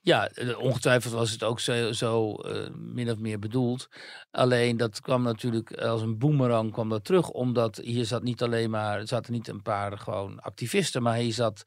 Ja, 0.00 0.30
ongetwijfeld 0.58 1.14
was 1.14 1.30
het 1.30 1.42
ook 1.42 1.60
zo, 1.60 1.92
zo 1.92 2.36
uh, 2.44 2.68
min 2.74 3.10
of 3.10 3.18
meer 3.18 3.38
bedoeld. 3.38 3.88
Alleen 4.30 4.76
dat 4.76 5.00
kwam 5.00 5.22
natuurlijk 5.22 5.72
als 5.72 6.02
een 6.02 6.18
boemerang 6.18 6.72
kwam 6.72 6.88
dat 6.88 7.04
terug. 7.04 7.30
Omdat 7.30 7.76
hier 7.76 8.04
zat 8.04 8.22
niet 8.22 8.42
alleen 8.42 8.70
maar, 8.70 9.06
zaten 9.06 9.32
niet 9.32 9.48
een 9.48 9.62
paar 9.62 9.98
gewoon 9.98 10.40
activisten, 10.40 11.02
maar 11.02 11.16
hier 11.16 11.32
zat 11.32 11.62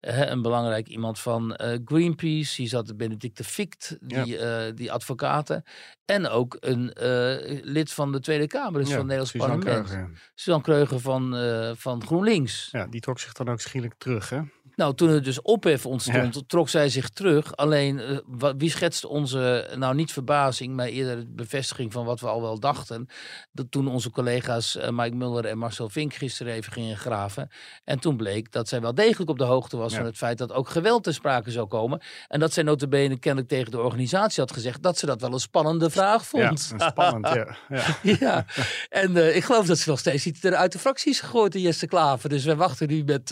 een 0.00 0.42
belangrijk 0.42 0.88
iemand 0.88 1.18
van 1.18 1.58
uh, 1.62 1.78
Greenpeace. 1.84 2.60
Hier 2.60 2.70
zat 2.70 2.96
Benedicte 2.96 3.44
Ficht, 3.44 3.96
die, 4.00 4.26
ja. 4.26 4.66
uh, 4.66 4.74
die 4.74 4.92
advocaten. 4.92 5.62
En 6.04 6.28
ook 6.28 6.56
een 6.60 6.96
uh, 7.02 7.62
lid 7.62 7.92
van 7.92 8.12
de 8.12 8.20
Tweede 8.20 8.46
Kamer, 8.46 8.80
dus 8.80 8.90
ja, 8.90 8.96
van 8.96 9.08
het 9.08 9.18
Nederlands 9.18 9.30
Suzanne 9.30 9.58
parlement. 9.58 9.88
Kreuger. 9.88 10.30
Suzanne 10.34 10.64
Kreuger 10.64 11.00
van, 11.00 11.36
van 11.76 12.04
GroenLinks. 12.06 12.68
Ja, 12.72 12.86
die 12.86 13.00
trok 13.00 13.18
zich 13.18 13.32
dan 13.32 13.48
ook 13.48 13.60
schielijk 13.60 13.94
terug, 13.98 14.30
hè? 14.30 14.40
Nou, 14.78 14.94
toen 14.94 15.08
er 15.08 15.22
dus 15.22 15.42
ophef 15.42 15.86
ontstond, 15.86 16.34
ja. 16.34 16.40
trok 16.46 16.68
zij 16.68 16.88
zich 16.88 17.08
terug. 17.08 17.56
Alleen, 17.56 18.22
wie 18.56 18.70
schetst 18.70 19.04
onze, 19.04 19.70
nou 19.76 19.94
niet 19.94 20.12
verbazing, 20.12 20.76
maar 20.76 20.86
eerder 20.86 21.24
bevestiging 21.28 21.92
van 21.92 22.04
wat 22.04 22.20
we 22.20 22.26
al 22.26 22.42
wel 22.42 22.60
dachten. 22.60 23.08
Dat 23.52 23.70
toen 23.70 23.88
onze 23.88 24.10
collega's 24.10 24.78
Mike 24.90 25.16
Muller 25.16 25.44
en 25.44 25.58
Marcel 25.58 25.88
Vink 25.88 26.14
gisteren 26.14 26.52
even 26.52 26.72
gingen 26.72 26.96
graven. 26.96 27.50
En 27.84 27.98
toen 27.98 28.16
bleek 28.16 28.52
dat 28.52 28.68
zij 28.68 28.80
wel 28.80 28.94
degelijk 28.94 29.30
op 29.30 29.38
de 29.38 29.44
hoogte 29.44 29.76
was 29.76 29.94
van 29.94 30.04
het 30.04 30.16
feit 30.16 30.38
dat 30.38 30.52
ook 30.52 30.68
geweld 30.68 31.04
ter 31.04 31.14
sprake 31.14 31.50
zou 31.50 31.66
komen. 31.66 32.00
En 32.28 32.40
dat 32.40 32.52
zij 32.52 32.62
notabene 32.62 33.18
kennelijk 33.18 33.50
tegen 33.50 33.70
de 33.70 33.80
organisatie 33.80 34.42
had 34.42 34.52
gezegd 34.52 34.82
dat 34.82 34.98
ze 34.98 35.06
dat 35.06 35.20
wel 35.20 35.32
een 35.32 35.40
spannende 35.40 35.90
vraag 35.90 36.26
vond. 36.26 36.74
Ja, 36.78 36.88
spannend, 36.88 37.28
ja. 37.28 37.56
Ja, 38.02 38.44
en 39.02 39.10
uh, 39.10 39.36
ik 39.36 39.44
geloof 39.44 39.66
dat 39.66 39.78
ze 39.78 39.90
nog 39.90 39.98
steeds 39.98 40.24
niet 40.24 40.46
uit 40.46 40.72
de 40.72 40.78
fracties 40.78 41.20
gegooid 41.20 41.54
in 41.54 41.60
Jesse 41.60 41.86
Klaver. 41.86 42.28
Dus 42.28 42.44
wij 42.44 42.56
wachten 42.56 42.88
nu 42.88 43.04
met, 43.04 43.30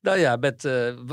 nou 0.00 0.18
ja, 0.18 0.36
met, 0.36 0.64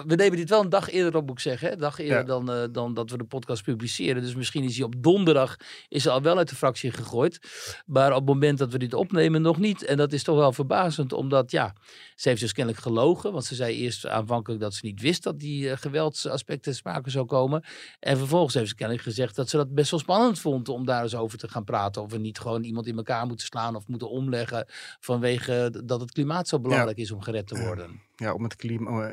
we 0.06 0.16
nemen 0.16 0.38
dit 0.38 0.50
wel 0.50 0.62
een 0.62 0.70
dag 0.70 0.90
eerder 0.90 1.16
op, 1.16 1.26
moet 1.26 1.36
ik 1.36 1.40
zeggen. 1.40 1.68
Hè? 1.68 1.74
Een 1.74 1.80
dag 1.80 2.00
eerder 2.00 2.26
dan, 2.26 2.72
dan 2.72 2.94
dat 2.94 3.10
we 3.10 3.18
de 3.18 3.24
podcast 3.24 3.64
publiceren. 3.64 4.22
Dus 4.22 4.36
misschien 4.36 4.64
is 4.64 4.76
hij 4.76 4.86
op 4.86 4.96
donderdag 4.98 5.56
is 5.88 6.08
al 6.08 6.22
wel 6.22 6.38
uit 6.38 6.50
de 6.50 6.56
fractie 6.56 6.92
gegooid. 6.92 7.40
Maar 7.86 8.10
op 8.10 8.18
het 8.18 8.26
moment 8.26 8.58
dat 8.58 8.72
we 8.72 8.78
dit 8.78 8.94
opnemen 8.94 9.42
nog 9.42 9.58
niet. 9.58 9.86
En 9.86 9.98
dat 9.98 10.14
is 10.14 10.24
toch 10.24 10.38
wel 10.38 10.54
verbazend, 10.54 11.14
omdat 11.14 11.52
ja, 11.52 11.76
ze 12.16 12.30
heeft 12.30 12.42
dus 12.42 12.54
kennelijk 12.54 12.84
gelogen. 12.84 13.32
Want 13.32 13.46
ze 13.46 13.56
zei 13.56 13.76
eerst 13.76 14.08
aanvankelijk 14.08 14.62
dat 14.62 14.74
ze 14.74 14.86
niet 14.86 15.02
wist 15.02 15.24
dat 15.24 15.40
die 15.40 15.64
uh, 15.64 15.74
geweldsaspecten 15.76 16.76
sprake 16.76 17.10
zou 17.10 17.26
komen. 17.26 17.64
En 18.00 18.18
vervolgens 18.18 18.54
heeft 18.54 18.70
ze 18.70 18.76
kennelijk 18.76 19.06
gezegd 19.06 19.36
dat 19.36 19.50
ze 19.50 19.58
dat 19.58 19.74
best 19.74 19.92
wel 19.92 20.00
spannend 20.00 20.40
vond 20.40 20.70
om 20.70 20.86
daar 20.86 21.04
eens 21.04 21.16
over 21.16 21.38
te 21.38 21.48
gaan 21.48 21.64
praten. 21.64 22.02
Of 22.02 22.12
we 22.12 22.18
niet 22.18 22.40
gewoon 22.40 22.64
iemand 22.64 22.88
in 22.88 22.98
elkaar 22.98 23.26
moeten 23.26 23.46
slaan 23.46 23.76
of 23.76 23.88
moeten 23.88 24.10
omleggen 24.10 24.66
vanwege 25.00 25.82
dat 25.86 26.02
het 26.02 26.12
klimaat 26.12 26.48
zo 26.48 26.60
belangrijk 26.60 26.98
ja. 26.98 27.04
is 27.04 27.12
om 27.12 27.22
gered 27.22 27.48
te 27.48 27.60
worden. 27.66 28.02
Ja, 28.16 28.34
om 28.34 28.44
het 28.44 28.56
klima 28.56 29.12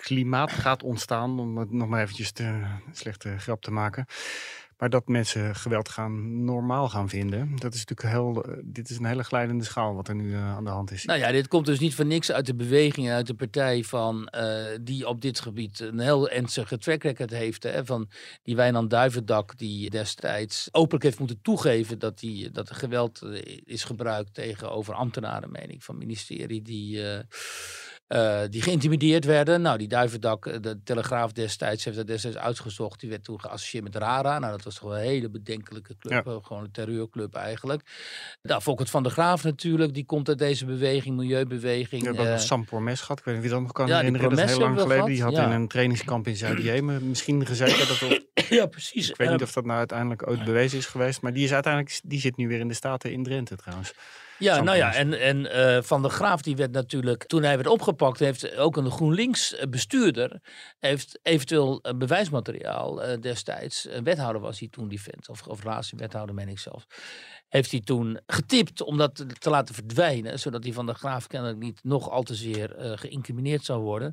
klimaat 0.00 0.52
gaat 0.52 0.82
ontstaan, 0.82 1.40
om 1.40 1.58
het 1.58 1.72
nog 1.72 1.88
maar 1.88 2.02
eventjes 2.02 2.32
te 2.32 2.62
slechte 2.92 3.38
grap 3.38 3.62
te 3.62 3.70
maken. 3.70 4.06
Maar 4.78 4.90
dat 4.90 5.08
mensen 5.08 5.54
geweld 5.54 5.88
gaan 5.88 6.44
normaal 6.44 6.88
gaan 6.88 7.08
vinden, 7.08 7.56
dat 7.56 7.74
is 7.74 7.84
natuurlijk 7.84 8.08
heel. 8.08 8.48
Uh, 8.48 8.56
dit 8.64 8.90
is 8.90 8.98
een 8.98 9.04
hele 9.04 9.24
glijdende 9.24 9.64
schaal 9.64 9.94
wat 9.94 10.08
er 10.08 10.14
nu 10.14 10.30
uh, 10.30 10.54
aan 10.54 10.64
de 10.64 10.70
hand 10.70 10.90
is. 10.90 11.04
Nou 11.04 11.18
ja, 11.18 11.32
dit 11.32 11.48
komt 11.48 11.66
dus 11.66 11.78
niet 11.78 11.94
van 11.94 12.06
niks 12.06 12.32
uit 12.32 12.46
de 12.46 12.54
beweging, 12.54 13.10
uit 13.10 13.26
de 13.26 13.34
partij 13.34 13.84
van 13.84 14.32
die 14.80 15.08
op 15.08 15.20
dit 15.20 15.40
gebied 15.40 15.80
een 15.80 15.98
heel 15.98 16.28
ernstige 16.28 16.78
track 16.78 17.02
record 17.02 17.30
heeft. 17.30 17.62
Hè, 17.62 17.86
van 17.86 18.10
die 18.42 18.56
Wijnand 18.56 18.90
Duivendak, 18.90 19.58
die 19.58 19.90
destijds 19.90 20.68
openlijk 20.72 21.04
heeft 21.04 21.18
moeten 21.18 21.42
toegeven 21.42 21.98
dat, 21.98 22.18
die, 22.18 22.50
dat 22.50 22.68
er 22.68 22.74
geweld 22.74 23.22
is 23.64 23.84
gebruikt 23.84 24.34
tegenover 24.34 24.94
ambtenaren, 24.94 25.50
meen 25.50 25.70
ik, 25.70 25.82
van 25.82 25.98
ministerie 25.98 26.62
die 26.62 27.02
eh, 28.10 28.40
die 28.48 28.62
geïntimideerd 28.62 29.24
werden. 29.24 29.62
Nou, 29.62 29.78
die 29.78 29.88
Duivendak, 29.88 30.62
de 30.62 30.80
Telegraaf 30.84 31.32
destijds 31.32 31.84
heeft 31.84 31.96
dat 31.96 32.06
destijds 32.06 32.36
uitgezocht. 32.36 33.00
Die 33.00 33.10
werd 33.10 33.24
toen 33.24 33.40
geassocieerd 33.40 33.84
met 33.84 33.96
RARA. 33.96 34.38
Nou, 34.38 34.52
dat 34.52 34.64
was 34.64 34.78
gewoon 34.78 34.94
een 34.94 35.00
hele 35.00 35.28
bedenkelijke 35.28 35.96
club. 35.98 36.24
Ja. 36.24 36.40
Gewoon 36.42 36.62
een 36.62 36.70
terreurclub 36.70 37.34
eigenlijk. 37.34 37.82
Nou, 38.42 38.62
Volkert 38.62 38.90
van 38.90 39.02
der 39.02 39.12
Graaf 39.12 39.44
natuurlijk. 39.44 39.94
Die 39.94 40.04
komt 40.04 40.28
uit 40.28 40.38
deze 40.38 40.64
beweging, 40.66 41.16
milieubeweging. 41.16 42.00
We 42.00 42.06
hebben 42.06 42.24
ook 42.24 42.30
eh, 42.30 42.36
nog 42.36 42.46
Sam 42.46 42.66
gehad. 42.66 43.18
Ik 43.18 43.24
weet 43.24 43.34
niet 43.34 43.42
wie 43.42 43.52
dat 43.52 43.62
nog 43.62 43.72
kan 43.72 43.86
Ja, 43.86 43.96
herinneren. 43.96 44.30
Dat 44.30 44.38
is 44.38 44.44
heel 44.44 44.58
lang 44.58 44.80
geleden. 44.80 45.04
Die 45.04 45.22
had 45.22 45.32
in 45.32 45.38
ja. 45.38 45.54
een 45.54 45.68
trainingskamp 45.68 46.26
in 46.26 46.36
Zuid-Jemen 46.36 47.08
misschien 47.08 47.46
gezeten. 47.46 47.88
Dat 47.88 48.20
ja, 48.58 48.66
precies. 48.66 49.10
ik 49.10 49.16
weet 49.16 49.30
niet 49.30 49.40
Eh, 49.40 49.46
of 49.46 49.52
dat 49.52 49.64
nou 49.64 49.78
uiteindelijk 49.78 50.28
ooit 50.28 50.44
bewezen 50.44 50.78
is 50.78 50.86
geweest. 50.86 51.22
Maar 51.22 51.32
die 51.32 51.44
is 51.44 51.52
uiteindelijk, 51.52 52.00
die 52.04 52.20
zit 52.20 52.36
nu 52.36 52.48
weer 52.48 52.60
in 52.60 52.68
de 52.68 52.74
Staten 52.74 53.12
in 53.12 53.22
Drenthe 53.22 53.56
trouwens. 53.56 53.92
Ja, 54.40 54.60
nou 54.62 54.76
ja, 54.76 54.94
en, 54.94 55.20
en 55.20 55.52
eh, 55.52 55.82
Van 55.82 56.02
der 56.02 56.10
Graaf 56.10 56.42
die 56.42 56.56
werd 56.56 56.72
natuurlijk, 56.72 57.24
toen 57.24 57.42
hij 57.42 57.56
werd 57.56 57.68
opgepakt, 57.68 58.18
heeft 58.18 58.56
ook 58.56 58.76
een 58.76 58.90
GroenLinks 58.90 59.54
eh, 59.54 59.68
bestuurder, 59.68 60.40
heeft 60.78 61.18
eventueel 61.22 61.80
eh, 61.82 61.94
bewijsmateriaal 61.94 63.02
eh, 63.02 63.20
destijds, 63.20 63.86
een 63.88 64.04
wethouder 64.04 64.40
was 64.40 64.58
hij 64.58 64.68
toen 64.68 64.88
die 64.88 65.02
vent, 65.02 65.28
of, 65.28 65.46
of 65.46 65.62
wethouder 65.96 66.34
meen 66.34 66.48
ik 66.48 66.58
zelf, 66.58 66.86
heeft 67.50 67.70
hij 67.70 67.80
toen 67.80 68.20
getipt 68.26 68.82
om 68.82 68.96
dat 68.96 69.14
te- 69.14 69.26
te 69.26 69.50
laten 69.50 69.74
verdwijnen, 69.74 70.38
zodat 70.38 70.64
hij 70.64 70.72
Van 70.72 70.86
der 70.86 70.94
Graaf 70.94 71.26
kennelijk 71.26 71.58
niet 71.58 71.80
nog 71.82 72.10
al 72.10 72.22
te 72.22 72.34
zeer 72.34 72.74
eh, 72.76 72.92
geïncrimineerd 72.94 73.64
zou 73.64 73.82
worden. 73.82 74.12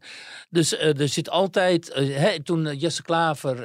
Dus 0.49 0.75
eh, 0.77 0.99
er 0.99 1.07
zit 1.07 1.29
altijd, 1.29 1.89
eh, 1.89 2.33
toen 2.33 2.75
Jesse 2.77 3.01
Klaver, 3.01 3.55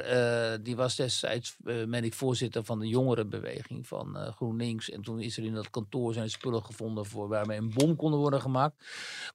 die 0.63 0.75
was 0.75 0.95
destijds, 0.95 1.55
meen 1.63 2.03
ik, 2.03 2.13
voorzitter 2.13 2.63
van 2.63 2.79
de 2.79 2.87
jongerenbeweging 2.87 3.87
van 3.87 4.17
GroenLinks. 4.35 4.89
En 4.89 5.01
toen 5.01 5.19
is 5.19 5.37
er 5.37 5.43
in 5.43 5.53
dat 5.53 5.69
kantoor 5.69 6.13
zijn 6.13 6.29
spullen 6.29 6.63
gevonden 6.63 7.05
voor 7.05 7.27
waarmee 7.27 7.57
een 7.57 7.73
bom 7.73 7.95
kon 7.95 8.11
worden 8.15 8.41
gemaakt. 8.41 8.75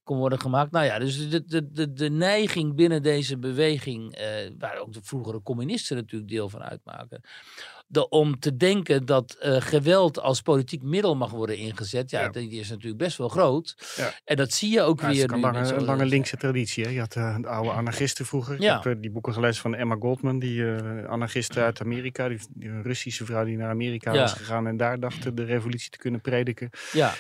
Kon 0.05 0.19
worden 0.19 0.41
gemaakt. 0.41 0.71
Nou 0.71 0.85
ja, 0.85 0.99
dus 0.99 1.29
de, 1.31 1.45
de, 1.45 1.73
de, 1.73 1.93
de 1.93 2.11
neiging 2.11 2.75
binnen 2.75 3.03
deze 3.03 3.39
beweging, 3.39 4.19
waar 4.59 4.79
ook 4.79 4.93
de 4.93 5.03
vroegere 5.03 5.43
communisten 5.43 5.97
natuurlijk 5.97 6.31
deel 6.31 6.49
van 6.49 6.63
uitmaken. 6.63 7.21
De, 7.91 8.09
om 8.09 8.39
te 8.39 8.57
denken 8.57 9.07
dat 9.07 9.37
eh, 9.41 9.57
geweld 9.61 10.21
als 10.21 10.41
politiek 10.43 10.83
middel 10.83 11.17
mag 11.17 11.31
worden 11.31 11.57
ingezet, 11.57 12.11
ja, 12.11 12.21
Ja. 12.21 12.29
die 12.29 12.51
is 12.61 12.69
natuurlijk 12.69 12.99
best 12.99 13.17
wel 13.19 13.29
groot. 13.29 13.77
Ja. 13.97 14.13
En 14.25 14.37
dat 14.37 14.53
zie 14.53 14.71
je 14.71 14.81
ook 14.83 15.01
Ja, 15.01 15.07
het 15.07 15.15
is 15.17 15.21
weer 15.23 15.33
een 15.33 15.41
lange, 15.41 15.65
zo'n- 15.65 15.85
lange 15.85 16.05
linkse 16.07 16.37
traditie. 16.37 16.85
Hè? 16.85 16.91
Je 16.91 16.99
had 16.99 17.17
eh, 17.17 17.37
de 17.41 17.47
oude 17.49 17.71
anarchisten 17.71 18.27
vroeger. 18.27 18.55
Ik 18.55 18.63
heb 18.63 18.87
eh, 18.87 18.93
die 19.01 19.11
boeken 19.11 19.33
gelezen 19.33 19.63
van 19.63 19.75
Emma 19.75 19.97
Goldman, 20.01 20.39
die 20.39 20.65
anarchiste 21.07 21.61
uit 21.61 21.81
Amerika. 21.81 22.29
Die, 22.29 22.39
die 22.55 22.69
een 22.69 22.83
Russische 22.83 23.25
vrouw 23.25 23.45
die 23.45 23.57
naar 23.57 23.71
Amerika 23.71 24.13
was 24.13 24.33
gegaan 24.33 24.67
en 24.67 24.77
daar 24.77 25.01
dacht 25.01 25.37
de 25.37 25.45
revolutie 25.45 25.91
te 25.91 25.99
kunnen 25.99 26.21
prediken. 26.21 26.71
Ja, 26.93 27.15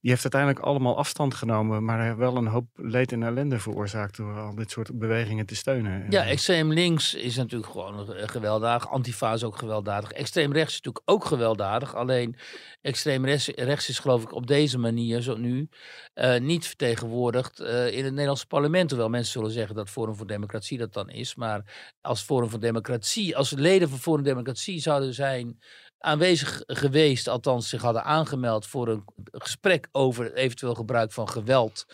Die 0.00 0.10
heeft 0.10 0.22
uiteindelijk 0.22 0.64
allemaal 0.64 0.96
afstand 0.96 1.34
genomen, 1.34 1.84
maar 1.84 2.16
wel 2.16 2.36
een 2.36 2.46
hoop 2.46 2.66
leed 2.74 3.12
en 3.12 3.22
ellende 3.22 3.58
veroorzaakt 3.58 4.16
door 4.16 4.38
al 4.38 4.54
dit 4.54 4.70
soort 4.70 4.98
bewegingen 4.98 5.46
te 5.46 5.54
steunen. 5.54 6.06
Ja, 6.10 6.24
extreem 6.24 6.72
links 6.72 7.14
is 7.14 7.36
natuurlijk 7.36 7.70
gewoon 7.72 8.14
eh, 8.14 8.28
gewelddadig. 8.28 8.90
Antifa 8.90 9.36
ook 9.44 9.56
gewelddadig. 9.56 10.12
Extreem 10.12 10.52
rechts 10.52 10.70
is 10.70 10.80
natuurlijk 10.80 11.10
ook 11.10 11.24
gewelddadig. 11.24 11.94
Alleen 11.94 12.36
extreem 12.80 13.24
rechts, 13.24 13.88
is 13.88 13.98
geloof 13.98 14.22
ik 14.22 14.32
op 14.32 14.46
deze 14.46 14.78
manier, 14.78 15.20
zo 15.20 15.36
nu, 15.36 15.68
eh, 16.14 16.40
niet 16.40 16.66
vertegenwoordigd 16.66 17.60
eh, 17.60 17.86
in 17.86 18.04
het 18.04 18.12
Nederlandse 18.12 18.46
parlement. 18.46 18.90
Hoewel 18.90 19.08
mensen 19.08 19.32
zullen 19.32 19.50
zeggen 19.50 19.74
dat 19.74 19.90
Forum 19.90 20.16
voor 20.16 20.26
Democratie 20.26 20.78
dat 20.78 20.92
dan 20.92 21.10
is. 21.10 21.34
Maar 21.34 21.90
als 22.00 22.22
Forum 22.22 22.48
voor 22.48 22.60
Democratie, 22.60 23.36
als 23.36 23.50
leden 23.50 23.88
van 23.88 23.98
Forum 23.98 24.24
Democratie 24.24 24.80
zouden 24.80 25.14
zijn 25.14 25.58
aanwezig 26.00 26.62
geweest, 26.66 27.28
althans 27.28 27.68
zich 27.68 27.82
hadden 27.82 28.04
aangemeld 28.04 28.66
voor 28.66 28.88
een 28.88 29.04
gesprek 29.32 29.88
over 29.92 30.34
eventueel 30.34 30.74
gebruik 30.74 31.12
van 31.12 31.28
geweld 31.28 31.86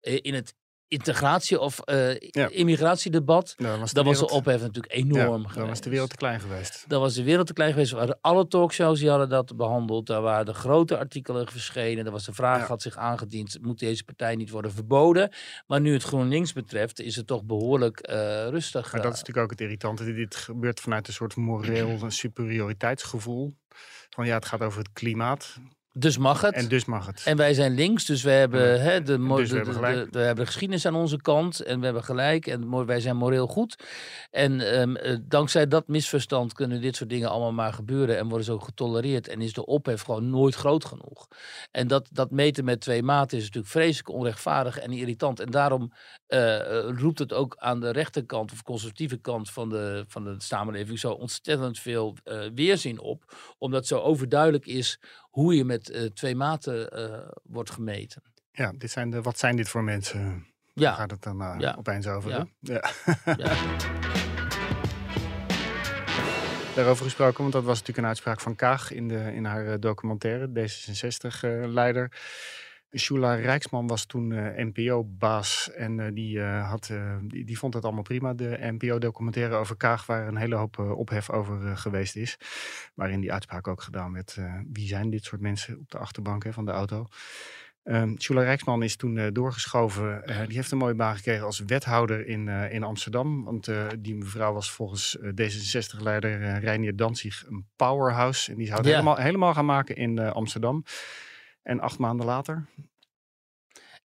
eh, 0.00 0.18
in 0.22 0.34
het 0.34 0.54
integratie- 0.88 1.60
of 1.60 1.80
eh, 1.80 2.14
Ja. 2.20 2.48
immigratiedebat, 2.48 3.54
dan 3.56 3.80
was 3.80 3.88
de 3.88 3.94
dan 3.94 4.04
was 4.04 4.18
de 4.18 4.24
wereld- 4.24 4.40
ophef 4.46 4.60
natuurlijk 4.60 4.94
ja, 4.94 5.00
enorm 5.00 5.46
dan 5.54 5.66
was 5.68 5.80
de 5.80 5.90
wereld 5.90 6.10
te 6.10 6.16
klein 6.16 6.40
geweest. 6.40 6.84
Dan 6.88 7.00
was 7.00 7.14
de 7.14 7.22
wereld 7.22 7.46
te 7.46 7.52
klein 7.52 7.72
geweest. 7.72 7.90
Er 7.90 7.96
waren 7.98 8.18
alle 8.20 8.48
talkshows 8.48 8.98
die 8.98 9.08
hadden 9.08 9.28
dat 9.28 9.56
behandeld. 9.56 10.06
Daar 10.06 10.22
waren 10.22 10.46
de 10.46 10.54
grote 10.54 10.98
artikelen 10.98 11.48
verschenen. 11.48 12.06
Er 12.06 12.12
was 12.12 12.24
de 12.24 12.32
vraag, 12.32 12.66
had 12.68 12.82
zich 12.82 12.96
aangediend, 12.96 13.58
moet 13.62 13.78
deze 13.78 14.04
partij 14.04 14.34
niet 14.36 14.50
worden 14.50 14.72
verboden? 14.72 15.30
Maar 15.66 15.80
nu 15.80 15.92
het 15.92 16.02
GroenLinks 16.02 16.52
betreft, 16.52 17.00
is 17.00 17.16
het 17.16 17.26
toch 17.26 17.44
behoorlijk 17.44 17.98
eh, 17.98 18.16
rustig. 18.48 18.92
Maar 18.92 19.00
dat 19.02 19.10
eh. 19.10 19.16
is 19.16 19.18
natuurlijk 19.18 19.44
ook 19.44 19.50
het 19.50 19.60
irritante. 19.60 20.14
Dit 20.14 20.36
gebeurt 20.36 20.80
vanuit 20.80 21.06
een 21.08 21.12
soort 21.12 21.36
moreel 21.36 21.98
superioriteitsgevoel. 22.08 23.56
Van 24.10 24.26
ja, 24.26 24.34
het 24.34 24.44
gaat 24.46 24.60
over 24.60 24.78
het 24.78 24.92
klimaat 24.92 25.56
dus 25.98 26.18
mag 26.18 26.40
het. 26.40 26.54
en 26.54 26.68
dus 26.68 26.84
mag 26.84 27.06
het. 27.06 27.22
En 27.24 27.36
wij 27.36 27.54
zijn 27.54 27.74
links, 27.74 28.04
dus 28.04 28.22
we 28.22 28.30
hebben, 28.30 28.60
Ja. 28.60 28.76
hè, 28.76 29.02
de, 29.02 29.18
we 29.18 29.34
hebben 29.34 29.64
de- 29.64 29.72
gelijk. 29.72 30.12
de- 30.12 30.18
we 30.18 30.24
hebben 30.24 30.44
de 30.44 30.50
geschiedenis 30.50 30.86
aan 30.86 30.94
onze 30.94 31.20
kant 31.20 31.60
en 31.60 31.78
we 31.78 31.84
hebben 31.84 32.04
gelijk 32.04 32.46
en 32.46 32.86
wij 32.86 33.00
zijn 33.00 33.16
moreel 33.16 33.46
goed. 33.46 33.76
En 34.30 34.60
ehm, 34.72 34.96
eh, 34.96 35.16
dankzij 35.22 35.68
dat 35.68 35.88
misverstand 35.88 36.52
kunnen 36.52 36.80
dit 36.80 36.96
soort 36.96 37.10
dingen 37.10 37.28
allemaal 37.30 37.52
maar 37.52 37.72
gebeuren 37.72 38.18
en 38.18 38.28
worden 38.28 38.44
ze 38.46 38.52
ook 38.52 38.64
getolereerd 38.64 39.28
en 39.28 39.40
is 39.40 39.52
de 39.52 39.66
ophef 39.66 40.02
gewoon 40.02 40.30
nooit 40.30 40.54
groot 40.54 40.84
genoeg. 40.84 41.28
En 41.70 41.86
dat, 41.88 42.08
dat 42.12 42.30
meten 42.30 42.64
met 42.64 42.80
twee 42.80 43.02
maten 43.02 43.36
is 43.38 43.44
natuurlijk 43.44 43.72
vreselijk 43.72 44.08
onrechtvaardig 44.08 44.78
en 44.78 44.92
irritant. 44.92 45.40
En 45.40 45.50
daarom 45.50 45.92
eh, 46.26 46.56
eh, 46.78 46.96
roept 46.98 47.18
het 47.18 47.32
ook 47.32 47.56
aan 47.58 47.80
de 47.80 47.90
rechterkant 47.90 48.52
of 48.52 48.62
conservatieve 48.62 49.16
kant 49.16 49.50
van 49.50 49.68
de, 49.68 50.04
van 50.08 50.24
de 50.24 50.34
samenleving 50.38 50.98
zo 50.98 51.10
ontzettend 51.12 51.78
veel 51.78 52.16
weerzin 52.54 53.00
op. 53.00 53.34
Omdat 53.58 53.86
zo 53.86 53.98
overduidelijk 53.98 54.66
is 54.66 55.00
hoe 55.38 55.56
je 55.56 55.64
met 55.64 55.90
eh, 55.90 56.02
twee 56.04 56.34
maten 56.34 56.90
eh, 56.90 57.28
wordt 57.42 57.70
gemeten. 57.70 58.22
Ja, 58.52 58.72
dit 58.76 58.90
zijn 58.90 59.10
de, 59.10 59.22
wat 59.22 59.38
zijn 59.38 59.56
dit 59.56 59.68
voor 59.68 59.84
mensen? 59.84 60.22
Daar 60.22 60.44
Ja, 60.74 60.92
gaat 60.94 61.10
het 61.10 61.22
dan 61.22 61.42
eh, 61.42 61.54
Ja. 61.58 61.74
opeens 61.78 62.06
over. 62.06 62.30
Ja. 62.30 62.46
Ja. 62.60 62.90
ja. 63.36 63.54
Daarover 66.74 67.04
gesproken, 67.04 67.40
want 67.40 67.52
dat 67.52 67.64
was 67.64 67.78
natuurlijk 67.78 67.98
een 67.98 68.06
uitspraak 68.06 68.40
van 68.40 68.54
Kaag 68.56 68.92
in, 68.92 69.08
de, 69.08 69.32
in 69.34 69.44
haar 69.44 69.80
documentaire, 69.80 70.48
D66-leider. 70.48 72.12
Shula 72.96 73.34
Rijksman 73.34 73.86
was 73.86 74.04
toen 74.04 74.32
eh, 74.32 74.64
NPO-baas 74.64 75.70
en 75.72 76.00
eh, 76.00 76.06
die, 76.14 76.40
eh, 76.40 76.68
had, 76.68 76.92
die, 77.22 77.44
die 77.44 77.58
vond 77.58 77.74
het 77.74 77.84
allemaal 77.84 78.02
prima. 78.02 78.34
De 78.34 78.58
NPO-documentaire 78.60 79.54
over 79.54 79.76
Kaag, 79.76 80.06
waar 80.06 80.28
een 80.28 80.36
hele 80.36 80.54
hoop 80.54 80.78
ophef 80.78 81.30
over 81.30 81.76
geweest 81.76 82.16
is. 82.16 82.38
Waarin 82.94 83.20
die 83.20 83.32
uitspraak 83.32 83.68
ook 83.68 83.82
gedaan 83.82 84.12
werd. 84.12 84.36
wie 84.72 84.86
zijn 84.86 85.10
dit 85.10 85.24
soort 85.24 85.40
mensen 85.40 85.78
op 85.78 85.90
de 85.90 85.98
achterbank 85.98 86.44
hè, 86.44 86.52
van 86.52 86.64
de 86.64 86.70
auto? 86.70 87.06
Ehm 87.84 88.14
Shula 88.18 88.42
Rijksman 88.42 88.82
is 88.82 88.96
toen 88.96 89.32
doorgeschoven. 89.32 90.22
Die 90.46 90.56
heeft 90.56 90.70
een 90.70 90.78
mooie 90.78 90.94
baan 90.94 91.16
gekregen 91.16 91.44
als 91.44 91.58
wethouder 91.58 92.26
in, 92.26 92.48
in 92.48 92.82
Amsterdam. 92.82 93.44
Want 93.44 93.70
die 93.98 94.14
mevrouw 94.14 94.52
was 94.52 94.70
volgens 94.70 95.18
eh, 95.18 95.30
D66-leider 95.30 96.42
eh 96.42 96.58
Reinier 96.58 96.96
Danzig 96.96 97.44
een 97.46 97.66
powerhouse. 97.76 98.50
En 98.50 98.56
die 98.56 98.66
zou 98.66 98.78
het 98.78 98.88
helemaal, 98.88 99.16
helemaal 99.16 99.54
gaan 99.54 99.66
maken 99.66 99.96
in 99.96 100.18
Amsterdam. 100.18 100.84
En 101.68 101.80
acht 101.80 101.98
maanden 101.98 102.26
later, 102.26 102.66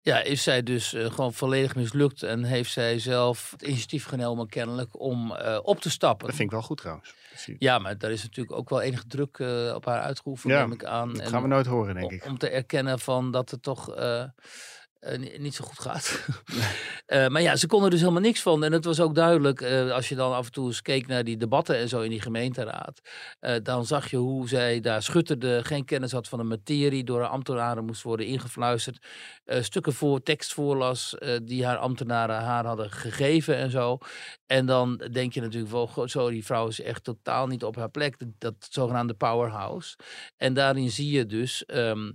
ja, 0.01 0.19
is 0.23 0.43
zij 0.43 0.63
dus 0.63 0.93
eh, 0.95 1.11
gewoon 1.13 1.33
volledig 1.33 1.75
mislukt 1.75 2.23
en 2.23 2.45
heeft 2.45 2.73
zij 2.73 2.99
zelf 2.99 3.51
het 3.51 3.63
initiatief 3.63 4.05
genomen 4.05 4.49
kennelijk 4.49 5.01
om 5.01 5.33
eh, 5.33 5.59
op 5.63 5.81
te 5.81 5.91
stappen. 5.91 6.27
dat 6.27 6.37
vind 6.37 6.49
ik 6.49 6.55
wel 6.55 6.65
goed 6.67 6.77
trouwens. 6.79 7.15
Ja, 7.59 7.79
maar 7.79 7.99
daar 7.99 8.11
is 8.11 8.23
natuurlijk 8.23 8.57
ook 8.57 8.69
wel 8.69 8.81
enige 8.81 9.07
druk 9.07 9.39
eh, 9.39 9.73
op 9.75 9.85
haar 9.85 10.01
uitgeoefend, 10.01 10.53
Ja, 10.53 10.61
neem 10.61 10.73
ik 10.73 10.85
aan. 10.85 11.09
Dat 11.13 11.21
En 11.23 11.29
gaan 11.29 11.43
we 11.43 11.49
nooit 11.49 11.67
horen, 11.67 11.95
denk 11.95 12.07
om- 12.07 12.13
ik. 12.13 12.25
Om 12.25 12.39
te 12.39 12.49
erkennen 12.49 12.99
van 12.99 13.31
dat 13.31 13.51
het 13.51 13.63
toch 13.63 13.95
eh, 15.03 15.19
ni- 15.19 15.39
niet 15.39 15.55
zo 15.55 15.65
goed 15.65 15.79
gaat. 15.81 16.25
Eh, 17.07 17.29
maar 17.29 17.43
ja, 17.43 17.57
ze 17.57 17.67
konden 17.67 17.87
er 17.87 17.93
dus 17.93 18.01
helemaal 18.01 18.23
niks 18.23 18.43
van. 18.43 18.65
En 18.65 18.73
het 18.73 18.85
was 18.85 19.01
ook 19.01 19.15
duidelijk, 19.15 19.61
eh, 19.61 19.91
als 19.91 20.09
je 20.09 20.15
dan 20.15 20.33
af 20.35 20.47
en 20.47 20.53
toe 20.53 20.67
eens 20.67 20.83
keek 20.83 21.07
naar 21.07 21.25
die 21.25 21.37
debatten 21.37 21.77
en 21.77 21.89
zo 21.89 22.01
in 22.01 22.11
die 22.11 22.21
gemeenteraad. 22.21 23.01
dan 23.63 23.87
zag 23.87 24.11
je 24.11 24.17
hoe 24.17 24.49
zij 24.49 24.81
daar 24.81 25.03
schutterde, 25.03 25.65
geen 25.65 25.85
kennis 25.85 26.13
had 26.13 26.29
van 26.29 26.39
de 26.39 26.45
materie, 26.45 27.05
door 27.05 27.21
haar 27.21 27.29
ambtenaren 27.29 27.85
moest 27.85 28.03
worden 28.03 28.27
ingefluisterd. 28.27 29.07
stukken 29.45 29.93
voor, 29.93 30.23
tekst 30.23 30.53
voorlas 30.53 31.15
die 31.43 31.65
haar 31.67 31.77
ambtenaren 31.77 32.37
haar 32.41 32.67
hadden 32.67 32.91
gegeven 32.91 33.57
en 33.57 33.71
zo. 33.71 33.99
En 34.47 34.67
dan 34.67 34.97
denk 35.13 35.33
je 35.33 35.41
natuurlijk 35.41 35.73
wel, 35.73 35.87
"God, 35.87 36.11
zo, 36.11 36.31
die 36.31 36.45
vrouw 36.45 36.67
is 36.69 36.81
echt 36.81 37.05
totaal 37.05 37.47
niet 37.47 37.65
op 37.65 37.77
haar 37.77 37.91
plek. 37.91 38.19
Dat, 38.19 38.29
dat 38.39 38.55
zogenaamde 38.71 39.15
powerhouse. 39.15 39.97
En 40.37 40.55
daarin 40.55 40.91
zie 40.91 41.11
je 41.11 41.27
dus 41.27 41.65
ehm, 41.65 42.11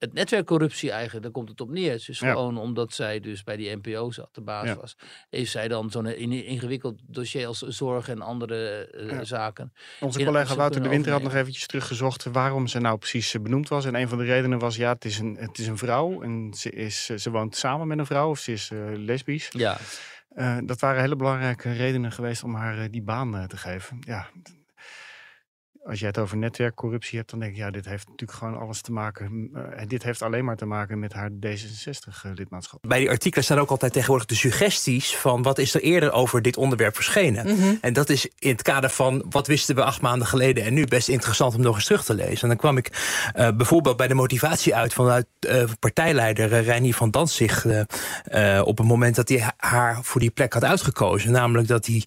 het 0.00 0.12
netwerk 0.12 0.46
corruptie 0.46 0.90
eigenlijk, 0.90 1.22
daar 1.22 1.32
komt 1.32 1.48
het 1.48 1.60
op 1.60 1.70
neer. 1.70 2.02
Dus 2.06 2.18
Ja. 2.18 2.30
gewoon 2.30 2.58
omdat 2.58 2.92
zij 2.92 3.20
dus 3.20 3.44
bij 3.44 3.56
die 3.56 3.76
NPO 3.76 4.10
zat, 4.10 4.28
de 4.32 4.40
baas 4.40 4.66
Ja. 4.66 4.76
was, 4.76 4.96
heeft 5.30 5.50
zij 5.50 5.68
dan 5.68 5.90
zo'n 5.90 6.06
in- 6.06 6.44
ingewikkeld 6.44 7.00
dossier 7.06 7.46
als 7.46 7.58
zorg 7.58 8.08
en 8.08 8.20
andere 8.20 8.86
eh, 8.86 9.10
Ja. 9.10 9.24
zaken. 9.24 9.72
Onze 10.00 10.24
collega 10.24 10.54
Wouter 10.56 10.82
de 10.82 10.88
Winter 10.88 11.12
had 11.12 11.22
nog 11.22 11.34
eventjes 11.34 11.66
teruggezocht 11.66 12.24
waarom 12.24 12.66
ze 12.66 12.78
nou 12.80 12.98
precies 12.98 13.34
eh, 13.34 13.42
benoemd 13.42 13.68
was. 13.68 13.84
En 13.84 13.94
een 13.94 14.08
van 14.08 14.18
de 14.18 14.24
redenen 14.24 14.58
was, 14.58 14.76
ja, 14.76 14.92
het 14.92 15.04
is 15.04 15.18
een, 15.18 15.36
het 15.38 15.58
is 15.58 15.66
een 15.66 15.78
vrouw 15.78 16.22
en 16.22 16.54
ze, 16.56 16.70
is, 16.70 17.08
eh, 17.10 17.16
ze 17.16 17.30
woont 17.30 17.56
samen 17.56 17.86
met 17.86 17.98
een 17.98 18.06
vrouw 18.06 18.30
of 18.30 18.38
ze 18.38 18.52
is 18.52 18.70
lesbisch. 18.96 19.48
Ja, 19.50 19.78
dat 20.64 20.80
waren 20.80 21.00
hele 21.00 21.16
belangrijke 21.16 21.72
redenen 21.72 22.12
geweest 22.12 22.42
om 22.44 22.54
haar 22.54 22.90
die 22.90 23.02
baan 23.02 23.46
te 23.48 23.56
geven. 23.56 23.98
Ja. 24.00 24.26
Als 25.84 26.00
je 26.00 26.06
het 26.06 26.18
over 26.18 26.36
netwerkcorruptie 26.36 27.18
hebt, 27.18 27.30
dan 27.30 27.40
denk 27.40 27.52
ik, 27.52 27.58
ja, 27.58 27.70
dit 27.70 27.84
heeft 27.84 28.08
natuurlijk 28.08 28.38
gewoon 28.38 28.58
alles 28.58 28.80
te 28.80 28.92
maken. 28.92 29.50
Uh, 29.54 29.62
dit 29.86 30.02
heeft 30.02 30.22
alleen 30.22 30.44
maar 30.44 30.56
te 30.56 30.66
maken 30.66 30.98
met 30.98 31.12
haar 31.12 31.30
D66-lidmaatschap. 31.30 32.78
Bij 32.80 32.98
die 32.98 33.10
artikelen 33.10 33.44
staan 33.44 33.58
ook 33.58 33.70
altijd 33.70 33.92
tegenwoordig 33.92 34.26
de 34.26 34.34
suggesties 34.34 35.16
van 35.16 35.42
wat 35.42 35.58
is 35.58 35.74
er 35.74 35.80
eerder 35.80 36.12
over 36.12 36.42
dit 36.42 36.56
onderwerp 36.56 36.94
verschenen. 36.94 37.46
Mm 37.46 37.78
En 37.80 37.92
dat 37.92 38.08
is 38.08 38.28
in 38.38 38.50
het 38.50 38.62
kader 38.62 38.90
van 38.90 39.24
wat 39.30 39.46
wisten 39.46 39.74
we 39.74 39.84
acht 39.84 40.00
maanden 40.00 40.26
geleden 40.26 40.64
en 40.64 40.74
nu 40.74 40.86
best 40.86 41.08
interessant 41.08 41.54
om 41.54 41.60
nog 41.60 41.74
eens 41.74 41.84
terug 41.84 42.04
te 42.04 42.14
lezen. 42.14 42.42
En 42.42 42.48
dan 42.48 42.56
kwam 42.56 42.76
ik 42.76 42.88
uh, 43.36 43.50
bijvoorbeeld 43.50 43.96
bij 43.96 44.08
de 44.08 44.14
motivatie 44.14 44.74
uit 44.74 44.92
vanuit 44.92 45.26
uh, 45.40 45.64
partijleider 45.78 46.52
uh, 46.52 46.66
Reinier 46.66 46.94
van 46.94 47.10
Danzig 47.10 47.66
op 48.64 48.78
het 48.78 48.86
moment 48.86 49.14
dat 49.14 49.28
hij 49.28 49.50
haar 49.56 49.98
voor 50.02 50.20
die 50.20 50.30
plek 50.30 50.52
had 50.52 50.64
uitgekozen. 50.64 51.32
Namelijk 51.32 51.68
dat 51.68 51.86
hij 51.86 52.02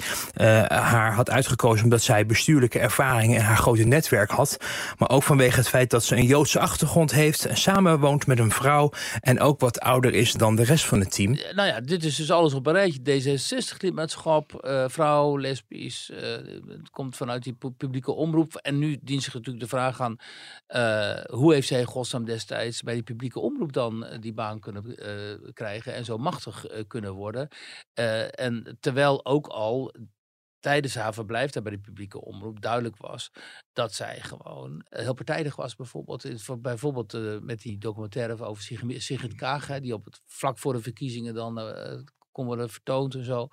haar 0.68 1.14
had 1.14 1.30
uitgekozen 1.30 1.84
omdat 1.84 2.02
zij 2.02 2.26
bestuurlijke 2.26 2.80
ervaring 2.80 3.36
en 3.36 3.42
haar 3.42 3.58
grote 3.58 3.73
netwerk 3.82 4.32
had. 4.32 4.58
Maar 4.98 5.10
ook 5.10 5.24
vanwege 5.24 5.58
het 5.58 5.70
feit 5.70 5.90
dat 5.90 6.04
ze 6.04 6.16
een 6.16 6.26
Joodse 6.26 6.60
achtergrond 6.60 7.12
heeft... 7.12 7.46
en 7.46 7.58
samenwoont 7.58 8.28
met 8.28 8.40
een 8.40 8.52
vrouw 8.52 8.92
en 9.20 9.40
ook 9.40 9.60
wat 9.60 9.80
ouder 9.80 10.14
is 10.14 10.34
dan 10.34 10.56
de 10.56 10.64
rest 10.64 10.86
van 10.86 11.00
het 11.00 11.12
team. 11.12 11.32
Nou 11.32 11.68
ja, 11.68 11.82
dit 11.82 12.04
is 12.04 12.16
dus 12.16 12.32
alles 12.32 12.54
op 12.54 12.68
een 12.68 12.74
rijtje. 12.74 13.00
D66-lidmaatschap, 13.00 14.66
uh, 14.66 14.86
vrouw, 14.88 15.38
lesbisch. 15.38 16.10
Uh, 16.14 16.20
het 16.68 16.90
komt 16.92 17.16
vanuit 17.16 17.44
die 17.44 17.58
publieke 17.78 18.12
omroep. 18.12 18.56
En 18.56 18.80
nu 18.80 18.98
dient 19.02 19.24
zich 19.24 19.34
natuurlijk 19.34 19.64
de 19.64 19.70
vraag 19.70 20.02
aan... 20.02 20.16
Hoe 21.30 21.54
heeft 21.54 21.68
zij 21.68 21.84
godsnaam 21.84 22.26
destijds 22.26 22.82
bij 22.82 22.94
die 22.94 23.04
publieke 23.04 23.40
omroep 23.40 23.74
dan 23.74 24.06
die 24.20 24.34
baan 24.34 24.60
kunnen 24.60 24.96
krijgen... 25.54 25.94
en 25.94 26.06
zo 26.06 26.18
machtig 26.18 26.66
kunnen 26.88 27.14
worden. 27.14 27.48
en 28.32 28.78
terwijl 28.80 29.26
ook 29.26 29.48
al 29.48 29.94
tijdens 30.64 30.96
haar 30.96 31.14
verblijf 31.14 31.52
daar 31.52 31.64
bij 31.64 31.72
de 31.72 31.80
publieke 31.80 32.22
omroep 32.22 32.62
duidelijk 32.62 32.98
was 32.98 33.32
dat 33.74 33.94
zij 33.94 34.20
gewoon 34.20 34.86
eh, 34.90 35.02
heel 35.02 35.14
partijdig 35.14 35.56
was. 35.56 35.76
Bijvoorbeeld, 35.76 36.26
bijvoorbeeld 36.62 37.14
uh, 37.14 37.40
met 37.40 37.62
die 37.62 37.78
documentaire 37.78 38.46
over 38.46 38.64
Sigrid 38.98 39.36
Kaag, 39.36 39.80
die 39.80 39.94
op 39.94 40.06
het 40.06 40.22
vlak 40.26 40.58
voor 40.58 40.74
de 40.74 40.82
verkiezingen 40.82 41.34
dan 41.34 41.60
uh, 41.60 42.00
kon 42.32 42.46
worden 42.46 42.70
vertoond 42.70 43.16
en 43.16 43.24
zo. 43.24 43.48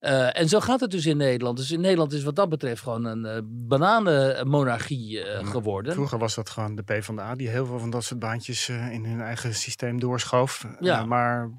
Uh, 0.00 0.38
en 0.38 0.48
zo 0.48 0.60
gaat 0.60 0.80
het 0.80 0.90
dus 0.90 1.06
in 1.06 1.16
Nederland. 1.16 1.56
Dus 1.56 1.70
in 1.70 1.80
Nederland 1.80 2.12
is 2.12 2.22
wat 2.22 2.36
dat 2.36 2.48
betreft 2.48 2.82
gewoon 2.82 3.04
een 3.04 3.24
uh, 3.24 3.38
bananenmonarchie 3.44 5.24
uh, 5.24 5.50
geworden. 5.50 5.92
Vroeger 5.92 6.18
was 6.18 6.34
dat 6.34 6.50
gewoon 6.50 6.74
de 6.74 6.82
PvdA 6.82 7.34
die 7.34 7.48
heel 7.48 7.66
veel 7.66 7.78
van 7.78 7.90
dat 7.90 8.04
soort 8.04 8.20
baantjes 8.20 8.68
in 8.68 9.04
hun 9.04 9.20
eigen 9.20 9.54
systeem 9.54 10.00
doorschoof. 10.00 10.66
Ja. 10.80 11.04
maar 11.04 11.50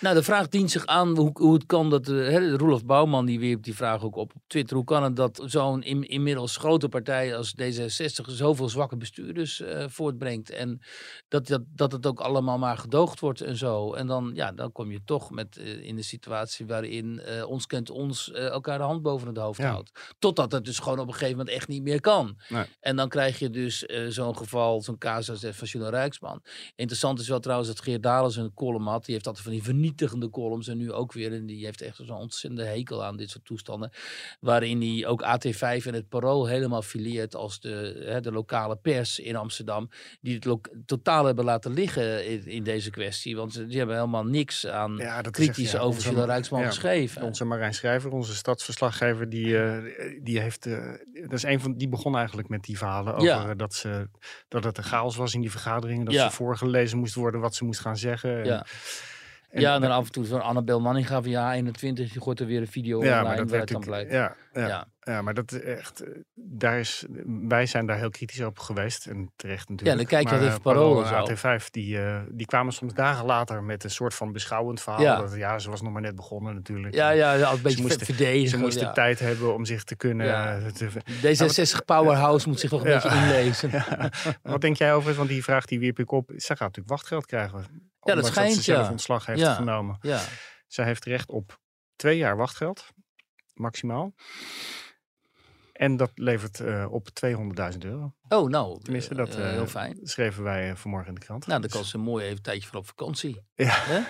nou, 0.00 0.14
de 0.14 0.22
vraag 0.22 0.48
dient 0.48 0.70
zich 0.70 0.86
aan 0.86 1.16
hoe, 1.16 1.30
hoe 1.32 1.54
het 1.54 1.66
kan 1.66 1.90
dat. 1.90 2.08
Uh, 2.08 2.54
Roelof 2.54 2.84
Bouwman 2.84 3.26
die 3.26 3.38
wierp 3.38 3.62
die 3.62 3.74
vraag 3.74 4.02
ook 4.02 4.16
op 4.16 4.32
op 4.34 4.42
Twitter. 4.46 4.76
Hoe 4.76 4.84
kan 4.84 5.02
het 5.02 5.16
dat 5.16 5.42
zo'n 5.44 5.82
in, 5.82 6.08
inmiddels 6.08 6.56
grote 6.56 6.88
partij 6.88 7.36
als 7.36 7.54
D66 7.62 8.24
zoveel 8.26 8.68
zwakke 8.68 8.96
bestuurders 8.96 9.60
uh, 9.60 9.84
voortbrengt? 9.88 10.50
En 10.50 10.80
dat, 11.28 11.46
dat, 11.46 11.62
dat 11.66 11.92
het 11.92 12.06
ook 12.06 12.20
allemaal 12.20 12.58
maar 12.58 12.78
gedoogd 12.78 13.20
wordt 13.20 13.40
en 13.40 13.56
zo. 13.56 13.92
En 13.92 14.06
dan, 14.06 14.30
ja, 14.34 14.52
dan 14.52 14.72
kom 14.72 14.90
je 14.90 15.00
toch 15.04 15.30
met, 15.30 15.58
uh, 15.58 15.84
in 15.84 15.96
de 15.96 16.02
situatie 16.02 16.66
waarin 16.66 17.20
ons 17.46 17.66
kent 17.66 17.90
ons 17.90 18.30
elkaar 18.32 18.78
de 18.78 18.84
hand 18.84 19.02
boven 19.02 19.28
het 19.28 19.36
hoofd 19.36 19.60
ja. 19.60 19.70
houdt. 19.70 20.14
Totdat 20.18 20.52
het 20.52 20.64
dus 20.64 20.78
gewoon 20.78 20.98
op 20.98 21.06
een 21.06 21.12
gegeven 21.12 21.36
moment 21.36 21.56
echt 21.56 21.68
niet 21.68 21.82
meer 21.82 22.00
kan. 22.00 22.38
Nee. 22.48 22.64
En 22.80 22.96
dan 22.96 23.08
krijg 23.08 23.38
je 23.38 23.50
dus 23.50 23.78
zo'n 24.08 24.36
geval, 24.36 24.82
zo'n 24.82 24.98
casus 24.98 25.40
van 25.40 25.66
Jules 25.68 25.88
Rijksman. 25.88 26.42
Interessant 26.74 27.20
is 27.20 27.28
wel 27.28 27.40
trouwens 27.40 27.68
dat 27.68 27.80
Geert 27.80 28.02
Dalen 28.02 28.38
een 28.38 28.54
column 28.54 28.86
had. 28.86 29.04
Die 29.04 29.14
heeft 29.14 29.26
altijd 29.26 29.44
van 29.44 29.52
die 29.52 29.62
vernietigende 29.72 30.30
columns. 30.30 30.68
En 30.68 30.76
nu 30.76 30.92
ook 30.92 31.12
weer. 31.12 31.32
En 31.32 31.46
die 31.46 31.64
heeft 31.64 31.80
echt 31.80 31.96
zo'n 31.96 32.16
ontzettende 32.16 32.64
hekel 32.64 33.04
aan 33.04 33.16
dit 33.16 33.30
soort 33.30 33.44
toestanden. 33.44 33.90
Waarin 34.40 34.80
hij 34.80 35.06
ook 35.06 35.22
AT5 35.22 35.86
en 35.86 35.94
het 35.94 36.08
Parool 36.08 36.46
helemaal 36.46 36.82
fileert 36.82 37.34
als 37.34 37.60
de, 37.60 38.02
hè, 38.06 38.20
de 38.20 38.32
lokale 38.32 38.76
pers 38.76 39.18
in 39.18 39.36
Amsterdam. 39.36 39.90
Die 40.20 40.34
het 40.34 40.68
totaal 40.86 41.24
hebben 41.24 41.44
laten 41.44 41.72
liggen 41.72 42.26
in, 42.26 42.46
in, 42.46 42.62
deze 42.62 42.90
kwestie. 42.90 43.36
Want 43.36 43.68
die 43.68 43.78
hebben 43.78 43.96
helemaal 43.96 44.24
niks 44.24 44.66
aan 44.66 44.96
ja, 44.96 45.20
kritisch 45.20 45.74
echt, 45.74 45.82
over 45.82 46.02
Jules 46.02 46.24
Rijksman 46.24 46.60
ja, 46.60 46.66
geschreven. 46.66 47.22
Onze 47.22 47.44
Marijn 47.44 47.74
Schrijver, 47.74 48.10
onze 48.10 48.34
stadsverslaggever, 48.34 49.28
die, 49.28 49.46
uh, 49.46 49.78
die 50.22 50.40
heeft. 50.40 50.66
Uh, 50.66 50.94
dat 51.12 51.32
is 51.32 51.42
een 51.42 51.60
van 51.60 51.74
die 51.74 51.88
begon 51.88 52.16
eigenlijk 52.16 52.48
met 52.48 52.62
die 52.62 52.78
verhalen 52.78 53.14
over 53.14 53.56
dat, 53.56 53.74
ze, 53.74 54.08
dat 54.48 54.64
het 54.64 54.78
een 54.78 54.84
chaos 54.84 55.16
was 55.16 55.34
in 55.34 55.40
die 55.40 55.50
vergaderingen. 55.50 56.04
Dat 56.04 56.14
ze 56.14 56.30
voorgelezen 56.30 56.98
moest 56.98 57.14
worden 57.14 57.40
wat 57.40 57.54
ze 57.54 57.64
moest 57.64 57.80
gaan 57.80 57.96
zeggen. 57.96 58.64
Ja. 59.52 59.60
ja, 59.60 59.74
en 59.74 59.80
dan 59.80 59.90
af 59.90 60.06
en 60.06 60.12
toe 60.12 60.26
van 60.26 60.42
Annabel 60.42 60.80
Manninga 60.80 61.22
via 61.22 61.52
21, 61.52 62.12
die 62.12 62.22
gooit 62.22 62.40
er 62.40 62.46
weer 62.46 62.60
een 62.60 62.66
video 62.68 63.04
ja, 63.04 63.20
online 63.20 63.46
waar 63.46 63.60
het 63.60 63.68
dan 63.68 63.80
blijkt. 63.80 64.12
Ja, 64.12 64.36
ja, 64.52 64.66
ja. 64.66 64.86
ja, 65.00 65.22
maar 65.22 65.34
dat 65.34 65.52
echt, 65.52 66.00
eh, 66.00 66.10
daar 66.34 66.78
is, 66.78 67.04
wij 67.48 67.66
zijn 67.66 67.86
daar 67.86 67.98
heel 67.98 68.10
kritisch 68.10 68.40
op 68.40 68.58
geweest 68.58 69.06
en 69.06 69.32
terecht 69.36 69.68
natuurlijk. 69.68 69.90
Ja, 69.90 69.96
dan 69.96 70.06
kijk 70.06 70.28
je 70.28 70.40
maar, 70.40 70.48
even 70.48 70.60
Parool 70.60 71.04
en 71.04 71.30
AT5, 71.30 71.70
die, 71.70 71.96
uh, 71.96 72.20
die 72.30 72.46
kwamen 72.46 72.72
soms 72.72 72.94
dagen 72.94 73.26
later 73.26 73.62
met 73.62 73.84
een 73.84 73.90
soort 73.90 74.14
van 74.14 74.32
beschouwend 74.32 74.80
verhaal. 74.80 75.02
Ja, 75.02 75.20
dat, 75.20 75.34
ja 75.34 75.58
ze 75.58 75.70
was 75.70 75.82
nog 75.82 75.92
maar 75.92 76.02
net 76.02 76.16
begonnen 76.16 76.54
natuurlijk. 76.54 76.94
Ja, 76.94 77.10
ja, 77.10 77.32
ja 77.32 77.52
een 77.52 77.62
beetje 77.62 77.76
ze 77.76 77.82
moesten, 77.82 78.06
verdedigen. 78.06 78.48
Ze 78.48 78.58
moesten 78.58 78.86
ja. 78.86 78.92
tijd 78.92 79.18
hebben 79.18 79.54
om 79.54 79.64
zich 79.64 79.84
te 79.84 79.96
kunnen... 79.96 80.26
Ja. 80.26 80.58
Uh, 80.58 80.66
te, 80.66 80.88
D66 81.76 81.84
Powerhouse 81.84 82.48
moet 82.48 82.60
zich 82.60 82.70
nog 82.70 82.84
een 82.84 82.92
beetje 82.92 83.08
inlezen. 83.08 83.70
Wat 84.42 84.60
denk 84.60 84.76
jij 84.76 84.94
over, 84.94 85.14
want 85.14 85.28
die 85.28 85.42
vraag 85.42 85.64
die 85.64 85.78
wierp 85.78 85.98
ik 85.98 86.10
op. 86.10 86.30
Ze 86.36 86.46
gaat 86.46 86.58
natuurlijk 86.58 86.88
wachtgeld 86.88 87.26
krijgen. 87.26 87.90
Ja, 88.02 88.14
dat 88.14 88.26
schijnt, 88.26 88.54
dat 88.54 88.64
ze 88.64 88.72
zelf 88.72 88.90
ontslag 88.90 89.26
heeft 89.26 89.46
genomen. 89.48 89.98
Ja. 90.00 90.20
Zij 90.66 90.84
heeft 90.84 91.04
recht 91.04 91.30
op 91.30 91.60
twee 91.96 92.16
jaar 92.16 92.36
wachtgeld, 92.36 92.88
maximaal. 93.54 94.14
En 95.72 95.96
dat 95.96 96.10
levert 96.14 96.60
uh, 96.60 96.86
op 96.90 97.08
200.000 97.72 97.78
euro. 97.78 98.14
Oh, 98.28 98.48
nou. 98.48 98.80
Tenminste, 98.82 99.14
dat 99.14 99.38
uh, 99.38 99.50
heel 99.50 99.66
fijn. 99.66 99.98
schreven 100.02 100.42
wij 100.42 100.76
vanmorgen 100.76 101.08
in 101.08 101.14
de 101.14 101.20
krant. 101.20 101.46
Nou, 101.46 101.60
dan 101.60 101.70
kan 101.70 101.84
ze 101.84 101.98
mooi 101.98 102.24
even 102.24 102.36
een 102.36 102.42
tijdje 102.42 102.68
van 102.68 102.78
op 102.78 102.86
vakantie. 102.86 103.40
Ja. 103.54 103.78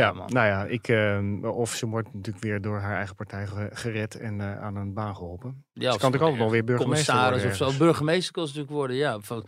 ja, 0.00 0.12
nou 0.12 0.46
ja, 0.46 0.64
ik, 0.64 0.88
uh, 0.88 1.42
of 1.42 1.74
ze 1.74 1.86
wordt 1.86 2.14
natuurlijk 2.14 2.44
weer 2.44 2.60
door 2.60 2.78
haar 2.78 2.96
eigen 2.96 3.16
partij 3.16 3.46
gered 3.72 4.14
en 4.14 4.42
aan 4.42 4.76
een 4.76 4.94
baan 4.94 5.16
geholpen. 5.16 5.64
Ja, 5.72 5.92
ze 5.92 5.98
kan 5.98 6.10
natuurlijk 6.10 6.36
ook 6.36 6.42
nog 6.42 6.50
weer 6.50 6.64
burgemeester 6.64 7.20
worden. 7.20 7.50
of 7.50 7.56
zo. 7.56 7.72
Burgemeester 7.78 8.32
kan 8.32 8.46
ze 8.46 8.48
natuurlijk 8.48 8.78
worden, 8.78 8.96
ja. 8.96 9.20
Van, 9.20 9.46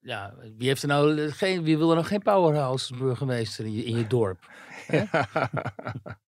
ja 0.00 0.34
wie, 0.56 0.68
heeft 0.68 0.82
er 0.82 0.88
nou 0.88 1.30
geen, 1.30 1.62
wie 1.62 1.78
wil 1.78 1.90
er 1.90 1.96
nog 1.96 2.08
geen 2.08 2.22
powerhouse 2.22 2.96
burgemeester 2.96 3.64
in 3.64 3.72
je, 3.72 3.84
in 3.84 3.96
je 3.96 4.06
dorp? 4.06 4.38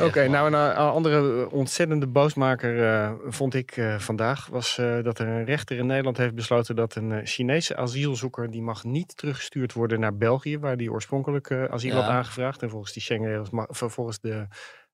Oké, 0.00 0.28
nou 0.28 0.54
een, 0.54 0.74
andere 0.74 1.50
ontzettende 1.50 2.06
boosmaker 2.06 2.76
uh, 2.76 3.12
vond 3.26 3.54
ik 3.54 3.76
uh, 3.76 3.98
vandaag 3.98 4.46
was 4.46 4.78
uh, 4.78 5.02
dat 5.02 5.18
er 5.18 5.26
een 5.26 5.44
rechter 5.44 5.76
in 5.76 5.86
Nederland 5.86 6.16
heeft 6.16 6.34
besloten 6.34 6.76
dat 6.76 6.94
een 6.94 7.26
Chinese 7.26 7.76
asielzoeker 7.76 8.50
die 8.50 8.62
mag 8.62 8.84
niet 8.84 9.16
teruggestuurd 9.16 9.72
worden 9.72 10.00
naar 10.00 10.16
België, 10.16 10.58
waar 10.58 10.76
die 10.76 10.92
oorspronkelijk 10.92 11.52
asiel 11.52 11.94
ja. 11.94 12.00
had 12.00 12.10
aangevraagd. 12.10 12.62
En 12.62 12.70
volgens 12.70 12.92
die 12.92 13.02
Schengenregels, 13.02 13.50
volgens 13.68 14.20
de 14.20 14.46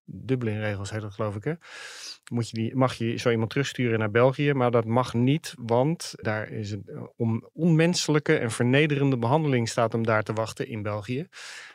Dublin-regels 0.04 0.90
heet 0.90 1.00
dat 1.00 1.12
geloof 1.12 1.36
ik 1.36 1.44
hè. 1.44 1.52
Moet 2.32 2.50
je 2.50 2.56
die, 2.56 2.76
mag 2.76 2.94
je 2.94 3.16
zo 3.16 3.30
iemand 3.30 3.50
terugsturen 3.50 3.98
naar 3.98 4.10
België, 4.10 4.52
maar 4.52 4.70
dat 4.70 4.84
mag 4.84 5.14
niet, 5.14 5.54
want 5.58 6.14
daar 6.16 6.50
is 6.50 6.70
een 6.70 7.10
om, 7.16 7.48
onmenselijke 7.52 8.36
en 8.36 8.50
vernederende 8.50 9.18
behandeling 9.18 9.68
staat 9.68 9.92
hem 9.92 10.04
daar 10.04 10.22
te 10.22 10.32
wachten 10.32 10.68
in 10.68 10.82
België. 10.82 11.26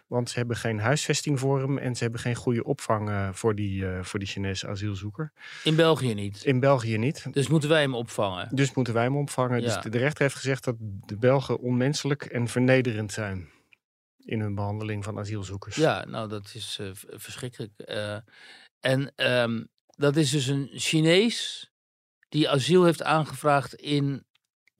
Want 0.10 0.30
ze 0.30 0.38
hebben 0.38 0.58
geen 0.58 0.80
huisvesting 0.80 1.40
voor 1.40 1.60
hem 1.60 1.78
en 1.78 1.96
ze 1.96 2.04
hebben 2.04 2.22
geen 2.22 2.36
goede 2.36 2.64
opvang 2.64 3.10
uh, 3.10 3.30
voor, 3.32 3.56
die, 3.56 3.82
uh, 3.82 4.04
voor 4.04 4.20
die 4.20 4.28
Chinese 4.28 4.68
asielzoeker. 4.68 5.32
In 5.64 5.76
België 5.76 6.14
niet? 6.14 6.44
In 6.44 6.60
België 6.60 6.98
niet. 6.98 7.34
Dus 7.34 7.48
moeten 7.48 7.70
wij 7.70 7.82
hem 7.82 7.96
opvangen? 7.96 8.56
Dus 8.56 8.74
moeten 8.74 8.94
wij 8.94 9.04
hem 9.04 9.18
opvangen. 9.18 9.62
Ja. 9.62 9.66
Dus 9.82 9.92
de 9.92 9.98
rechter 9.98 10.22
heeft 10.22 10.36
gezegd 10.36 10.64
dat 10.64 10.76
de 10.80 11.18
Belgen 11.18 11.60
onmenselijk 11.60 12.24
en 12.24 12.48
vernederend 12.48 13.12
zijn 13.12 13.50
in 14.26 14.40
hun 14.40 14.56
behandeling 14.56 15.04
van 15.04 15.20
asielzoekers. 15.20 15.76
Ja, 15.76 16.06
nou 16.06 16.30
dat 16.30 16.52
is 16.54 16.78
uh, 16.82 16.90
verschrikkelijk. 16.94 17.72
en 18.80 19.12
um, 19.16 19.68
dat 19.88 20.16
is 20.16 20.30
dus 20.30 20.48
een 20.48 20.70
Chinees 20.74 21.72
die 22.30 22.50
asiel 22.50 22.84
heeft 22.84 23.04
aangevraagd 23.04 23.74
in 23.74 24.26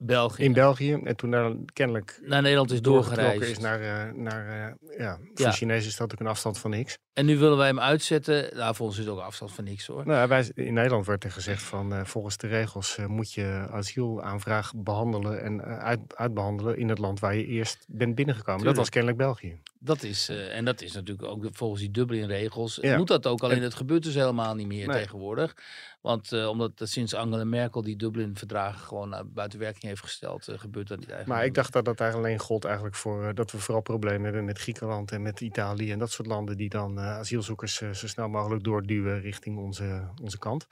België. 0.02 0.42
In 0.42 0.52
België. 0.52 0.92
En 1.04 1.16
toen 1.16 1.30
daar 1.30 1.52
kennelijk 1.72 2.20
naar 2.22 2.42
Nederland 2.42 2.70
is 2.70 2.82
doorgereisd. 2.82 3.42
is 3.42 3.58
naar, 3.58 3.80
uh, 3.80 4.12
naar 4.12 4.46
uh, 4.46 4.98
ja, 4.98 5.18
voor 5.34 5.46
ja. 5.46 5.52
Chinezen 5.52 5.88
is 5.88 5.96
dat 5.96 6.12
ook 6.12 6.20
een 6.20 6.26
afstand 6.26 6.58
van 6.58 6.70
niks. 6.70 6.98
En 7.12 7.26
nu 7.26 7.38
willen 7.38 7.56
wij 7.56 7.66
hem 7.66 7.80
uitzetten. 7.80 8.56
Nou, 8.56 8.74
voor 8.74 8.86
ons 8.86 8.98
is 8.98 9.04
het 9.04 9.12
ook 9.12 9.18
een 9.18 9.24
afstand 9.24 9.52
van 9.52 9.64
niks 9.64 9.86
hoor. 9.86 10.06
Nou, 10.06 10.28
wij, 10.28 10.50
in 10.54 10.74
Nederland 10.74 11.06
werd 11.06 11.24
er 11.24 11.30
gezegd 11.30 11.62
van 11.62 11.92
uh, 11.92 12.04
volgens 12.04 12.36
de 12.36 12.46
regels 12.46 12.98
moet 13.06 13.32
je 13.32 13.66
asielaanvraag 13.70 14.72
behandelen 14.76 15.42
en 15.42 15.62
uit, 15.62 16.00
uitbehandelen 16.16 16.76
in 16.76 16.88
het 16.88 16.98
land 16.98 17.20
waar 17.20 17.36
je 17.36 17.46
eerst 17.46 17.84
bent 17.88 18.14
binnengekomen. 18.14 18.60
Tuurlijk. 18.60 18.76
Dat 18.76 18.76
was 18.76 18.88
kennelijk 18.88 19.18
België. 19.18 19.58
Dat 19.78 20.02
is, 20.02 20.28
en 20.28 20.64
dat 20.64 20.80
is 20.82 20.92
natuurlijk 20.92 21.28
ook 21.28 21.46
volgens 21.52 21.80
die 21.80 21.90
Dublin-regels. 21.90 22.78
Ja. 22.82 22.96
Moet 22.96 23.08
dat 23.08 23.26
ook, 23.26 23.42
alleen 23.42 23.56
en, 23.56 23.62
het 23.62 23.74
gebeurt 23.74 24.02
dus 24.02 24.14
helemaal 24.14 24.54
niet 24.54 24.66
meer 24.66 24.86
nee. 24.86 25.00
tegenwoordig. 25.00 25.56
Want 26.00 26.32
uh, 26.32 26.48
omdat 26.48 26.72
sinds 26.76 27.14
Angela 27.14 27.44
Merkel 27.44 27.82
die 27.82 27.96
Dublin-verdragen 27.96 28.80
gewoon 28.80 29.30
buiten 29.32 29.58
werking 29.58 29.84
heeft 29.84 30.02
gesteld, 30.02 30.48
uh, 30.48 30.58
gebeurt 30.58 30.88
dat 30.88 30.98
niet 30.98 31.08
eigenlijk. 31.08 31.38
Maar 31.38 31.48
ik 31.48 31.54
dacht 31.54 31.72
dat 31.72 31.84
dat 31.84 32.00
eigenlijk 32.00 32.30
alleen 32.30 32.46
gold 32.46 32.64
eigenlijk 32.64 32.94
voor 32.94 33.34
dat 33.34 33.52
we 33.52 33.58
vooral 33.58 33.82
problemen 33.82 34.22
hebben 34.22 34.44
met 34.44 34.58
Griekenland 34.58 35.12
en 35.12 35.22
met 35.22 35.40
Italië 35.40 35.92
en 35.92 35.98
dat 35.98 36.10
soort 36.10 36.28
landen 36.28 36.56
die 36.56 36.68
dan 36.68 37.00
asielzoekers 37.00 37.74
zo 37.76 38.06
snel 38.06 38.28
mogelijk 38.28 38.64
doorduwen 38.64 39.20
richting 39.20 39.58
onze, 39.58 40.08
onze 40.22 40.38
kant. 40.38 40.66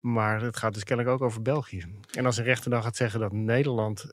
Maar 0.00 0.40
het 0.40 0.56
gaat 0.56 0.74
dus 0.74 0.84
kennelijk 0.84 1.14
ook 1.14 1.22
over 1.22 1.42
België. 1.42 1.84
En 2.10 2.26
als 2.26 2.36
een 2.36 2.44
rechter 2.44 2.70
dan 2.70 2.82
gaat 2.82 2.96
zeggen 2.96 3.20
dat 3.20 3.32
Nederland 3.32 4.06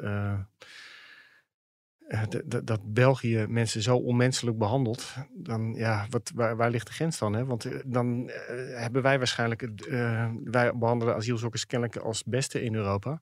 dat 2.64 2.80
België 2.93 3.45
mensen 3.49 3.82
zo 3.82 3.95
onmenselijk 3.95 4.57
behandelt, 4.57 5.14
dan 5.34 5.74
ja, 5.74 6.05
wat, 6.10 6.32
waar, 6.36 6.55
waar 6.55 6.70
ligt 6.70 6.88
de 6.88 6.93
grens 6.93 7.20
dan? 7.20 7.34
Hè? 7.34 7.45
Want 7.45 7.66
uh, 7.66 7.80
dan 7.86 8.24
uh, 8.28 8.34
hebben 8.80 9.01
wij 9.01 9.18
waarschijnlijk, 9.18 9.70
wij 10.43 10.72
behandelen 10.76 11.16
asielzoekers 11.16 11.66
kennelijk 11.66 11.97
als 11.97 12.24
beste 12.24 12.64
in 12.64 12.76
Europa. 12.76 13.22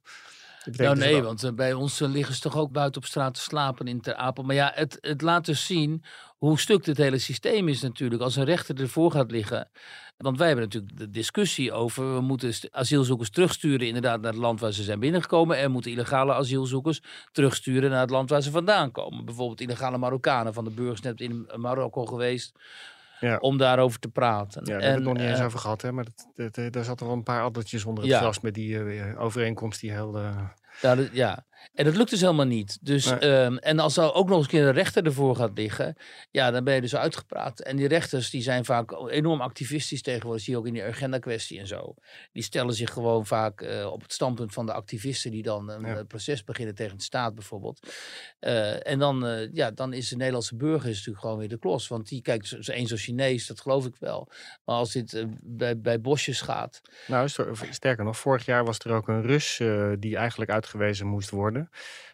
Nou 0.72 0.98
nee, 0.98 1.14
wel... 1.14 1.24
want 1.24 1.56
bij 1.56 1.74
ons 1.74 2.00
liggen 2.00 2.36
ze 2.36 2.42
toch 2.42 2.58
ook 2.58 2.72
buiten 2.72 3.02
op 3.02 3.08
straat 3.08 3.34
te 3.34 3.42
slapen 3.42 3.88
in 3.88 4.02
Ter 4.02 4.16
Apel. 4.16 4.44
Maar 4.44 4.56
ja, 4.56 4.72
het, 4.76 4.98
het 5.02 5.22
laat 5.22 5.46
dus 5.46 5.66
zien 5.66 6.04
hoe 6.38 6.60
stuk 6.60 6.84
dit 6.84 6.98
hele 6.98 7.18
systeem 7.18 7.68
is 7.68 7.82
natuurlijk. 7.82 8.22
Als 8.22 8.36
een 8.36 8.44
rechter 8.44 8.82
ervoor 8.82 9.12
gaat 9.12 9.32
liggen. 9.32 9.70
Want 10.18 10.38
wij 10.38 10.48
hebben 10.48 10.66
natuurlijk 10.66 10.98
de 10.98 11.10
discussie 11.10 11.72
over. 11.72 12.14
We 12.14 12.22
moeten 12.22 12.54
asielzoekers 12.72 13.30
terugsturen 13.30 13.88
inderdaad 13.88 14.22
naar 14.22 14.32
het 14.32 14.42
land 14.42 14.60
waar 14.60 14.72
ze 14.72 14.84
zijn 14.84 15.00
binnengekomen. 15.00 15.58
En 15.58 15.72
moeten 15.72 15.92
illegale 15.92 16.34
asielzoekers 16.34 17.02
terugsturen 17.32 17.90
naar 17.90 18.02
het 18.02 18.10
land 18.10 18.30
waar 18.30 18.42
ze 18.42 18.52
vandaan 18.52 18.92
komen. 18.92 19.26
Bijvoorbeeld 19.26 19.62
illegale 19.62 19.98
Marokkanen 19.98 20.54
van 20.54 20.64
de 20.64 20.70
burgers 20.70 21.02
net 21.02 21.22
in 21.22 21.50
Marokko 21.56 22.06
geweest. 22.06 22.52
Ja. 23.20 23.38
om 23.38 23.58
daarover 23.58 24.00
te 24.00 24.08
praten. 24.08 24.62
Ja, 24.66 24.72
daar 24.72 24.82
hebben 24.82 25.04
we 25.04 25.10
het 25.10 25.18
nog 25.18 25.28
niet 25.28 25.36
eens 25.36 25.46
over 25.46 25.60
gehad, 25.60 25.82
hè? 25.82 25.92
maar 25.92 26.06
dat, 26.36 26.56
dat, 26.56 26.74
daar 26.74 26.84
zat 26.84 27.00
er 27.00 27.06
wel 27.06 27.16
een 27.16 27.24
paar 27.24 27.44
addertjes 27.44 27.86
onder 27.86 28.04
het 28.04 28.14
ja. 28.14 28.20
gras 28.20 28.40
met 28.40 28.54
die 28.54 28.70
uh, 28.70 29.22
overeenkomst 29.22 29.82
die 29.82 29.92
heel... 29.92 30.20
Uh... 30.20 30.40
Ja, 30.82 30.96
dat, 30.96 31.10
ja, 31.12 31.46
en 31.74 31.86
dat 31.86 31.96
lukt 31.96 32.10
dus 32.10 32.22
helemaal 32.22 32.46
niet. 32.46 32.78
Dus, 32.82 33.06
ehm, 33.06 33.56
en 33.56 33.80
als 33.80 33.98
er 33.98 34.14
ook 34.14 34.28
nog 34.28 34.38
eens 34.38 34.46
een 34.46 34.52
keer 34.52 34.68
een 34.68 34.74
rechter 34.74 35.06
ervoor 35.06 35.36
gaat 35.36 35.58
liggen, 35.58 35.96
ja, 36.32 36.52
dan 36.52 36.64
ben 36.64 36.76
je 36.76 36.82
dus 36.82 36.96
uitgepraat. 36.96 37.60
En 37.60 37.76
die 37.76 37.88
rechters 37.88 38.30
die 38.30 38.42
zijn 38.42 38.66
vaak 38.66 38.92
enorm 39.10 39.42
activistisch 39.42 40.02
tegenwoordig, 40.02 40.44
zie 40.44 40.54
je 40.54 40.60
ook 40.60 40.68
in 40.68 40.74
die 40.74 40.84
agenda-kwestie 40.84 41.60
en 41.60 41.68
zo. 41.68 41.94
Die 42.32 42.44
stellen 42.44 42.74
zich 42.74 42.92
gewoon 42.92 43.26
vaak 43.26 43.62
uh, 43.62 43.92
op 43.92 44.02
het 44.02 44.14
standpunt 44.14 44.54
van 44.54 44.66
de 44.66 44.74
activisten 44.74 45.32
die 45.32 45.44
dan 45.44 45.70
een 45.70 45.86
ja. 45.86 46.04
proces 46.04 46.44
beginnen 46.44 46.76
tegen 46.76 46.98
de 46.98 47.04
staat 47.04 47.36
bijvoorbeeld. 47.36 47.88
Uh, 48.40 48.88
en 48.88 49.00
dan, 49.00 49.26
uh, 49.26 49.54
ja, 49.54 49.72
dan 49.72 49.94
is 49.94 50.10
de 50.10 50.16
Nederlandse 50.16 50.56
burger 50.56 50.90
is 50.90 50.96
natuurlijk 50.96 51.20
gewoon 51.20 51.38
weer 51.38 51.50
de 51.50 51.60
klos. 51.60 51.88
Want 51.88 52.08
die 52.08 52.22
kijkt 52.22 52.48
zo 52.48 52.72
eens 52.72 52.92
als 52.92 53.02
Chinees, 53.04 53.48
dat 53.48 53.62
geloof 53.62 53.86
ik 53.86 53.96
wel. 54.00 54.30
Maar 54.66 54.76
als 54.76 54.92
dit 54.92 55.26
bij, 55.44 55.80
bij 55.80 56.02
bosjes 56.02 56.42
gaat. 56.42 56.82
Nou, 57.08 57.30
sterker 57.70 58.04
nog, 58.04 58.18
vorig 58.18 58.46
jaar 58.46 58.66
was 58.66 58.80
er 58.80 58.92
ook 58.92 59.08
een 59.08 59.22
Rus 59.22 59.62
die 60.00 60.18
eigenlijk 60.18 60.52
uitgewezen 60.52 61.08
moest 61.08 61.30
worden. 61.30 61.57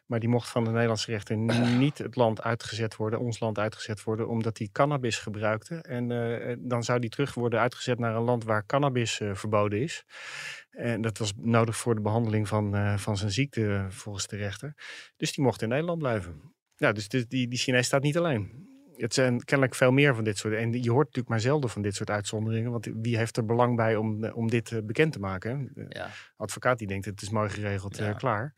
Maar 0.06 0.20
die 0.20 0.30
mocht 0.30 0.50
van 0.50 0.64
de 0.64 0.70
Nederlandse 0.70 1.12
rechter 1.12 1.38
niet 1.84 1.98
het 1.98 2.16
land 2.16 2.41
uitgezet 2.41 2.96
worden, 2.96 3.20
ons 3.20 3.39
land 3.39 3.60
uitgezet 3.60 4.04
worden, 4.04 4.28
omdat 4.28 4.58
hij 4.58 4.70
cannabis 4.72 5.18
gebruikte. 5.18 5.76
En 5.76 6.10
uh, 6.10 6.56
dan 6.60 6.84
zou 6.84 7.00
die 7.00 7.10
terug 7.10 7.34
worden 7.34 7.60
uitgezet 7.60 8.00
naar 8.00 8.16
een 8.16 8.22
land 8.24 8.44
waar 8.44 8.66
cannabis 8.66 9.20
uh, 9.20 9.36
verboden 9.36 9.82
is. 9.82 10.06
En 10.70 11.02
dat 11.02 11.18
was 11.18 11.34
nodig 11.38 11.78
voor 11.78 11.96
de 11.96 12.02
behandeling 12.02 12.48
van, 12.48 12.76
uh, 12.76 12.98
van 12.98 13.18
zijn 13.18 13.32
ziekte, 13.32 13.86
volgens 13.89 14.28
de 14.28 14.38
rechter. 14.38 14.74
Dus 15.18 15.34
die 15.34 15.44
mocht 15.44 15.62
in 15.62 15.70
Nederland 15.70 16.00
blijven. 16.00 16.54
Ja, 16.76 16.91
dus 16.91 17.08
die, 17.08 17.28
die, 17.28 17.48
die 17.48 17.60
Chinees 17.60 17.86
staat 17.86 18.04
niet 18.04 18.18
alleen. 18.18 18.72
Het 18.96 19.14
zijn 19.14 19.44
kennelijk 19.44 19.76
veel 19.76 19.91
meer 19.91 20.16
van 20.16 20.24
dit 20.24 20.38
soort. 20.38 20.54
En 20.54 20.84
je 20.84 20.91
hoort 20.91 21.06
natuurlijk 21.06 21.30
maar 21.30 21.39
zelden 21.39 21.70
van 21.70 21.82
dit 21.82 21.96
soort 21.96 22.10
uitzonderingen. 22.10 22.72
Want 22.72 22.88
wie 22.94 23.18
heeft 23.18 23.38
er 23.38 23.46
belang 23.46 23.76
bij 23.76 23.96
om, 23.96 24.26
om 24.26 24.50
dit 24.50 24.86
bekend 24.86 25.14
te 25.14 25.20
maken? 25.20 25.72
Ja. 25.89 26.10
advocaat 26.36 26.78
die 26.78 26.88
denkt: 26.88 27.06
het 27.06 27.22
is 27.22 27.30
mooi 27.30 27.50
geregeld, 27.50 27.98
ja. 27.98 28.14
klaar. 28.14 28.54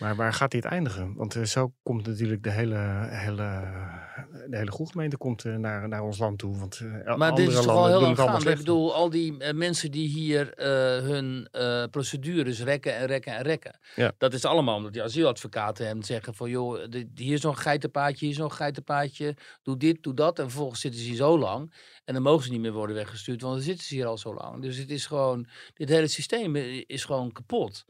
Maar 0.00 0.16
waar 0.16 0.32
gaat 0.32 0.50
dit 0.50 0.64
eindigen? 0.64 1.14
Want 1.14 1.34
uh, 1.34 1.44
zo 1.44 1.72
komt 1.82 2.06
natuurlijk 2.06 2.42
de 2.42 2.50
hele, 2.50 3.06
hele, 3.10 3.44
de 4.48 4.56
hele 4.56 4.70
groepgemeente 4.70 5.16
komt, 5.16 5.44
uh, 5.44 5.56
naar, 5.56 5.88
naar 5.88 6.02
ons 6.02 6.18
land 6.18 6.38
toe. 6.38 6.58
Want 6.58 6.80
uh, 6.80 7.16
maar 7.16 7.34
dit 7.34 7.48
is 7.48 7.54
toch 7.54 7.64
wel 7.64 7.86
heel 7.86 8.00
lang 8.00 8.44
Ik 8.44 8.56
bedoel, 8.56 8.94
al 8.94 9.10
die 9.10 9.54
mensen 9.54 9.90
die 9.90 10.08
hier 10.08 10.52
hun 11.04 11.48
procedures 11.90 12.62
rekken 12.62 12.96
en 12.96 13.06
rekken 13.06 13.36
en 13.36 13.42
rekken. 13.42 13.78
Ja. 13.96 14.12
Dat 14.18 14.32
is 14.32 14.44
allemaal 14.44 14.76
omdat 14.76 14.92
die 14.92 15.02
asieladvocaten 15.02 15.86
hem 15.86 16.02
zeggen 16.02 16.34
van... 16.34 16.50
joh, 16.50 16.84
hier 17.14 17.34
is 17.34 17.42
een 17.42 17.56
geitenpaadje, 17.56 18.26
hier 18.26 18.34
is 18.34 18.40
een 18.40 18.52
geitenpaadje. 18.52 19.36
Doe 19.62 19.76
dit, 19.76 20.02
doe 20.02 20.14
dat. 20.14 20.38
En 20.38 20.44
vervolgens 20.44 20.80
zitten 20.80 21.00
ze 21.00 21.06
hier 21.06 21.16
zo 21.16 21.38
lang. 21.38 21.74
En 22.04 22.14
dan 22.14 22.22
mogen 22.22 22.44
ze 22.44 22.50
niet 22.50 22.60
meer 22.60 22.72
worden 22.72 22.96
weggestuurd, 22.96 23.42
want 23.42 23.54
dan 23.54 23.62
zitten 23.62 23.86
ze 23.86 23.94
hier 23.94 24.06
al 24.06 24.18
zo 24.18 24.34
lang. 24.34 24.62
Dus 24.62 24.76
het 24.76 24.90
is 24.90 25.06
gewoon... 25.06 25.46
Dit 25.74 25.88
hele 25.88 26.08
systeem 26.08 26.56
is 26.86 27.04
gewoon 27.04 27.32
kapot. 27.32 27.84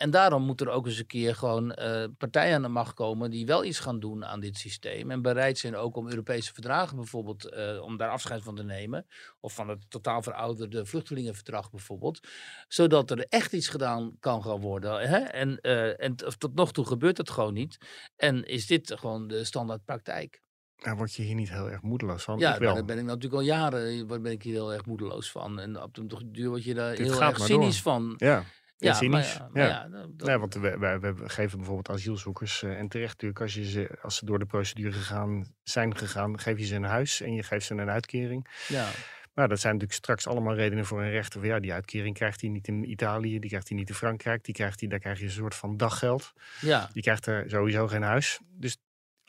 En 0.00 0.10
daarom 0.10 0.42
moet 0.42 0.60
er 0.60 0.68
ook 0.68 0.86
eens 0.86 0.98
een 0.98 1.06
keer 1.06 1.34
gewoon 1.34 1.76
uh, 1.78 2.04
partijen 2.18 2.54
aan 2.54 2.62
de 2.62 2.68
macht 2.68 2.94
komen 2.94 3.30
die 3.30 3.46
wel 3.46 3.64
iets 3.64 3.78
gaan 3.78 4.00
doen 4.00 4.24
aan 4.24 4.40
dit 4.40 4.56
systeem. 4.56 5.10
En 5.10 5.22
bereid 5.22 5.58
zijn 5.58 5.76
ook 5.76 5.96
om 5.96 6.08
Europese 6.08 6.52
verdragen 6.52 6.96
bijvoorbeeld, 6.96 7.52
uh, 7.52 7.82
om 7.82 7.96
daar 7.96 8.10
afscheid 8.10 8.42
van 8.42 8.54
te 8.54 8.62
nemen. 8.62 9.06
Of 9.40 9.54
van 9.54 9.68
het 9.68 9.90
totaal 9.90 10.22
verouderde 10.22 10.86
vluchtelingenverdrag 10.86 11.70
bijvoorbeeld. 11.70 12.20
Zodat 12.68 13.10
er 13.10 13.26
echt 13.28 13.52
iets 13.52 13.68
gedaan 13.68 14.16
kan 14.20 14.42
gaan 14.42 14.60
worden. 14.60 15.08
Hè? 15.08 15.18
En, 15.18 15.58
uh, 15.62 16.02
en 16.02 16.16
tot 16.16 16.54
nog 16.54 16.72
toe 16.72 16.86
gebeurt 16.86 17.18
het 17.18 17.30
gewoon 17.30 17.54
niet. 17.54 17.78
En 18.16 18.44
is 18.44 18.66
dit 18.66 18.92
gewoon 18.98 19.28
de 19.28 19.44
standaard 19.44 19.84
praktijk. 19.84 20.42
Daar 20.76 20.96
word 20.96 21.14
je 21.14 21.22
hier 21.22 21.34
niet 21.34 21.50
heel 21.50 21.70
erg 21.70 21.82
moedeloos 21.82 22.24
van? 22.24 22.38
Ja, 22.38 22.58
daar 22.58 22.84
ben 22.84 22.98
ik 22.98 23.04
natuurlijk 23.04 23.34
al 23.34 23.40
jaren 23.40 24.06
ben 24.06 24.24
ik 24.26 24.42
hier 24.42 24.54
heel 24.54 24.72
erg 24.72 24.86
moedeloos 24.86 25.30
van. 25.30 25.58
En 25.58 25.82
op 25.82 25.94
de 25.94 26.30
duur 26.30 26.48
word 26.48 26.64
je 26.64 26.74
daar 26.74 26.94
heel 26.94 27.22
erg 27.22 27.40
cynisch 27.40 27.82
door. 27.82 27.92
van. 27.92 28.14
Ja. 28.16 28.44
Ja, 28.80 28.92
cynisch. 28.92 29.34
ja, 29.34 29.50
ja. 29.52 29.88
ja 30.16 30.38
want 30.38 30.54
we, 30.54 30.78
we, 30.78 30.98
we, 31.00 31.28
geven 31.28 31.58
bijvoorbeeld 31.58 31.90
asielzoekers, 31.90 32.62
uh, 32.62 32.78
en 32.78 32.88
terecht 32.88 33.12
natuurlijk, 33.12 33.40
als, 33.40 33.54
je 33.54 33.70
ze, 33.70 33.98
als 34.02 34.16
ze 34.16 34.24
door 34.24 34.38
de 34.38 34.46
procedure 34.46 34.92
gegaan, 34.92 35.54
zijn 35.62 35.96
gegaan, 35.96 36.38
geef 36.38 36.58
je 36.58 36.64
ze 36.64 36.74
een 36.74 36.84
huis 36.84 37.20
en 37.20 37.34
je 37.34 37.42
geeft 37.42 37.66
ze 37.66 37.74
een 37.74 37.90
uitkering. 37.90 38.46
Ja. 38.68 38.88
Maar 39.34 39.48
dat 39.48 39.60
zijn 39.60 39.72
natuurlijk 39.72 40.00
straks 40.00 40.26
allemaal 40.26 40.54
redenen 40.54 40.84
voor 40.84 41.02
een 41.02 41.10
rechter. 41.10 41.46
Ja, 41.46 41.60
die 41.60 41.72
uitkering 41.72 42.14
krijgt 42.14 42.40
hij 42.40 42.50
niet 42.50 42.68
in 42.68 42.90
Italië, 42.90 43.38
die 43.38 43.48
krijgt 43.48 43.68
hij 43.68 43.76
niet 43.78 43.88
in 43.88 43.94
Frankrijk, 43.94 44.44
die 44.44 44.54
krijgt 44.54 44.80
hij, 44.80 44.88
daar 44.88 44.98
krijg 44.98 45.18
je 45.18 45.24
een 45.24 45.30
soort 45.30 45.54
van 45.54 45.76
daggeld. 45.76 46.32
Ja. 46.60 46.90
Die 46.92 47.02
krijgt 47.02 47.26
er 47.26 47.50
sowieso 47.50 47.86
geen 47.86 48.02
huis. 48.02 48.40
Dus 48.48 48.76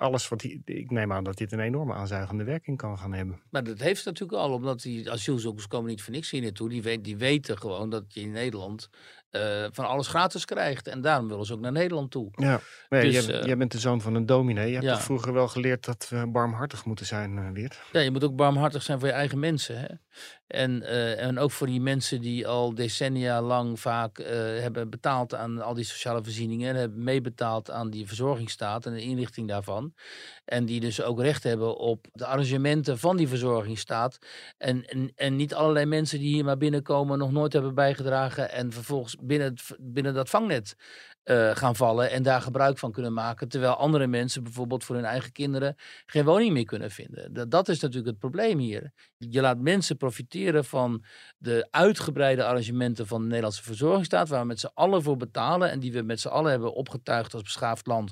alles 0.02 0.28
wat 0.28 0.40
die, 0.40 0.62
ik 0.66 0.92
neem 0.92 1.12
aan 1.12 1.24
dat 1.24 1.38
dit 1.38 1.52
een 1.52 1.60
enorme 1.60 1.94
aanzuigende 1.94 2.44
werking 2.44 2.78
kan 2.78 2.98
gaan 2.98 3.14
hebben. 3.14 3.42
Maar 3.50 3.64
dat 3.64 3.80
heeft 3.80 4.06
natuurlijk 4.06 4.40
al, 4.40 4.54
omdat 4.54 4.82
die 4.82 5.12
asielzoekers 5.12 5.68
komen 5.68 5.90
niet 5.90 6.02
voor 6.02 6.14
niks 6.14 6.32
hier 6.32 6.42
naartoe. 6.42 6.70
Die, 6.70 6.82
weet, 6.82 7.04
die 7.04 7.18
weten 7.18 7.58
gewoon 7.58 7.90
dat 7.90 8.14
je 8.14 8.22
in 8.22 8.32
Nederland 8.32 8.90
uh, 9.32 9.66
van 9.72 9.86
alles 9.86 10.08
gratis 10.08 10.46
krijgt. 10.46 10.88
En 10.88 11.02
daarom 11.02 11.28
willen 11.28 11.46
ze 11.46 11.54
ook 11.54 11.60
naar 11.60 11.72
Nederland 11.72 12.12
toe. 12.12 12.30
Ja, 12.32 12.60
nee, 12.90 13.12
dus, 13.12 13.26
jij, 13.26 13.40
uh, 13.40 13.46
jij, 13.46 13.58
bent 13.58 13.72
de 13.72 13.80
zoon 13.80 14.02
van 14.02 14.16
een 14.16 14.26
dominee. 14.26 14.68
Je 14.68 14.74
hebt 14.74 14.86
ja. 14.86 14.94
toch 14.94 15.04
vroeger 15.04 15.34
wel 15.34 15.48
geleerd 15.48 15.86
dat 15.86 16.08
we 16.10 16.28
barmhartig 16.28 16.86
moeten 16.86 17.06
zijn, 17.06 17.38
uh, 17.38 17.50
Weert? 17.54 17.80
Ja, 17.92 18.00
je 18.00 18.12
moet 18.12 18.24
ook 18.24 18.36
barmhartig 18.36 18.84
zijn 18.84 19.00
voor 19.00 19.08
je 19.08 19.14
eigen 19.14 19.40
mensen. 19.40 19.80
Hè? 19.80 19.88
En, 20.48 20.84
en 21.18 21.40
ook 21.40 21.52
voor 21.52 21.68
die 21.68 21.82
mensen 21.82 22.22
die 22.22 22.48
al 22.48 22.76
decennia 22.76 23.42
lang 23.42 23.80
vaak 23.80 24.18
hebben 24.60 24.90
betaald 24.90 25.36
aan 25.36 25.62
al 25.62 25.74
die 25.74 25.84
sociale 25.84 26.24
voorzieningen. 26.24 26.70
En 26.70 26.76
hebben 26.76 27.04
meebetaald 27.04 27.72
aan 27.72 27.90
die 27.90 28.08
verzorgingsstaat 28.08 28.86
en 28.86 28.94
de 28.94 29.02
inrichting 29.02 29.48
daarvan. 29.48 29.94
En 30.46 30.66
die 30.66 30.80
dus 30.80 31.02
ook 31.02 31.22
recht 31.22 31.44
hebben 31.44 31.78
op 31.78 32.08
de 32.14 32.26
arrangementen 32.26 33.00
van 33.00 33.18
die 33.18 33.28
verzorgingsstaat. 33.28 34.20
En, 34.58 34.86
en, 34.86 35.12
en 35.16 35.36
niet 35.36 35.54
allerlei 35.54 35.86
mensen 35.86 36.20
die 36.20 36.34
hier 36.34 36.46
maar 36.46 36.58
binnenkomen 36.58 37.18
nog 37.18 37.32
nooit 37.32 37.54
hebben 37.54 37.76
bijgedragen. 37.76 38.52
En 38.52 38.72
vervolgens 38.72 39.16
binnen, 39.22 39.56
binnen 39.80 40.14
dat 40.14 40.30
vangnet 40.30 40.76
uh, 41.26 41.56
gaan 41.56 41.76
vallen 41.76 42.12
en 42.12 42.24
daar 42.24 42.42
gebruik 42.42 42.78
van 42.78 42.92
kunnen 42.92 43.14
maken. 43.14 43.50
Terwijl 43.50 43.74
andere 43.74 44.08
mensen 44.08 44.44
bijvoorbeeld 44.44 44.84
voor 44.84 44.96
hun 44.96 45.06
eigen 45.06 45.32
kinderen 45.32 45.76
geen 46.06 46.26
woning 46.26 46.54
meer 46.54 46.66
kunnen 46.66 46.92
vinden. 46.92 47.34
Dat, 47.34 47.52
dat 47.52 47.70
is 47.70 47.80
natuurlijk 47.80 48.10
het 48.10 48.20
probleem 48.20 48.58
hier. 48.58 48.92
Je 49.18 49.42
laat 49.42 49.58
mensen 49.58 49.98
profiteren 49.98 50.66
van 50.66 51.04
de 51.38 51.68
uitgebreide 51.72 52.44
arrangementen 52.44 53.08
van 53.08 53.22
de 53.22 53.28
Nederlandse 53.28 53.64
verzorgingsstaat, 53.64 54.30
waar 54.30 54.42
we 54.42 54.48
met 54.48 54.60
z'n 54.60 54.72
allen 54.74 55.04
voor 55.04 55.18
betalen 55.18 55.72
en 55.72 55.80
die 55.80 55.92
we 55.92 56.02
met 56.02 56.20
z'n 56.20 56.28
allen 56.28 56.52
hebben 56.52 56.74
opgetuigd 56.74 57.34
als 57.34 57.44
beschaafd 57.44 57.88
land 57.88 58.12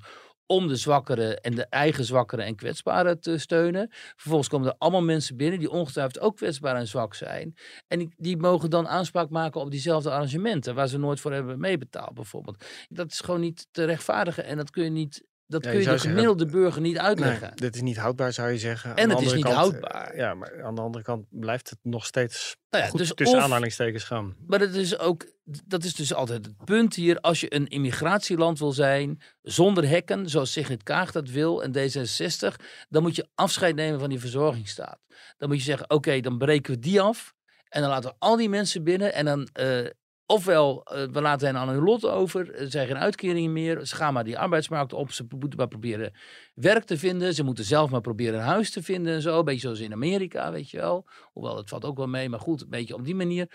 om 0.52 0.68
de 0.68 0.76
zwakkeren 0.76 1.42
en 1.42 1.56
de 1.56 1.66
eigen 1.66 2.04
zwakkeren 2.04 2.46
en 2.46 2.56
kwetsbaren 2.56 3.20
te 3.20 3.38
steunen. 3.38 3.88
Vervolgens 3.92 4.50
komen 4.50 4.68
er 4.68 4.76
allemaal 4.78 5.02
mensen 5.02 5.38
binnen 5.38 5.60
die 5.60 5.72
ongetwijfeld 5.72 6.20
ook 6.20 6.36
kwetsbaar 6.36 6.76
en 6.76 6.88
zwak 6.88 7.14
zijn. 7.14 7.56
En 7.88 8.00
die, 8.00 8.14
die 8.18 8.38
mogen 8.38 8.70
dan 8.70 8.88
aanspraak 8.88 9.30
maken 9.30 9.62
op 9.62 9.72
diezelfde 9.72 10.12
arrangementen 10.12 10.76
waar 10.76 10.88
ze 10.88 10.98
nooit 10.98 11.20
voor 11.20 11.34
hebben 11.34 11.60
meebetaald 11.60 12.14
bijvoorbeeld. 12.14 12.66
Dat 12.90 13.12
is 13.12 13.20
gewoon 13.20 13.40
niet 13.40 13.68
te 13.72 13.84
rechtvaardigen 13.84 14.46
en 14.46 14.58
dat 14.58 14.70
kun 14.70 14.84
je 14.84 14.90
niet 14.90 15.28
dat 15.50 15.62
kun 15.62 15.80
je, 15.80 15.86
de 15.86 16.00
gemiddelde 16.00 16.46
burger 16.46 16.82
niet 16.82 16.98
uitleggen. 16.98 17.48
Nee, 17.48 17.56
dit 17.56 17.76
is 17.76 17.82
niet 17.82 17.98
houdbaar, 17.98 18.34
zou 18.34 18.52
je 18.52 18.58
zeggen. 18.58 18.96
En 18.96 19.10
het 19.10 19.22
is 19.22 19.34
niet 19.34 19.48
houdbaar. 19.48 20.16
Ja, 20.16 20.34
maar 20.34 20.64
aan 20.64 20.76
de 20.76 20.82
andere 20.82 21.04
kant 21.04 21.26
blijft 21.30 21.70
het 21.70 21.80
nog 21.82 22.06
steeds 22.06 22.58
nou 22.70 22.84
ja, 22.84 22.90
goed 22.90 23.00
dus 23.00 23.14
tussen 23.14 23.38
of, 23.38 23.44
aanhalingstekens 23.44 24.04
gaan. 24.04 24.36
Maar 24.48 24.60
dat 24.60 24.74
is 24.74 25.00
ook, 25.00 25.26
dat 25.44 25.84
is 25.84 25.94
dus 25.94 26.14
altijd 26.14 26.46
het 26.46 26.66
punt 26.66 26.96
hier. 26.96 27.20
Als 27.20 27.42
je 27.42 27.56
een 27.56 27.68
immigratieland 27.68 28.60
wil 28.60 28.72
zijn, 28.72 29.22
zonder 29.42 29.88
hekken, 29.88 30.30
zoals 30.30 30.52
Sigrid 30.52 30.84
Kaag 30.84 31.12
dat 31.12 31.30
wil 31.30 31.64
en 31.64 31.72
D66, 31.72 32.56
dan 32.90 33.02
moet 33.02 33.16
je 33.16 33.28
afscheid 33.36 33.76
nemen 33.76 34.00
van 34.00 34.10
die 34.10 34.20
verzorgingsstaat. 34.20 35.00
Dan 35.38 35.50
moet 35.50 35.58
je 35.58 35.64
zeggen, 35.64 35.90
oké, 35.90 36.20
dan 36.20 36.38
breken 36.38 36.74
we 36.74 36.80
die 36.80 37.02
af. 37.02 37.34
En 37.70 37.82
dan 37.82 37.90
laten 37.90 38.10
we 38.10 38.16
al 38.20 38.36
die 38.36 38.50
mensen 38.50 38.84
binnen 38.84 39.14
en 39.14 39.26
dan... 39.26 39.50
eh, 39.54 39.86
Ofwel, 40.32 40.84
eh, 40.84 41.08
we 41.12 41.22
laten 41.22 41.48
hen 41.48 41.58
aan 41.58 41.70
hun 41.70 41.84
lot 41.84 42.06
over. 42.06 42.54
Er 42.54 42.72
zijn 42.72 42.88
geen 42.88 42.98
uitkeringen 42.98 43.54
meer. 43.54 43.86
Ze 43.86 43.96
gaan 43.96 44.14
maar 44.14 44.24
die 44.24 44.38
arbeidsmarkt 44.38 44.94
op. 44.94 45.12
Ze 45.12 45.26
moeten 45.30 45.58
maar 45.58 45.68
proberen 45.68 46.14
werk 46.54 46.84
te 46.84 46.98
vinden. 46.98 47.34
Ze 47.34 47.44
moeten 47.44 47.64
zelf 47.64 47.90
maar 47.90 48.02
proberen 48.02 48.40
een 48.40 48.46
huis 48.46 48.72
te 48.72 48.84
vinden 48.84 49.14
en 49.14 49.22
zo. 49.22 49.40
Een 49.40 49.46
beetje 49.46 49.60
zoals 49.60 49.80
in 49.80 49.94
Amerika, 49.94 50.52
weet 50.52 50.70
je 50.70 50.78
wel. 50.78 51.08
Hoewel, 51.32 51.58
het 51.58 51.70
valt 51.70 51.86
ook 51.86 51.98
wel 51.98 52.08
mee. 52.08 52.30
Maar 52.30 52.40
goed, 52.40 52.62
een 52.62 52.70
beetje 52.70 52.94
op 52.94 53.06
die 53.06 53.16
manier. 53.16 53.52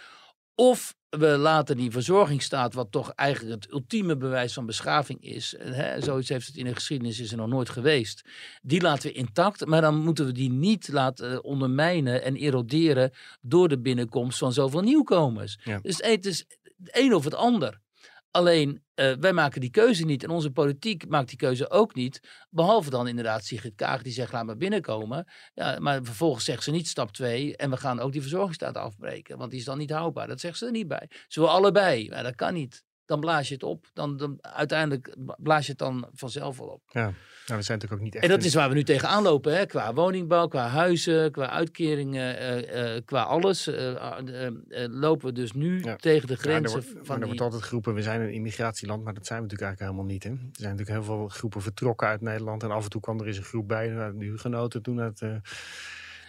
Of 0.55 0.95
we 1.09 1.27
laten 1.27 1.77
die 1.77 1.91
verzorgingsstaat, 1.91 2.75
wat 2.75 2.93
toch 2.93 3.11
eigenlijk 3.11 3.63
het 3.63 3.73
ultieme 3.73 4.17
bewijs 4.17 4.53
van 4.53 4.67
beschaving 4.67 5.23
is. 5.23 5.55
en, 5.55 5.73
Hè, 5.73 6.01
zoiets 6.01 6.29
heeft 6.29 6.47
het 6.47 6.57
in 6.57 6.65
de 6.65 6.75
geschiedenis 6.75 7.21
is 7.21 7.31
er 7.31 7.37
nog 7.37 7.49
nooit 7.49 7.69
geweest. 7.69 8.25
Die 8.63 8.81
laten 8.81 9.09
we 9.09 9.15
intact, 9.15 9.67
maar 9.67 9.81
dan 9.81 9.99
moeten 9.99 10.27
we 10.27 10.33
die 10.33 10.51
niet 10.51 10.89
laten 10.89 11.33
eh, 11.33 11.39
ondermijnen 11.43 12.23
en 12.23 12.37
eroderen 12.37 13.11
door 13.41 13.69
de 13.69 13.81
binnenkomst 13.81 14.39
van 14.39 14.53
zoveel 14.53 14.81
nieuwkomers. 14.81 15.59
Ja. 15.65 15.79
Dus 15.83 15.97
het 16.03 16.27
is 16.27 16.47
het 16.77 16.97
een 16.97 17.15
of 17.15 17.25
het 17.25 17.35
ander. 17.35 17.83
Alleen, 18.31 18.85
eh, 18.95 19.13
wij 19.21 19.33
maken 19.33 19.61
die 19.61 19.71
keuze 19.71 20.05
niet 20.05 20.23
en 20.23 20.31
onze 20.31 20.51
politiek 20.51 21.09
maakt 21.09 21.29
die 21.29 21.39
keuze 21.39 21.71
ook 21.71 21.95
niet. 21.95 22.47
Behalve 22.51 22.91
dan 22.91 23.09
inderdaad 23.09 23.45
Sigrid 23.45 23.75
Kaag 23.75 24.03
die 24.03 24.13
zegt 24.13 24.33
laat 24.33 24.45
maar 24.45 24.57
binnenkomen. 24.57 25.33
Ja, 25.53 25.79
maar 25.79 26.03
vervolgens 26.03 26.45
zegt 26.45 26.63
ze 26.63 26.71
niet 26.71 26.89
stap 26.89 27.13
2 27.13 27.57
en 27.57 27.71
we 27.71 27.77
gaan 27.77 28.01
ook 28.01 28.13
die 28.13 28.21
verzorgingsstaat 28.21 28.77
afbreken. 28.77 29.39
Want 29.39 29.51
die 29.51 29.59
is 29.59 29.65
dan 29.65 29.79
niet 29.79 29.91
houdbaar. 29.91 30.27
Dat 30.27 30.41
zegt 30.41 30.59
ze 30.59 30.67
er 30.67 30.73
niet 30.73 30.89
bij. 30.89 31.11
Ze 31.29 31.41
wil 31.41 31.51
allebei. 31.51 32.09
Maar 32.09 32.23
dat 32.23 32.35
kan 32.35 32.55
niet. 32.55 32.85
Dan 33.07 33.21
blaas 33.21 33.49
je 33.49 33.55
het 33.55 33.63
op. 33.63 33.87
Dan, 33.93 34.17
dan, 34.17 34.39
uiteindelijk 34.41 35.17
blaas 35.39 35.65
je 35.65 35.71
het 35.71 35.81
dan 35.81 36.09
vanzelf 36.13 36.59
wel 36.59 36.67
op. 36.67 36.83
Ja, 36.89 37.13
nou, 37.47 37.59
we 37.59 37.65
zijn 37.65 37.79
natuurlijk 37.79 37.93
ook 37.93 38.01
niet 38.01 38.15
echt... 38.15 38.25
En 38.25 38.31
dat 38.31 38.45
is 38.45 38.55
waar 38.55 38.69
we 38.69 38.75
nu 38.75 38.83
tegenaan 38.83 39.23
lopen. 39.23 39.57
Hè? 39.57 39.67
Qua 39.67 39.95
woningbouw, 39.95 40.47
qua 40.49 40.69
huizen, 40.69 41.33
qua 41.33 41.51
uitkeringen, 41.51 42.39
eh, 42.69 43.01
qua 43.05 43.23
alles. 43.23 43.71
lopen 44.91 45.27
we 45.27 45.33
dus 45.33 45.53
nu 45.53 45.83
Ja. 45.83 45.97
tegen 45.97 46.27
de 46.27 46.33
Ja, 46.33 46.39
er 46.39 46.45
grenzen 46.45 46.71
wordt, 46.71 46.95
maar 46.95 47.05
van 47.05 47.15
er 47.15 47.21
die... 47.21 47.27
wordt 47.27 47.41
altijd 47.41 47.63
geroepen, 47.63 47.95
we 47.95 48.03
zijn 48.03 48.21
een 48.21 48.33
immigratieland, 48.33 49.05
maar 49.05 49.15
dat 49.15 49.27
zijn 49.27 49.39
we 49.39 49.45
natuurlijk 49.45 49.79
eigenlijk 49.79 49.99
helemaal 49.99 50.13
niet. 50.13 50.25
Hè? 50.25 50.31
Er 50.31 50.61
zijn 50.61 50.77
natuurlijk 50.77 51.07
heel 51.07 51.17
veel 51.17 51.29
groepen 51.29 51.63
vertrokken 51.63 52.09
uit 52.09 52.21
Nederland 52.21 52.63
en 52.63 52.71
af 52.71 52.85
en 52.85 52.91
toe 52.91 53.01
kwam 53.01 53.21
er 53.21 53.27
eens 53.27 53.37
een 53.37 53.45
groep 53.45 53.69
bij, 53.69 53.89
de 53.89 54.25
Hugenoten 54.25 54.83
toen. 54.83 54.99
Eh, 55.01 55.05
er 55.05 55.43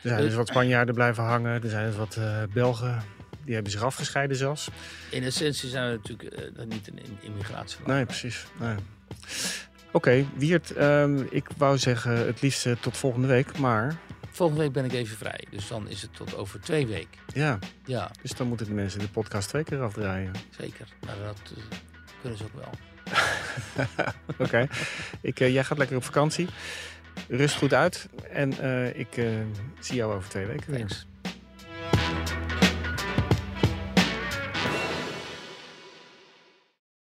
zijn 0.01 0.21
dus 0.21 0.35
wat 0.35 0.47
Spanjaarden 0.47 0.95
blijven 0.95 1.23
hangen, 1.23 1.63
er 1.63 1.69
zijn 1.69 1.85
dus 1.85 1.95
wat 1.95 2.19
Belgen, 2.53 3.03
die 3.45 3.53
hebben 3.53 3.71
zich 3.71 3.81
afgescheiden 3.83 4.37
zelfs. 4.37 4.67
In 5.09 5.23
essentie 5.23 5.69
zijn 5.69 5.89
we 5.91 5.95
natuurlijk 5.95 6.33
eh, 6.33 6.65
niet 6.65 6.87
een 6.87 6.97
im- 6.97 7.17
immigratieland. 7.21 7.87
Nee, 7.87 8.05
precies. 8.05 8.45
Nee. 8.59 8.75
Oké, 9.91 10.25
Wiert, 10.35 10.71
ehm, 10.71 11.23
ik 11.29 11.47
wou 11.57 11.77
zeggen 11.77 12.25
het 12.25 12.41
liefst 12.41 12.65
eh, 12.65 12.73
tot 12.79 12.97
volgende 12.97 13.27
week, 13.27 13.57
maar 13.57 13.95
Volgende 14.31 14.61
week 14.61 14.71
ben 14.71 14.85
ik 14.85 14.93
even 14.93 15.17
vrij. 15.17 15.43
Dus 15.49 15.67
dan 15.67 15.89
is 15.89 16.01
het 16.01 16.15
tot 16.15 16.35
over 16.35 16.59
twee 16.61 16.87
weken. 16.87 17.19
ja, 17.33 17.59
Ja, 17.85 18.11
dus 18.21 18.31
dan 18.31 18.47
moeten 18.47 18.65
de 18.65 18.73
mensen 18.73 18.99
de 18.99 19.07
podcast 19.09 19.49
twee 19.49 19.63
keer 19.63 19.81
afdraaien. 19.81 20.31
zeker. 20.59 20.87
Maar 21.05 21.15
dat 21.23 21.39
eh, 21.57 21.63
kunnen 22.21 22.37
ze 22.37 22.43
ook 22.43 22.53
wel. 22.55 22.69
Oké, 24.45 24.67
Ik, 25.21 25.37
jij 25.39 25.63
gaat 25.63 25.77
lekker 25.77 25.97
op 25.97 26.03
vakantie. 26.03 26.47
Rust 27.29 27.55
goed 27.55 27.73
uit 27.73 28.07
en 28.31 28.49
ik 28.97 29.07
zie 29.79 29.95
jou 29.95 30.13
over 30.13 30.29
twee 30.29 30.45
weken 30.45 30.69
weer. 30.71 30.79
Thanks. 30.79 31.05